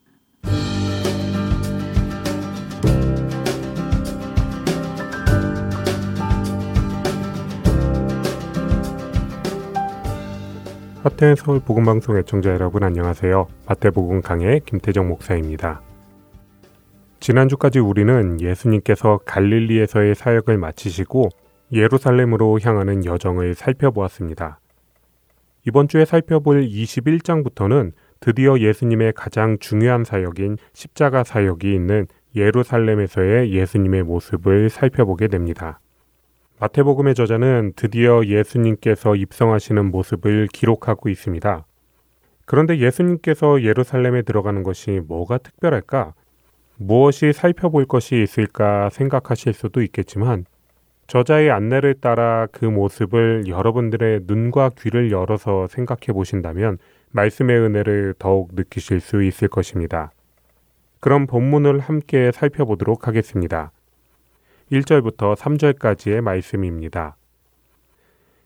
하트앤 11.01 11.35
서울 11.35 11.61
복음방송 11.61 12.17
애청자 12.17 12.51
여러분 12.51 12.83
안녕하세요. 12.83 13.47
마태복음 13.69 14.21
강의 14.21 14.59
김태정 14.65 15.07
목사입니다. 15.07 15.81
지난주까지 17.21 17.79
우리는 17.79 18.41
예수님께서 18.41 19.21
갈릴리에서의 19.23 20.13
사역을 20.13 20.57
마치시고 20.57 21.29
예루살렘으로 21.71 22.59
향하는 22.61 23.05
여정을 23.05 23.55
살펴보았습니다. 23.55 24.59
이번 25.65 25.87
주에 25.87 26.03
살펴볼 26.03 26.67
21장부터는 26.67 27.93
드디어 28.19 28.59
예수님의 28.59 29.13
가장 29.13 29.57
중요한 29.57 30.03
사역인 30.03 30.57
십자가 30.73 31.23
사역이 31.23 31.73
있는 31.73 32.07
예루살렘에서의 32.35 33.53
예수님의 33.53 34.03
모습을 34.03 34.69
살펴보게 34.69 35.29
됩니다. 35.29 35.79
마태복음의 36.61 37.15
저자는 37.15 37.71
드디어 37.77 38.21
예수님께서 38.25 39.15
입성하시는 39.15 39.91
모습을 39.91 40.49
기록하고 40.51 41.07
있습니다. 41.07 41.65
그런데 42.45 42.79
예수님께서 42.79 43.63
예루살렘에 43.63 44.23
들어가는 44.23 44.63
것이 44.63 44.99
뭐가 45.07 45.37
특별할까? 45.37 46.13
무엇이 46.75 47.31
살펴볼 47.31 47.85
것이 47.85 48.21
있을까 48.21 48.89
생각하실 48.89 49.53
수도 49.53 49.81
있겠지만 49.81 50.45
저자의 51.07 51.49
안내를 51.49 51.95
따라 51.95 52.45
그 52.51 52.65
모습을 52.65 53.45
여러분들의 53.47 54.21
눈과 54.25 54.71
귀를 54.79 55.11
열어서 55.11 55.67
생각해 55.67 56.07
보신다면 56.13 56.77
말씀의 57.11 57.57
은혜를 57.57 58.15
더욱 58.19 58.49
느끼실 58.53 58.99
수 58.99 59.23
있을 59.23 59.47
것입니다. 59.47 60.11
그럼 60.99 61.25
본문을 61.25 61.79
함께 61.79 62.31
살펴보도록 62.33 63.07
하겠습니다. 63.07 63.71
1절부터 64.71 65.35
3절까지의 65.35 66.21
말씀입니다. 66.21 67.17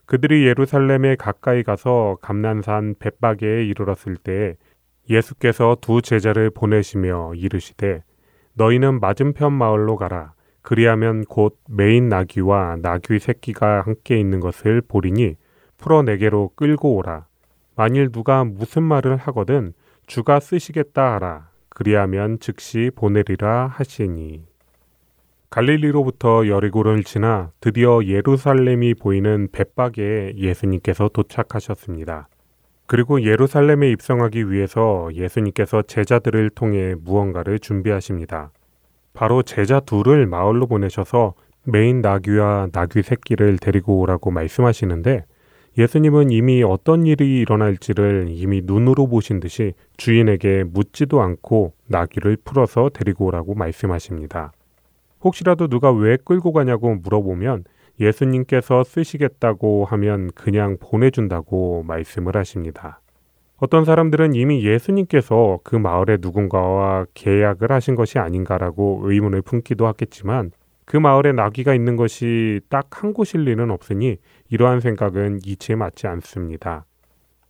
그들이 0.05 0.45
예루살렘에 0.45 1.15
가까이 1.15 1.63
가서 1.63 2.17
감난산 2.21 2.95
벳바게에 2.99 3.65
이르렀을 3.65 4.15
때 4.15 4.55
예수께서 5.09 5.77
두 5.81 6.01
제자를 6.01 6.49
보내시며 6.49 7.33
이르시되 7.35 8.03
너희는 8.53 8.99
맞은편 8.99 9.51
마을로 9.53 9.97
가라. 9.97 10.33
그리하면 10.61 11.25
곧 11.25 11.59
메인 11.67 12.07
나귀와 12.07 12.77
나귀 12.81 13.19
새끼가 13.19 13.81
함께 13.81 14.17
있는 14.17 14.39
것을 14.39 14.81
보리니 14.81 15.35
풀어 15.77 16.03
내게로 16.03 16.51
끌고 16.55 16.95
오라. 16.95 17.25
만일 17.75 18.11
누가 18.11 18.45
무슨 18.45 18.83
말을 18.83 19.17
하거든 19.17 19.73
주가 20.07 20.39
쓰시겠다 20.39 21.15
하라. 21.15 21.49
그리하면 21.69 22.39
즉시 22.39 22.91
보내리라 22.95 23.67
하시니 23.67 24.52
갈릴리로부터 25.53 26.47
여리고를 26.47 27.03
지나 27.03 27.51
드디어 27.61 28.03
예루살렘이 28.03 28.95
보이는 28.95 29.47
벳바게에 29.51 30.33
예수님께서 30.35 31.09
도착하셨습니다. 31.09 32.27
그리고 32.87 33.21
예루살렘에 33.21 33.91
입성하기 33.91 34.49
위해서 34.49 35.09
예수님께서 35.13 35.83
제자들을 35.83 36.49
통해 36.55 36.95
무언가를 36.99 37.59
준비하십니다. 37.59 38.51
바로 39.13 39.43
제자 39.43 39.79
둘을 39.79 40.25
마을로 40.25 40.65
보내셔서 40.65 41.35
메인 41.65 42.01
나귀와 42.01 42.69
나귀 42.73 43.03
새끼를 43.03 43.59
데리고 43.59 43.99
오라고 43.99 44.31
말씀하시는데 44.31 45.23
예수님은 45.77 46.31
이미 46.31 46.63
어떤 46.63 47.05
일이 47.05 47.41
일어날지를 47.41 48.25
이미 48.29 48.63
눈으로 48.65 49.05
보신 49.05 49.39
듯이 49.39 49.73
주인에게 49.97 50.63
묻지도 50.63 51.21
않고 51.21 51.73
나귀를 51.89 52.37
풀어서 52.43 52.89
데리고 52.91 53.27
오라고 53.27 53.53
말씀하십니다. 53.53 54.51
혹시라도 55.23 55.67
누가 55.67 55.91
왜 55.91 56.17
끌고 56.23 56.51
가냐고 56.51 56.95
물어보면 56.95 57.63
예수님께서 57.99 58.83
쓰시겠다고 58.83 59.85
하면 59.85 60.31
그냥 60.35 60.77
보내준다고 60.79 61.83
말씀을 61.83 62.35
하십니다. 62.35 62.99
어떤 63.57 63.85
사람들은 63.85 64.33
이미 64.33 64.65
예수님께서 64.65 65.59
그 65.63 65.75
마을의 65.75 66.17
누군가와 66.21 67.05
계약을 67.13 67.71
하신 67.71 67.95
것이 67.95 68.19
아닌가라고 68.19 69.01
의문을 69.03 69.41
품기도 69.41 69.87
하겠지만 69.87 70.51
그 70.85 70.97
마을에 70.97 71.31
나귀가 71.31 71.73
있는 71.73 71.95
것이 71.95 72.59
딱 72.67 72.83
한 73.03 73.13
곳일 73.13 73.41
리는 73.43 73.69
없으니 73.69 74.17
이러한 74.49 74.79
생각은 74.79 75.39
이치에 75.45 75.75
맞지 75.75 76.07
않습니다. 76.07 76.85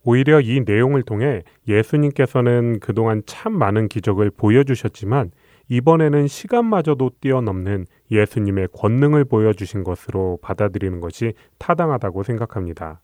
오히려 0.02 0.40
이 0.40 0.62
내용을 0.66 1.02
통해 1.02 1.42
예수님께서는 1.68 2.80
그동안 2.80 3.22
참 3.26 3.56
많은 3.56 3.88
기적을 3.88 4.30
보여주셨지만 4.36 5.30
이번에는 5.68 6.26
시간마저도 6.26 7.12
뛰어넘는 7.20 7.86
예수님의 8.10 8.68
권능을 8.72 9.24
보여주신 9.24 9.84
것으로 9.84 10.38
받아들이는 10.42 11.00
것이 11.00 11.34
타당하다고 11.58 12.22
생각합니다. 12.22 13.00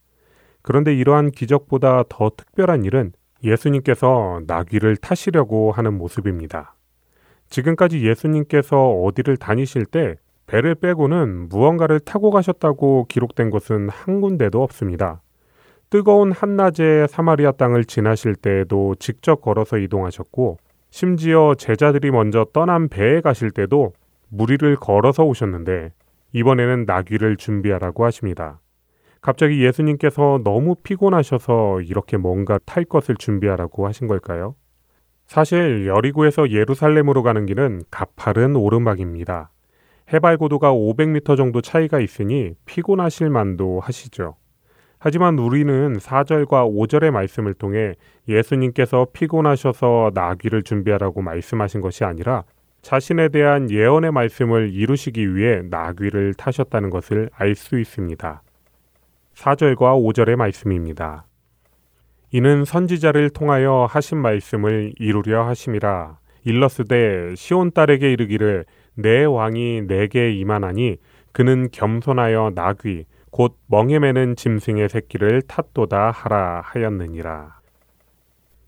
그런데 0.63 0.95
이러한 0.95 1.31
기적보다 1.31 2.05
더 2.09 2.31
특별한 2.37 2.85
일은 2.85 3.13
예수님께서 3.43 4.43
나귀를 4.47 4.97
타시려고 4.97 5.73
하는 5.73 5.97
모습입니다. 5.97 6.75
지금까지 7.49 8.07
예수님께서 8.07 8.91
어디를 8.91 9.37
다니실 9.37 9.87
때 9.87 10.17
배를 10.47 10.75
빼고는 10.75 11.49
무언가를 11.49 12.01
타고 12.01 12.31
가셨다고 12.31 13.07
기록된 13.09 13.51
것은 13.51 13.89
한 13.89 14.21
군데도 14.21 14.63
없습니다. 14.63 15.23
뜨거운 15.89 16.31
한낮에 16.31 17.07
사마리아 17.09 17.53
땅을 17.53 17.85
지나실 17.85 18.37
때에도 18.37 18.95
직접 18.97 19.41
걸어서 19.41 19.79
이동하셨고 19.79 20.59
심지어 20.91 21.55
제자들이 21.57 22.11
먼저 22.11 22.45
떠난 22.53 22.89
배에 22.89 23.21
가실 23.21 23.51
때도 23.51 23.93
무리를 24.29 24.77
걸어서 24.77 25.25
오셨는데 25.25 25.93
이번에는 26.33 26.85
나귀를 26.85 27.37
준비하라고 27.37 28.05
하십니다. 28.05 28.61
갑자기 29.21 29.63
예수님께서 29.65 30.41
너무 30.45 30.75
피곤하셔서 30.77 31.83
이렇게 31.83 32.17
뭔가 32.17 32.59
탈 32.65 32.85
것을 32.85 33.17
준비하라고 33.17 33.87
하신 33.87 34.07
걸까요? 34.07 34.55
사실 35.27 35.87
여리고에서 35.87 36.51
예루살렘으로 36.51 37.23
가는 37.23 37.47
길은 37.47 37.83
가파른 37.91 38.57
오르막입니다. 38.57 39.51
해발 40.13 40.39
고도가 40.39 40.73
500m 40.73 41.37
정도 41.37 41.61
차이가 41.61 42.01
있으니 42.01 42.55
피곤하실 42.65 43.31
만도 43.31 43.79
하시죠. 43.81 44.37
하지만 45.03 45.39
우리는 45.39 45.97
4절과 45.97 46.71
5절의 46.71 47.11
말씀을 47.11 47.55
통해 47.55 47.95
예수님께서 48.29 49.07
피곤하셔서 49.15 50.11
나귀를 50.13 50.63
준비하라고 50.63 51.23
말씀하신 51.23 51.81
것이 51.81 52.05
아니라 52.05 52.45
자신에 52.83 53.31
대한 53.31 53.71
예언의 53.71 54.13
말씀을 54.13 54.71
이루시기 54.75 55.35
위해 55.35 55.63
나귀를 55.71 56.35
타셨다는 56.35 56.91
것을 56.91 57.31
알 57.33 57.55
수 57.55 57.81
있습니다. 57.81 58.43
4절과 59.35 59.77
5절의 59.77 60.37
말씀입니다. 60.37 61.25
이는 62.31 62.67
선지자를 62.67 63.31
통하여 63.31 63.87
하신 63.89 64.19
말씀을 64.19 64.93
이루려 64.99 65.47
하심이라 65.47 66.19
일러스되 66.45 67.35
시온 67.37 67.71
딸에게 67.73 68.13
이르기를 68.13 68.67
내 68.97 69.25
왕이 69.25 69.87
내게 69.87 70.33
임하나니 70.35 70.99
그는 71.33 71.69
겸손하여 71.73 72.53
나귀 72.55 73.07
곧 73.31 73.57
멍에 73.67 73.99
매는 73.99 74.37
짐승의 74.37 74.89
새끼를 74.89 75.43
탓도다 75.43 76.11
하라 76.11 76.63
하였느니라. 76.65 77.61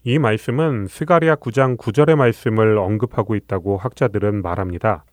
이 0.05 0.19
말씀은 0.19 0.87
스가리아 0.89 1.37
9장 1.37 1.77
9절의 1.77 2.17
말씀을 2.17 2.79
언급하고 2.79 3.35
있다고 3.35 3.77
학자들은 3.77 4.43
말합니다. 4.43 5.05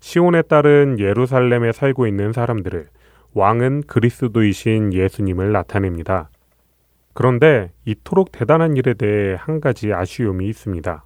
시온에 0.00 0.42
따른 0.42 0.98
예루살렘에 0.98 1.72
살고 1.72 2.06
있는 2.06 2.32
사람들을 2.32 2.88
왕은 3.32 3.82
그리스도이신 3.86 4.92
예수님을 4.92 5.52
나타냅니다. 5.52 6.30
그런데 7.14 7.72
이토록 7.84 8.32
대단한 8.32 8.76
일에 8.76 8.94
대해 8.94 9.36
한 9.38 9.60
가지 9.60 9.92
아쉬움이 9.92 10.48
있습니다. 10.48 11.04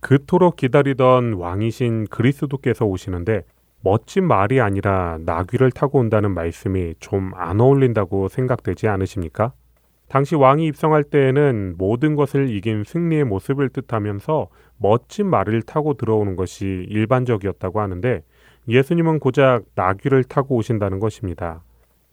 그토록 0.00 0.56
기다리던 0.56 1.34
왕이신 1.34 2.06
그리스도께서 2.08 2.84
오시는데 2.84 3.44
멋진 3.82 4.24
말이 4.24 4.60
아니라 4.60 5.18
나귀를 5.24 5.70
타고 5.70 5.98
온다는 5.98 6.32
말씀이 6.32 6.94
좀 7.00 7.32
안 7.34 7.60
어울린다고 7.60 8.28
생각되지 8.28 8.88
않으십니까? 8.88 9.52
당시 10.08 10.34
왕이 10.34 10.66
입성할 10.66 11.04
때에는 11.04 11.76
모든 11.78 12.16
것을 12.16 12.50
이긴 12.50 12.82
승리의 12.84 13.24
모습을 13.24 13.68
뜻하면서 13.68 14.48
멋진 14.76 15.26
말을 15.28 15.62
타고 15.62 15.94
들어오는 15.94 16.36
것이 16.36 16.84
일반적이었다고 16.88 17.80
하는데 17.80 18.22
예수님은 18.68 19.20
고작 19.20 19.62
나귀를 19.76 20.24
타고 20.24 20.56
오신다는 20.56 20.98
것입니다. 20.98 21.62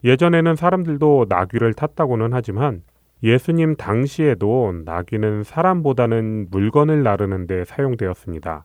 예전에는 0.04 0.54
사람들도 0.54 1.26
나귀를 1.28 1.74
탔다고는 1.74 2.32
하지만 2.32 2.82
예수님 3.24 3.74
당시에도 3.74 4.72
나귀는 4.84 5.42
사람보다는 5.42 6.48
물건을 6.50 7.02
나르는데 7.02 7.64
사용되었습니다. 7.64 8.64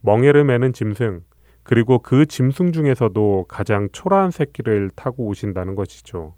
멍에를 0.00 0.42
매는 0.42 0.72
짐승, 0.72 1.22
그리고 1.62 1.98
그 1.98 2.26
짐승 2.26 2.72
중에서도 2.72 3.46
가장 3.48 3.88
초라한 3.92 4.30
새끼를 4.30 4.90
타고 4.94 5.26
오신다는 5.26 5.74
것이죠. 5.74 6.34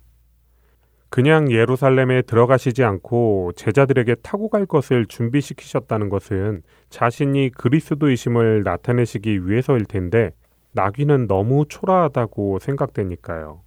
그냥 1.08 1.52
예루살렘에 1.52 2.22
들어가시지 2.22 2.82
않고 2.82 3.52
제자들에게 3.54 4.16
타고 4.16 4.48
갈 4.48 4.66
것을 4.66 5.06
준비시키셨다는 5.06 6.08
것은 6.08 6.62
자신이 6.90 7.50
그리스도이심을 7.50 8.64
나타내시기 8.64 9.46
위해서일 9.46 9.84
텐데 9.84 10.32
나귀는 10.72 11.28
너무 11.28 11.66
초라하다고 11.68 12.58
생각되니까요. 12.58 13.62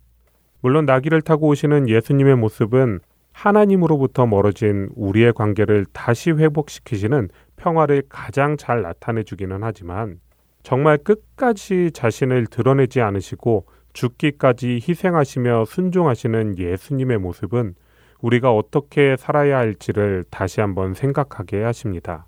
물론 0.60 0.86
나귀를 0.86 1.22
타고 1.22 1.48
오시는 1.48 1.88
예수님의 1.88 2.36
모습은 2.36 3.00
하나님으로부터 3.32 4.26
멀어진 4.26 4.90
우리의 4.96 5.32
관계를 5.32 5.86
다시 5.94 6.32
회복시키시는 6.32 7.30
평화를 7.56 8.04
가장 8.10 8.58
잘 8.58 8.82
나타내 8.82 9.24
주기는 9.24 9.60
하지만 9.62 10.20
정말 10.68 10.98
끝까지 10.98 11.92
자신을 11.94 12.48
드러내지 12.48 13.00
않으시고 13.00 13.68
죽기까지 13.94 14.82
희생하시며 14.86 15.64
순종하시는 15.64 16.58
예수님의 16.58 17.20
모습은 17.20 17.74
우리가 18.20 18.54
어떻게 18.54 19.16
살아야 19.18 19.60
할지를 19.60 20.26
다시 20.30 20.60
한번 20.60 20.94
생각하게 20.94 21.64
하십니다. 21.64 22.28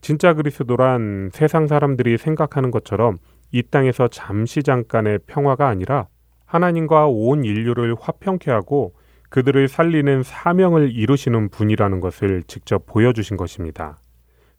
진짜 0.00 0.32
그리스도란 0.32 1.32
세상 1.34 1.66
사람들이 1.66 2.16
생각하는 2.16 2.70
것처럼 2.70 3.18
이 3.52 3.62
땅에서 3.62 4.08
잠시 4.08 4.62
잠깐의 4.62 5.18
평화가 5.26 5.68
아니라 5.68 6.06
하나님과 6.46 7.08
온 7.08 7.44
인류를 7.44 7.94
화평케 8.00 8.50
하고 8.50 8.94
그들을 9.28 9.68
살리는 9.68 10.22
사명을 10.22 10.92
이루시는 10.92 11.50
분이라는 11.50 12.00
것을 12.00 12.44
직접 12.46 12.86
보여주신 12.86 13.36
것입니다. 13.36 13.98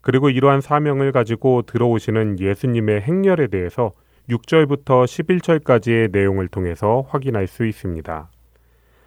그리고 0.05 0.29
이러한 0.29 0.61
사명을 0.61 1.11
가지고 1.11 1.63
들어오시는 1.63 2.39
예수님의 2.39 3.01
행렬에 3.01 3.47
대해서 3.47 3.91
6절부터 4.29 5.03
11절까지의 5.03 6.11
내용을 6.11 6.47
통해서 6.47 7.03
확인할 7.09 7.47
수 7.47 7.65
있습니다. 7.65 8.29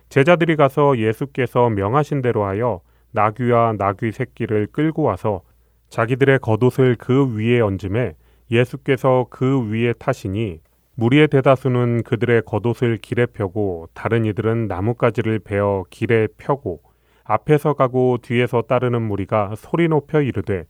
제자들이 0.09 0.57
가서 0.57 0.99
예수께서 0.99 1.71
명하신 1.71 2.21
대로 2.21 2.45
하여 2.47 2.81
나귀와 3.13 3.75
나귀 3.79 4.11
새끼를 4.11 4.67
끌고 4.73 5.03
와서 5.03 5.43
자기들의 5.89 6.41
겉옷을 6.41 6.97
그 6.99 7.33
위에 7.37 7.61
얹음에 7.61 8.15
예수께서 8.51 9.29
그 9.31 9.71
위에 9.71 9.93
타시니 9.93 10.59
무리의 10.97 11.29
대다수는 11.29 12.03
그들의 12.03 12.43
겉옷을 12.45 12.97
길에 12.97 13.27
펴고 13.27 13.89
다른 13.95 14.25
이들은 14.25 14.67
나뭇가지를 14.67 15.39
베어 15.39 15.85
길에 15.91 16.27
펴고 16.39 16.81
앞에서 17.23 17.75
가고 17.75 18.19
뒤에서 18.21 18.63
따르는 18.63 19.03
무리가 19.03 19.55
소리 19.57 19.87
높여 19.87 20.21
이르되 20.21 20.65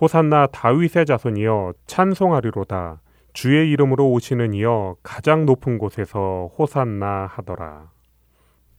호산나 0.00 0.46
다윗의 0.52 1.06
자손이여 1.06 1.74
찬송하리로다 1.86 3.00
주의 3.32 3.70
이름으로 3.70 4.10
오시는 4.10 4.54
이여 4.54 4.96
가장 5.02 5.44
높은 5.44 5.78
곳에서 5.78 6.50
호산나 6.56 7.26
하더라. 7.32 7.90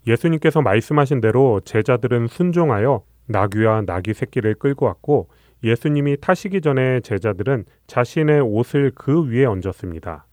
예수님께서 0.08 0.62
말씀하신 0.62 1.20
대로 1.20 1.60
제자들은 1.66 2.28
순종하여 2.28 3.04
나귀와 3.28 3.84
나귀 3.86 4.14
새끼를 4.14 4.56
끌고 4.56 4.86
왔고 4.86 5.30
예수님이 5.64 6.18
타시기 6.22 6.62
전에 6.62 7.02
제자들은 7.02 7.66
자신의 7.88 8.42
옷을 8.42 8.92
그 8.96 9.28
위에 9.28 9.46
얹었습니다. 9.46 10.26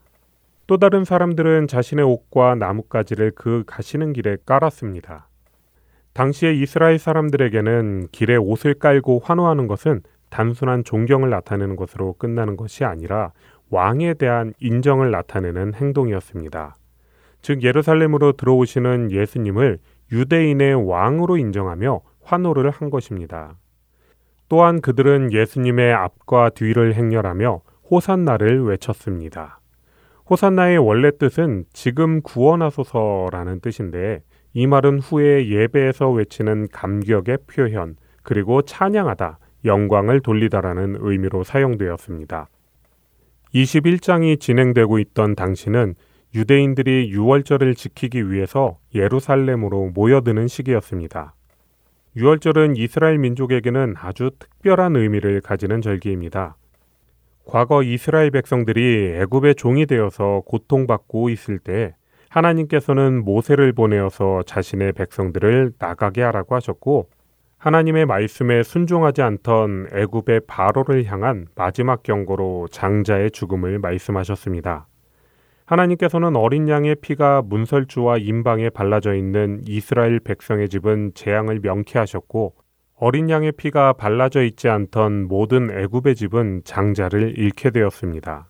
또 0.69 0.77
다른 0.79 1.05
사람들은 1.05 1.67
자신의 1.67 2.05
옷과 2.05 2.55
나뭇가지를 2.55 3.33
그 3.35 3.65
가시는 3.67 4.13
길에 4.13 4.37
깔았습니다. 4.47 5.29
당시의 6.13 6.61
이스라엘 6.61 6.99
사람들에게는 6.99 8.09
길에 8.11 8.37
옷을 8.37 8.75
깔고 8.75 9.21
환호하는 9.25 9.67
것은 9.67 10.03
단순한 10.37 10.85
존경을 10.85 11.31
나타내는 11.31 11.77
것으로 11.77 12.13
끝나는 12.13 12.59
것이 12.59 12.85
아니라 12.85 13.33
왕에 13.71 14.13
대한 14.13 14.53
인정을 14.61 15.11
나타내는 15.11 15.73
행동이었습니다. 15.73 16.77
즉 17.41 17.63
예루살렘으로 17.63 18.33
들어오시는 18.33 19.13
예수님을 19.13 19.79
유대인의 20.13 20.87
왕으로 20.87 21.39
인정하며 21.39 22.03
환호를 22.23 22.69
한 22.69 22.91
것입니다. 22.91 23.57
또한 24.51 24.83
그들은 24.83 25.33
예수님의 25.33 25.95
앞과 25.95 26.51
뒤를 26.51 26.93
행렬하며 26.93 27.63
호산나를 27.91 28.63
외쳤습니다. 28.63 29.61
호산나의 30.29 30.77
원래 30.77 31.13
뜻은 31.17 31.65
지금 31.73 32.21
구원하소서라는 32.21 33.61
뜻인데 33.61 34.21
이 34.53 34.67
말은 34.67 34.99
후에 34.99 35.49
예배에서 35.49 36.11
외치는 36.11 36.69
감격의 36.73 37.39
표현 37.47 37.97
그리고 38.23 38.61
찬양하다, 38.61 39.39
영광을 39.67 40.21
돌리다라는 40.21 40.97
의미로 41.01 41.45
사용되었습니다. 41.45 42.49
21장이 43.55 44.41
진행되고 44.41 44.99
있던 44.99 45.35
당시는 45.35 45.95
유대인들이 46.35 47.11
유월절을 47.11 47.75
지키기 47.75 48.31
위해서 48.31 48.79
예루살렘으로 48.95 49.91
모여드는 49.95 50.49
시기였습니다. 50.49 51.35
유월절은 52.17 52.77
이스라엘 52.77 53.19
민족에게는 53.19 53.95
아주 53.99 54.31
특별한 54.39 54.97
의미를 54.97 55.41
가지는 55.41 55.81
절기입니다. 55.81 56.57
과거 57.47 57.83
이스라엘 57.83 58.31
백성들이 58.31 59.15
애굽의 59.21 59.55
종이 59.55 59.87
되어서 59.87 60.43
고통받고 60.47 61.31
있을 61.31 61.59
때 61.59 61.95
하나님께서는 62.29 63.25
모세를 63.25 63.73
보내어서 63.73 64.43
자신의 64.43 64.93
백성들을 64.93 65.75
나가게 65.79 66.23
하라고 66.23 66.55
하셨고 66.57 67.09
하나님의 67.67 68.07
말씀에 68.07 68.63
순종하지 68.63 69.23
않던 69.23 69.89
애굽의 69.93 70.43
바로를 70.47 71.05
향한 71.07 71.49
마지막 71.57 72.05
경고로 72.05 72.69
장자의 72.71 73.33
죽음을 73.33 73.81
말씀하셨습니다. 73.81 74.87
하나님께서는 75.65 76.37
어린 76.37 76.69
양의 76.69 76.95
피가 77.01 77.43
문설주와 77.43 78.19
임방에 78.19 78.71
발라져 78.71 79.17
있는 79.17 79.63
이스라엘 79.67 80.21
백성의 80.21 80.69
집은 80.69 81.11
재앙을 81.17 81.59
명쾌하셨고 81.61 82.55
어린 82.95 83.29
양의 83.29 83.51
피가 83.51 83.95
발라져 83.95 84.45
있지 84.45 84.69
않던 84.69 85.27
모든 85.27 85.77
애굽의 85.77 86.15
집은 86.15 86.61
장자를 86.63 87.37
잃게 87.37 87.71
되었습니다. 87.71 88.49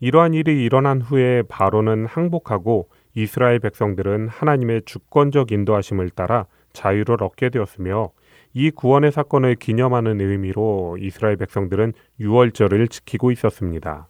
이러한 0.00 0.34
일이 0.34 0.62
일어난 0.62 1.00
후에 1.00 1.42
바로는 1.48 2.04
항복하고 2.04 2.90
이스라엘 3.14 3.60
백성들은 3.60 4.28
하나님의 4.28 4.82
주권적 4.84 5.52
인도하심을 5.52 6.10
따라 6.10 6.44
자유를 6.72 7.22
얻게 7.22 7.50
되었으며 7.50 8.10
이 8.52 8.70
구원의 8.70 9.12
사건을 9.12 9.54
기념하는 9.56 10.20
의미로 10.20 10.96
이스라엘 11.00 11.36
백성들은 11.36 11.92
유월절을 12.18 12.88
지키고 12.88 13.30
있었습니다. 13.30 14.08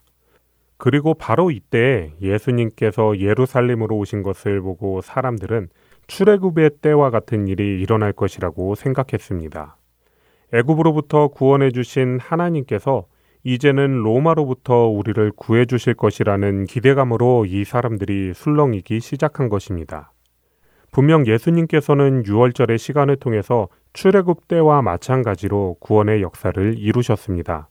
그리고 0.77 1.13
바로 1.13 1.51
이때 1.51 2.11
예수님께서 2.21 3.19
예루살렘으로 3.19 3.97
오신 3.97 4.23
것을 4.23 4.61
보고 4.61 5.01
사람들은 5.01 5.69
출애굽의 6.07 6.71
때와 6.81 7.11
같은 7.11 7.47
일이 7.47 7.79
일어날 7.79 8.13
것이라고 8.13 8.73
생각했습니다. 8.73 9.77
애굽으로부터 10.53 11.27
구원해 11.29 11.71
주신 11.71 12.19
하나님께서 12.19 13.05
이제는 13.43 14.03
로마로부터 14.03 14.87
우리를 14.87 15.31
구해 15.35 15.65
주실 15.65 15.93
것이라는 15.93 16.65
기대감으로 16.65 17.45
이 17.45 17.63
사람들이 17.63 18.33
술렁이기 18.33 18.99
시작한 18.99 19.49
것입니다. 19.49 20.11
분명 20.91 21.25
예수님께서는 21.25 22.25
유월절의 22.25 22.77
시간을 22.77 23.15
통해서 23.15 23.69
출애굽 23.93 24.49
때와 24.49 24.81
마찬가지로 24.81 25.77
구원의 25.79 26.21
역사를 26.21 26.77
이루셨습니다. 26.77 27.69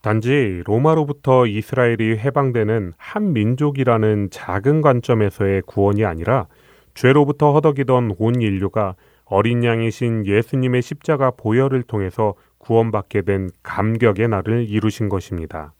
단지 0.00 0.62
로마로부터 0.64 1.46
이스라엘이 1.46 2.18
해방되는 2.18 2.92
한 2.96 3.32
민족이라는 3.32 4.30
작은 4.30 4.80
관점에서의 4.80 5.62
구원이 5.62 6.04
아니라 6.04 6.46
죄로부터 6.94 7.52
허덕이던 7.52 8.16
온 8.18 8.40
인류가 8.40 8.94
어린 9.24 9.64
양이신 9.64 10.26
예수님의 10.26 10.82
십자가 10.82 11.30
보혈을 11.30 11.82
통해서 11.82 12.34
구원받게 12.58 13.22
된 13.22 13.50
감격의 13.62 14.28
날을 14.28 14.68
이루신 14.68 15.08
것입니다. 15.08 15.72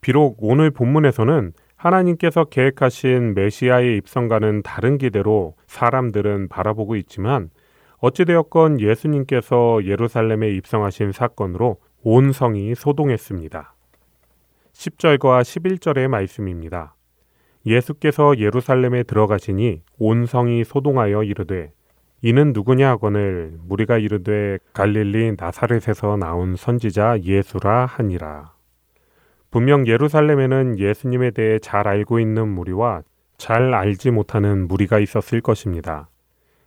비록 0.00 0.36
오늘 0.40 0.70
본문에서는 0.70 1.52
하나님께서 1.84 2.44
계획하신 2.44 3.34
메시아의 3.34 3.98
입성과는 3.98 4.62
다른 4.62 4.96
기대로 4.96 5.54
사람들은 5.66 6.48
바라보고 6.48 6.96
있지만 6.96 7.50
어찌되었건 7.98 8.80
예수님께서 8.80 9.84
예루살렘에 9.84 10.50
입성하신 10.52 11.12
사건으로 11.12 11.76
온 12.02 12.32
성이 12.32 12.74
소동했습니다. 12.74 13.74
10절과 14.72 15.42
11절의 15.42 16.08
말씀입니다. 16.08 16.94
예수께서 17.66 18.38
예루살렘에 18.38 19.02
들어가시니 19.02 19.82
온 19.98 20.26
성이 20.26 20.64
소동하여 20.64 21.22
이르되 21.22 21.72
이는 22.22 22.52
누구냐 22.54 22.88
하거늘 22.90 23.58
무리가 23.62 23.98
이르되 23.98 24.58
갈릴리 24.72 25.34
나사렛에서 25.38 26.16
나온 26.16 26.56
선지자 26.56 27.20
예수라 27.22 27.84
하니라. 27.86 28.53
분명 29.54 29.86
예루살렘에는 29.86 30.80
예수님에 30.80 31.30
대해 31.30 31.60
잘 31.60 31.86
알고 31.86 32.18
있는 32.18 32.48
무리와 32.48 33.02
잘 33.38 33.72
알지 33.72 34.10
못하는 34.10 34.66
무리가 34.66 34.98
있었을 34.98 35.40
것입니다. 35.40 36.08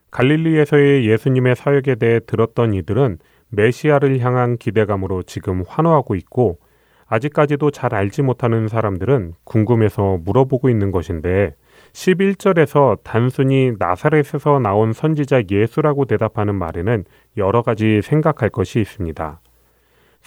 갈릴리에서의 0.10 1.06
예수님의 1.06 1.58
사역에 1.58 1.96
대해 1.96 2.22
들었던 2.26 2.74
이들은 2.74 3.18
메시아를 3.50 4.22
향한 4.22 4.56
기대감으로 4.56 5.24
지금 5.24 5.66
환호하고 5.68 6.16
있고 6.16 6.60
아직까지도 7.08 7.72
잘 7.72 7.94
알지 7.94 8.22
못하는 8.22 8.70
사람들은 8.70 9.34
궁금해서 9.44 10.20
물어보고 10.24 10.70
있는 10.70 10.92
것인데 10.92 11.56
11절에서 11.92 13.00
단순히 13.04 13.74
나사렛에서 13.78 14.60
나온 14.60 14.94
선지자 14.94 15.42
예수라고 15.52 16.06
대답하는 16.06 16.56
말에는 16.56 17.04
여러 17.36 17.64
가지 17.64 18.02
생각할 18.02 18.50
것이 18.50 18.80
있습니다. 18.80 19.42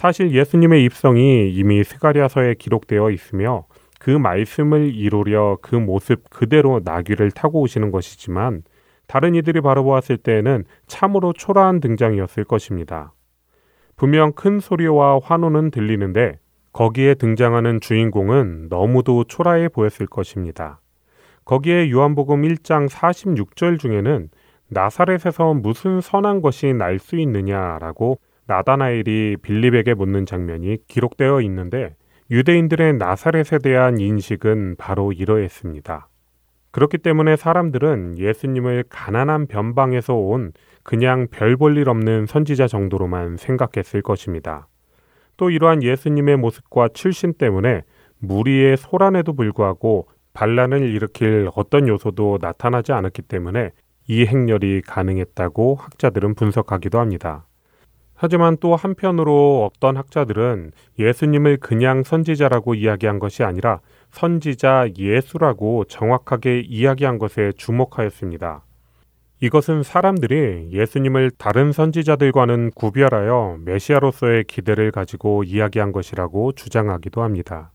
사실 0.01 0.33
예수님의 0.33 0.83
입성이 0.85 1.51
이미 1.53 1.85
스가리아서에 1.85 2.55
기록되어 2.55 3.11
있으며 3.11 3.67
그 3.99 4.09
말씀을 4.09 4.95
이루려 4.95 5.59
그 5.61 5.77
모습 5.77 6.31
그대로 6.31 6.81
나귀를 6.83 7.33
타고 7.33 7.61
오시는 7.61 7.91
것이지만 7.91 8.63
다른 9.07 9.35
이들이 9.35 9.61
바라보았을 9.61 10.17
때에는 10.17 10.65
참으로 10.87 11.35
초라한 11.35 11.81
등장이었을 11.81 12.45
것입니다. 12.45 13.13
분명 13.95 14.33
큰 14.33 14.59
소리와 14.59 15.21
환호는 15.23 15.71
들리는데 15.71 16.39
거기에 16.73 17.13
등장하는 17.13 17.81
주인공은 17.83 18.69
너무도 18.71 19.25
초라해 19.25 19.69
보였을 19.69 20.07
것입니다. 20.07 20.81
거기에 21.45 21.91
요한복음 21.91 22.41
1장 22.41 22.89
46절 22.89 23.79
중에는 23.79 24.31
나사렛에서 24.69 25.53
무슨 25.53 26.01
선한 26.01 26.41
것이 26.41 26.73
날 26.73 26.99
수 26.99 27.17
있느냐라고 27.17 28.19
나다나엘이 28.51 29.37
빌립에게 29.43 29.95
묻는 29.95 30.27
장면이 30.27 30.79
기록되어 30.89 31.41
있는데 31.43 31.95
유대인들의 32.33 32.95
나사렛에 32.95 33.59
대한 33.63 34.01
인식은 34.01 34.75
바로 34.77 35.13
이러했습니다. 35.13 36.09
그렇기 36.73 36.99
때문에 36.99 37.37
사람들은 37.37 38.19
예수님을 38.19 38.85
가난한 38.89 39.47
변방에서 39.47 40.15
온 40.15 40.53
그냥 40.83 41.29
별 41.31 41.57
볼 41.57 41.79
일 41.79 41.89
없는 41.89 42.27
선지자 42.27 42.67
정도로만 42.67 43.37
생각했을 43.37 44.03
것입니다. 44.03 44.67
또 45.37 45.51
이러한 45.51 45.85
예수님의 45.85 46.37
모습과 46.37 46.89
출신 46.93 47.33
때문에 47.33 47.83
무리의 48.19 48.77
소란에도 48.77 49.33
불구하고 49.33 50.09
반란을 50.33 50.83
일으킬 50.83 51.49
어떤 51.55 51.87
요소도 51.87 52.39
나타나지 52.41 52.91
않았기 52.93 53.23
때문에 53.23 53.71
이 54.09 54.27
행렬이 54.27 54.83
가능했다고 54.83 55.77
학자들은 55.77 56.35
분석하기도 56.35 56.99
합니다. 56.99 57.47
하지만 58.23 58.59
또 58.61 58.77
한편으로 58.77 59.71
어떤 59.73 59.97
학자들은 59.97 60.73
예수님을 60.99 61.57
그냥 61.57 62.03
선지자라고 62.03 62.75
이야기한 62.75 63.19
것이 63.19 63.45
아니라 63.45 63.81
선지자 64.11 64.89
예수라고 64.99 65.85
정확하게 65.87 66.61
이야기한 66.61 67.17
것에 67.17 67.53
주목하였습니다. 67.57 68.63
이것은 69.41 69.83
사람들이 69.83 70.69
예수님을 70.71 71.31
다른 71.39 71.73
선지자들과는 71.73 72.73
구별하여 72.75 73.57
메시아로서의 73.65 74.45
기대를 74.45 74.91
가지고 74.91 75.43
이야기한 75.43 75.91
것이라고 75.91 76.53
주장하기도 76.53 77.23
합니다. 77.23 77.73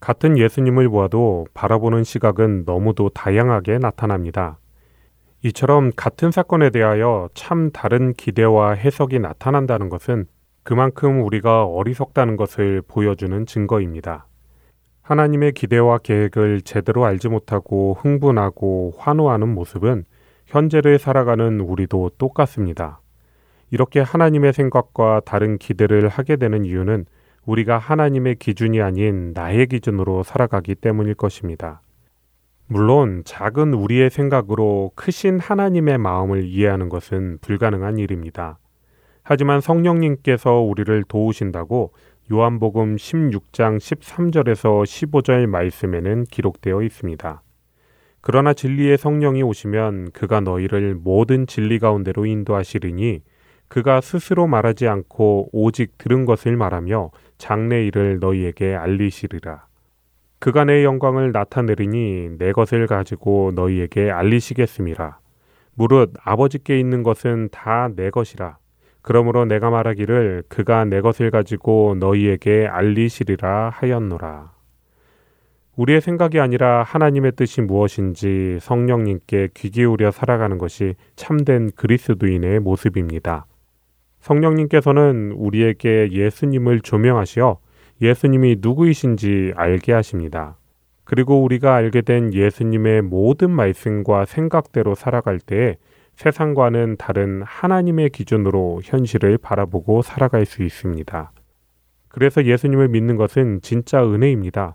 같은 0.00 0.36
예수님을 0.36 0.90
보아도 0.90 1.46
바라보는 1.54 2.04
시각은 2.04 2.64
너무도 2.66 3.08
다양하게 3.08 3.78
나타납니다. 3.78 4.58
이처럼 5.44 5.90
같은 5.96 6.30
사건에 6.30 6.70
대하여 6.70 7.28
참 7.34 7.72
다른 7.72 8.12
기대와 8.12 8.74
해석이 8.74 9.18
나타난다는 9.18 9.88
것은 9.88 10.26
그만큼 10.62 11.24
우리가 11.24 11.64
어리석다는 11.64 12.36
것을 12.36 12.80
보여주는 12.86 13.44
증거입니다. 13.44 14.26
하나님의 15.02 15.52
기대와 15.52 15.98
계획을 15.98 16.60
제대로 16.60 17.04
알지 17.04 17.28
못하고 17.28 17.96
흥분하고 17.98 18.94
환호하는 18.98 19.48
모습은 19.48 20.04
현재를 20.46 21.00
살아가는 21.00 21.58
우리도 21.58 22.12
똑같습니다. 22.18 23.00
이렇게 23.72 23.98
하나님의 23.98 24.52
생각과 24.52 25.22
다른 25.24 25.58
기대를 25.58 26.08
하게 26.08 26.36
되는 26.36 26.64
이유는 26.64 27.06
우리가 27.46 27.78
하나님의 27.78 28.36
기준이 28.36 28.80
아닌 28.80 29.32
나의 29.34 29.66
기준으로 29.66 30.22
살아가기 30.22 30.76
때문일 30.76 31.14
것입니다. 31.14 31.80
물론 32.72 33.20
작은 33.26 33.74
우리의 33.74 34.08
생각으로 34.08 34.92
크신 34.94 35.38
하나님의 35.38 35.98
마음을 35.98 36.42
이해하는 36.44 36.88
것은 36.88 37.36
불가능한 37.42 37.98
일입니다. 37.98 38.58
하지만 39.22 39.60
성령님께서 39.60 40.54
우리를 40.54 41.04
도우신다고 41.06 41.92
요한복음 42.32 42.96
16장 42.96 43.76
13절에서 43.76 44.84
15절 44.84 45.46
말씀에는 45.48 46.24
기록되어 46.24 46.80
있습니다. 46.80 47.42
그러나 48.22 48.54
진리의 48.54 48.96
성령이 48.96 49.42
오시면 49.42 50.12
그가 50.12 50.40
너희를 50.40 50.94
모든 50.94 51.46
진리 51.46 51.78
가운데로 51.78 52.24
인도하시리니 52.24 53.20
그가 53.68 54.00
스스로 54.00 54.46
말하지 54.46 54.88
않고 54.88 55.50
오직 55.52 55.98
들은 55.98 56.24
것을 56.24 56.56
말하며 56.56 57.10
장래 57.36 57.84
일을 57.84 58.18
너희에게 58.18 58.74
알리시리라. 58.74 59.66
내 60.66 60.82
영광을 60.82 61.30
나타내리니 61.30 62.38
내 62.38 62.52
것을 62.52 62.88
가지고 62.88 63.52
너희에게 63.54 64.10
알리시겠음이라. 64.10 65.18
무릇 65.74 66.12
아버지께 66.24 66.80
있는 66.80 67.02
것은 67.02 67.48
다 67.52 67.88
내 67.94 68.10
것이라. 68.10 68.56
그러므로 69.02 69.44
내가 69.44 69.70
말하기를 69.70 70.44
그가 70.48 70.84
내 70.84 71.00
것을 71.00 71.30
가지고 71.30 71.96
너희에게 71.98 72.66
알리시리라 72.66 73.70
하였노라. 73.74 74.52
우리의 75.76 76.00
생각이 76.00 76.38
아니라 76.40 76.82
하나님의 76.82 77.32
뜻이 77.32 77.62
무엇인지 77.62 78.58
성령님께 78.60 79.50
귀 79.54 79.70
기울여 79.70 80.10
살아가는 80.10 80.58
것이 80.58 80.94
참된 81.16 81.70
그리스도인의 81.76 82.60
모습입니다. 82.60 83.46
성령님께서는 84.20 85.32
우리에게 85.36 86.10
예수님을 86.12 86.80
조명하시어 86.80 87.58
예수님이 88.02 88.56
누구이신지 88.60 89.52
알게 89.54 89.92
하십니다. 89.92 90.56
그리고 91.04 91.42
우리가 91.44 91.76
알게 91.76 92.02
된 92.02 92.34
예수님의 92.34 93.02
모든 93.02 93.50
말씀과 93.50 94.24
생각대로 94.24 94.96
살아갈 94.96 95.38
때에 95.38 95.76
세상과는 96.16 96.96
다른 96.98 97.42
하나님의 97.42 98.10
기준으로 98.10 98.80
현실을 98.82 99.38
바라보고 99.38 100.02
살아갈 100.02 100.46
수 100.46 100.64
있습니다. 100.64 101.32
그래서 102.08 102.44
예수님을 102.44 102.88
믿는 102.88 103.16
것은 103.16 103.60
진짜 103.62 104.04
은혜입니다. 104.04 104.74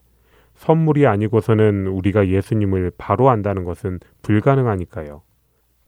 선물이 0.55 1.05
아니고서는 1.05 1.87
우리가 1.87 2.29
예수님을 2.29 2.93
바로 2.97 3.29
안다는 3.29 3.65
것은 3.65 3.99
불가능하니까요. 4.21 5.21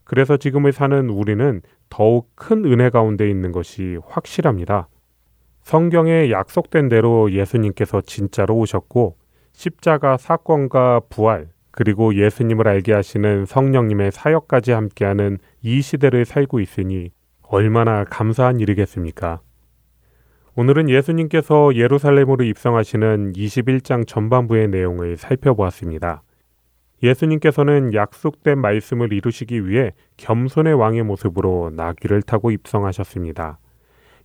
그래서 0.03 0.37
지금을 0.37 0.73
사는 0.73 1.09
우리는 1.09 1.61
더욱 1.89 2.29
큰 2.35 2.65
은혜 2.65 2.89
가운데 2.89 3.29
있는 3.29 3.51
것이 3.51 3.97
확실합니다. 4.05 4.89
성경에 5.69 6.31
약속된 6.31 6.89
대로 6.89 7.31
예수님께서 7.31 8.01
진짜로 8.01 8.57
오셨고 8.57 9.17
십자가 9.51 10.17
사건과 10.17 11.01
부활 11.11 11.49
그리고 11.69 12.15
예수님을 12.15 12.67
알게 12.67 12.91
하시는 12.91 13.45
성령님의 13.45 14.11
사역까지 14.11 14.71
함께하는 14.71 15.37
이 15.61 15.83
시대를 15.83 16.25
살고 16.25 16.59
있으니 16.59 17.11
얼마나 17.43 18.03
감사한 18.03 18.59
일이겠습니까? 18.59 19.41
오늘은 20.55 20.89
예수님께서 20.89 21.75
예루살렘으로 21.75 22.45
입성하시는 22.45 23.33
21장 23.33 24.07
전반부의 24.07 24.69
내용을 24.69 25.17
살펴보았습니다. 25.17 26.23
예수님께서는 27.03 27.93
약속된 27.93 28.57
말씀을 28.57 29.13
이루시기 29.13 29.67
위해 29.67 29.91
겸손의 30.17 30.73
왕의 30.73 31.03
모습으로 31.03 31.69
나귀를 31.75 32.23
타고 32.23 32.49
입성하셨습니다. 32.49 33.59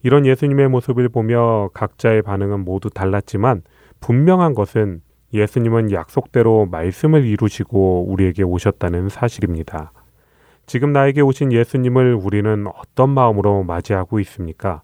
이런 0.04 0.26
예수님의 0.26 0.68
모습을 0.68 1.08
보며 1.08 1.70
각자의 1.72 2.20
반응은 2.20 2.60
모두 2.60 2.90
달랐지만 2.90 3.62
분명한 4.00 4.52
것은 4.52 5.00
예수님은 5.32 5.92
약속대로 5.92 6.66
말씀을 6.66 7.24
이루시고 7.24 8.04
우리에게 8.10 8.42
오셨다는 8.42 9.08
사실입니다. 9.08 9.92
지금 10.66 10.92
나에게 10.92 11.22
오신 11.22 11.52
예수님을 11.52 12.14
우리는 12.14 12.66
어떤 12.66 13.10
마음으로 13.10 13.64
맞이하고 13.64 14.20
있습니까? 14.20 14.82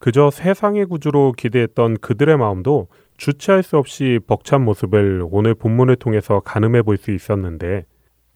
그저 0.00 0.28
세상의 0.28 0.86
구주로 0.86 1.32
기대했던 1.36 1.98
그들의 1.98 2.36
마음도 2.36 2.88
주체할 3.16 3.62
수 3.62 3.78
없이 3.78 4.18
벅찬 4.26 4.64
모습을 4.64 5.24
오늘 5.30 5.54
본문을 5.54 5.96
통해서 5.96 6.40
가늠해 6.40 6.82
볼 6.82 6.96
수 6.96 7.12
있었는데 7.12 7.84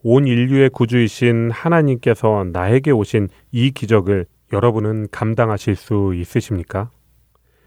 온 0.04 0.28
인류의 0.28 0.70
구주이신 0.70 1.50
하나님께서 1.50 2.46
나에게 2.52 2.92
오신 2.92 3.28
이 3.50 3.72
기적을 3.72 4.26
여러분은 4.52 5.08
감당하실 5.10 5.76
수 5.76 6.12
있으십니까? 6.14 6.90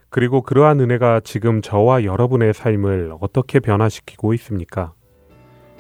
그리고 0.10 0.42
그러한 0.42 0.80
은혜가 0.80 1.22
지금 1.24 1.62
저와 1.62 2.04
여러분의 2.04 2.54
삶을 2.54 3.14
어떻게 3.20 3.60
변화시키고 3.60 4.34
있습니까? 4.36 4.94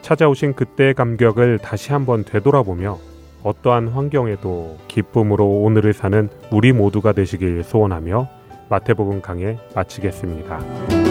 찾아오신 0.01 0.53
그때의 0.53 0.93
감격을 0.93 1.60
다시 1.60 1.91
한번 1.93 2.24
되돌아보며 2.24 2.99
어떠한 3.43 3.89
환경에도 3.89 4.78
기쁨으로 4.88 5.45
오늘을 5.62 5.93
사는 5.93 6.30
우리 6.51 6.74
모두가 6.74 7.14
되시길 7.14 7.64
소원하며 7.64 8.28
마태복음 8.70 9.22
강해 9.22 9.58
마치겠습니다. 9.76 11.05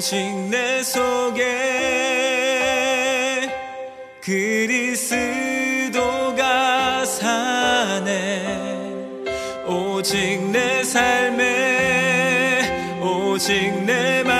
오직 0.00 0.16
내 0.48 0.82
속에 0.82 1.44
그리스도가 4.72 7.04
사네. 7.04 8.80
오직 9.66 10.40
내 10.50 10.82
삶에 10.84 12.96
오직 13.02 13.70
내마 13.84 14.39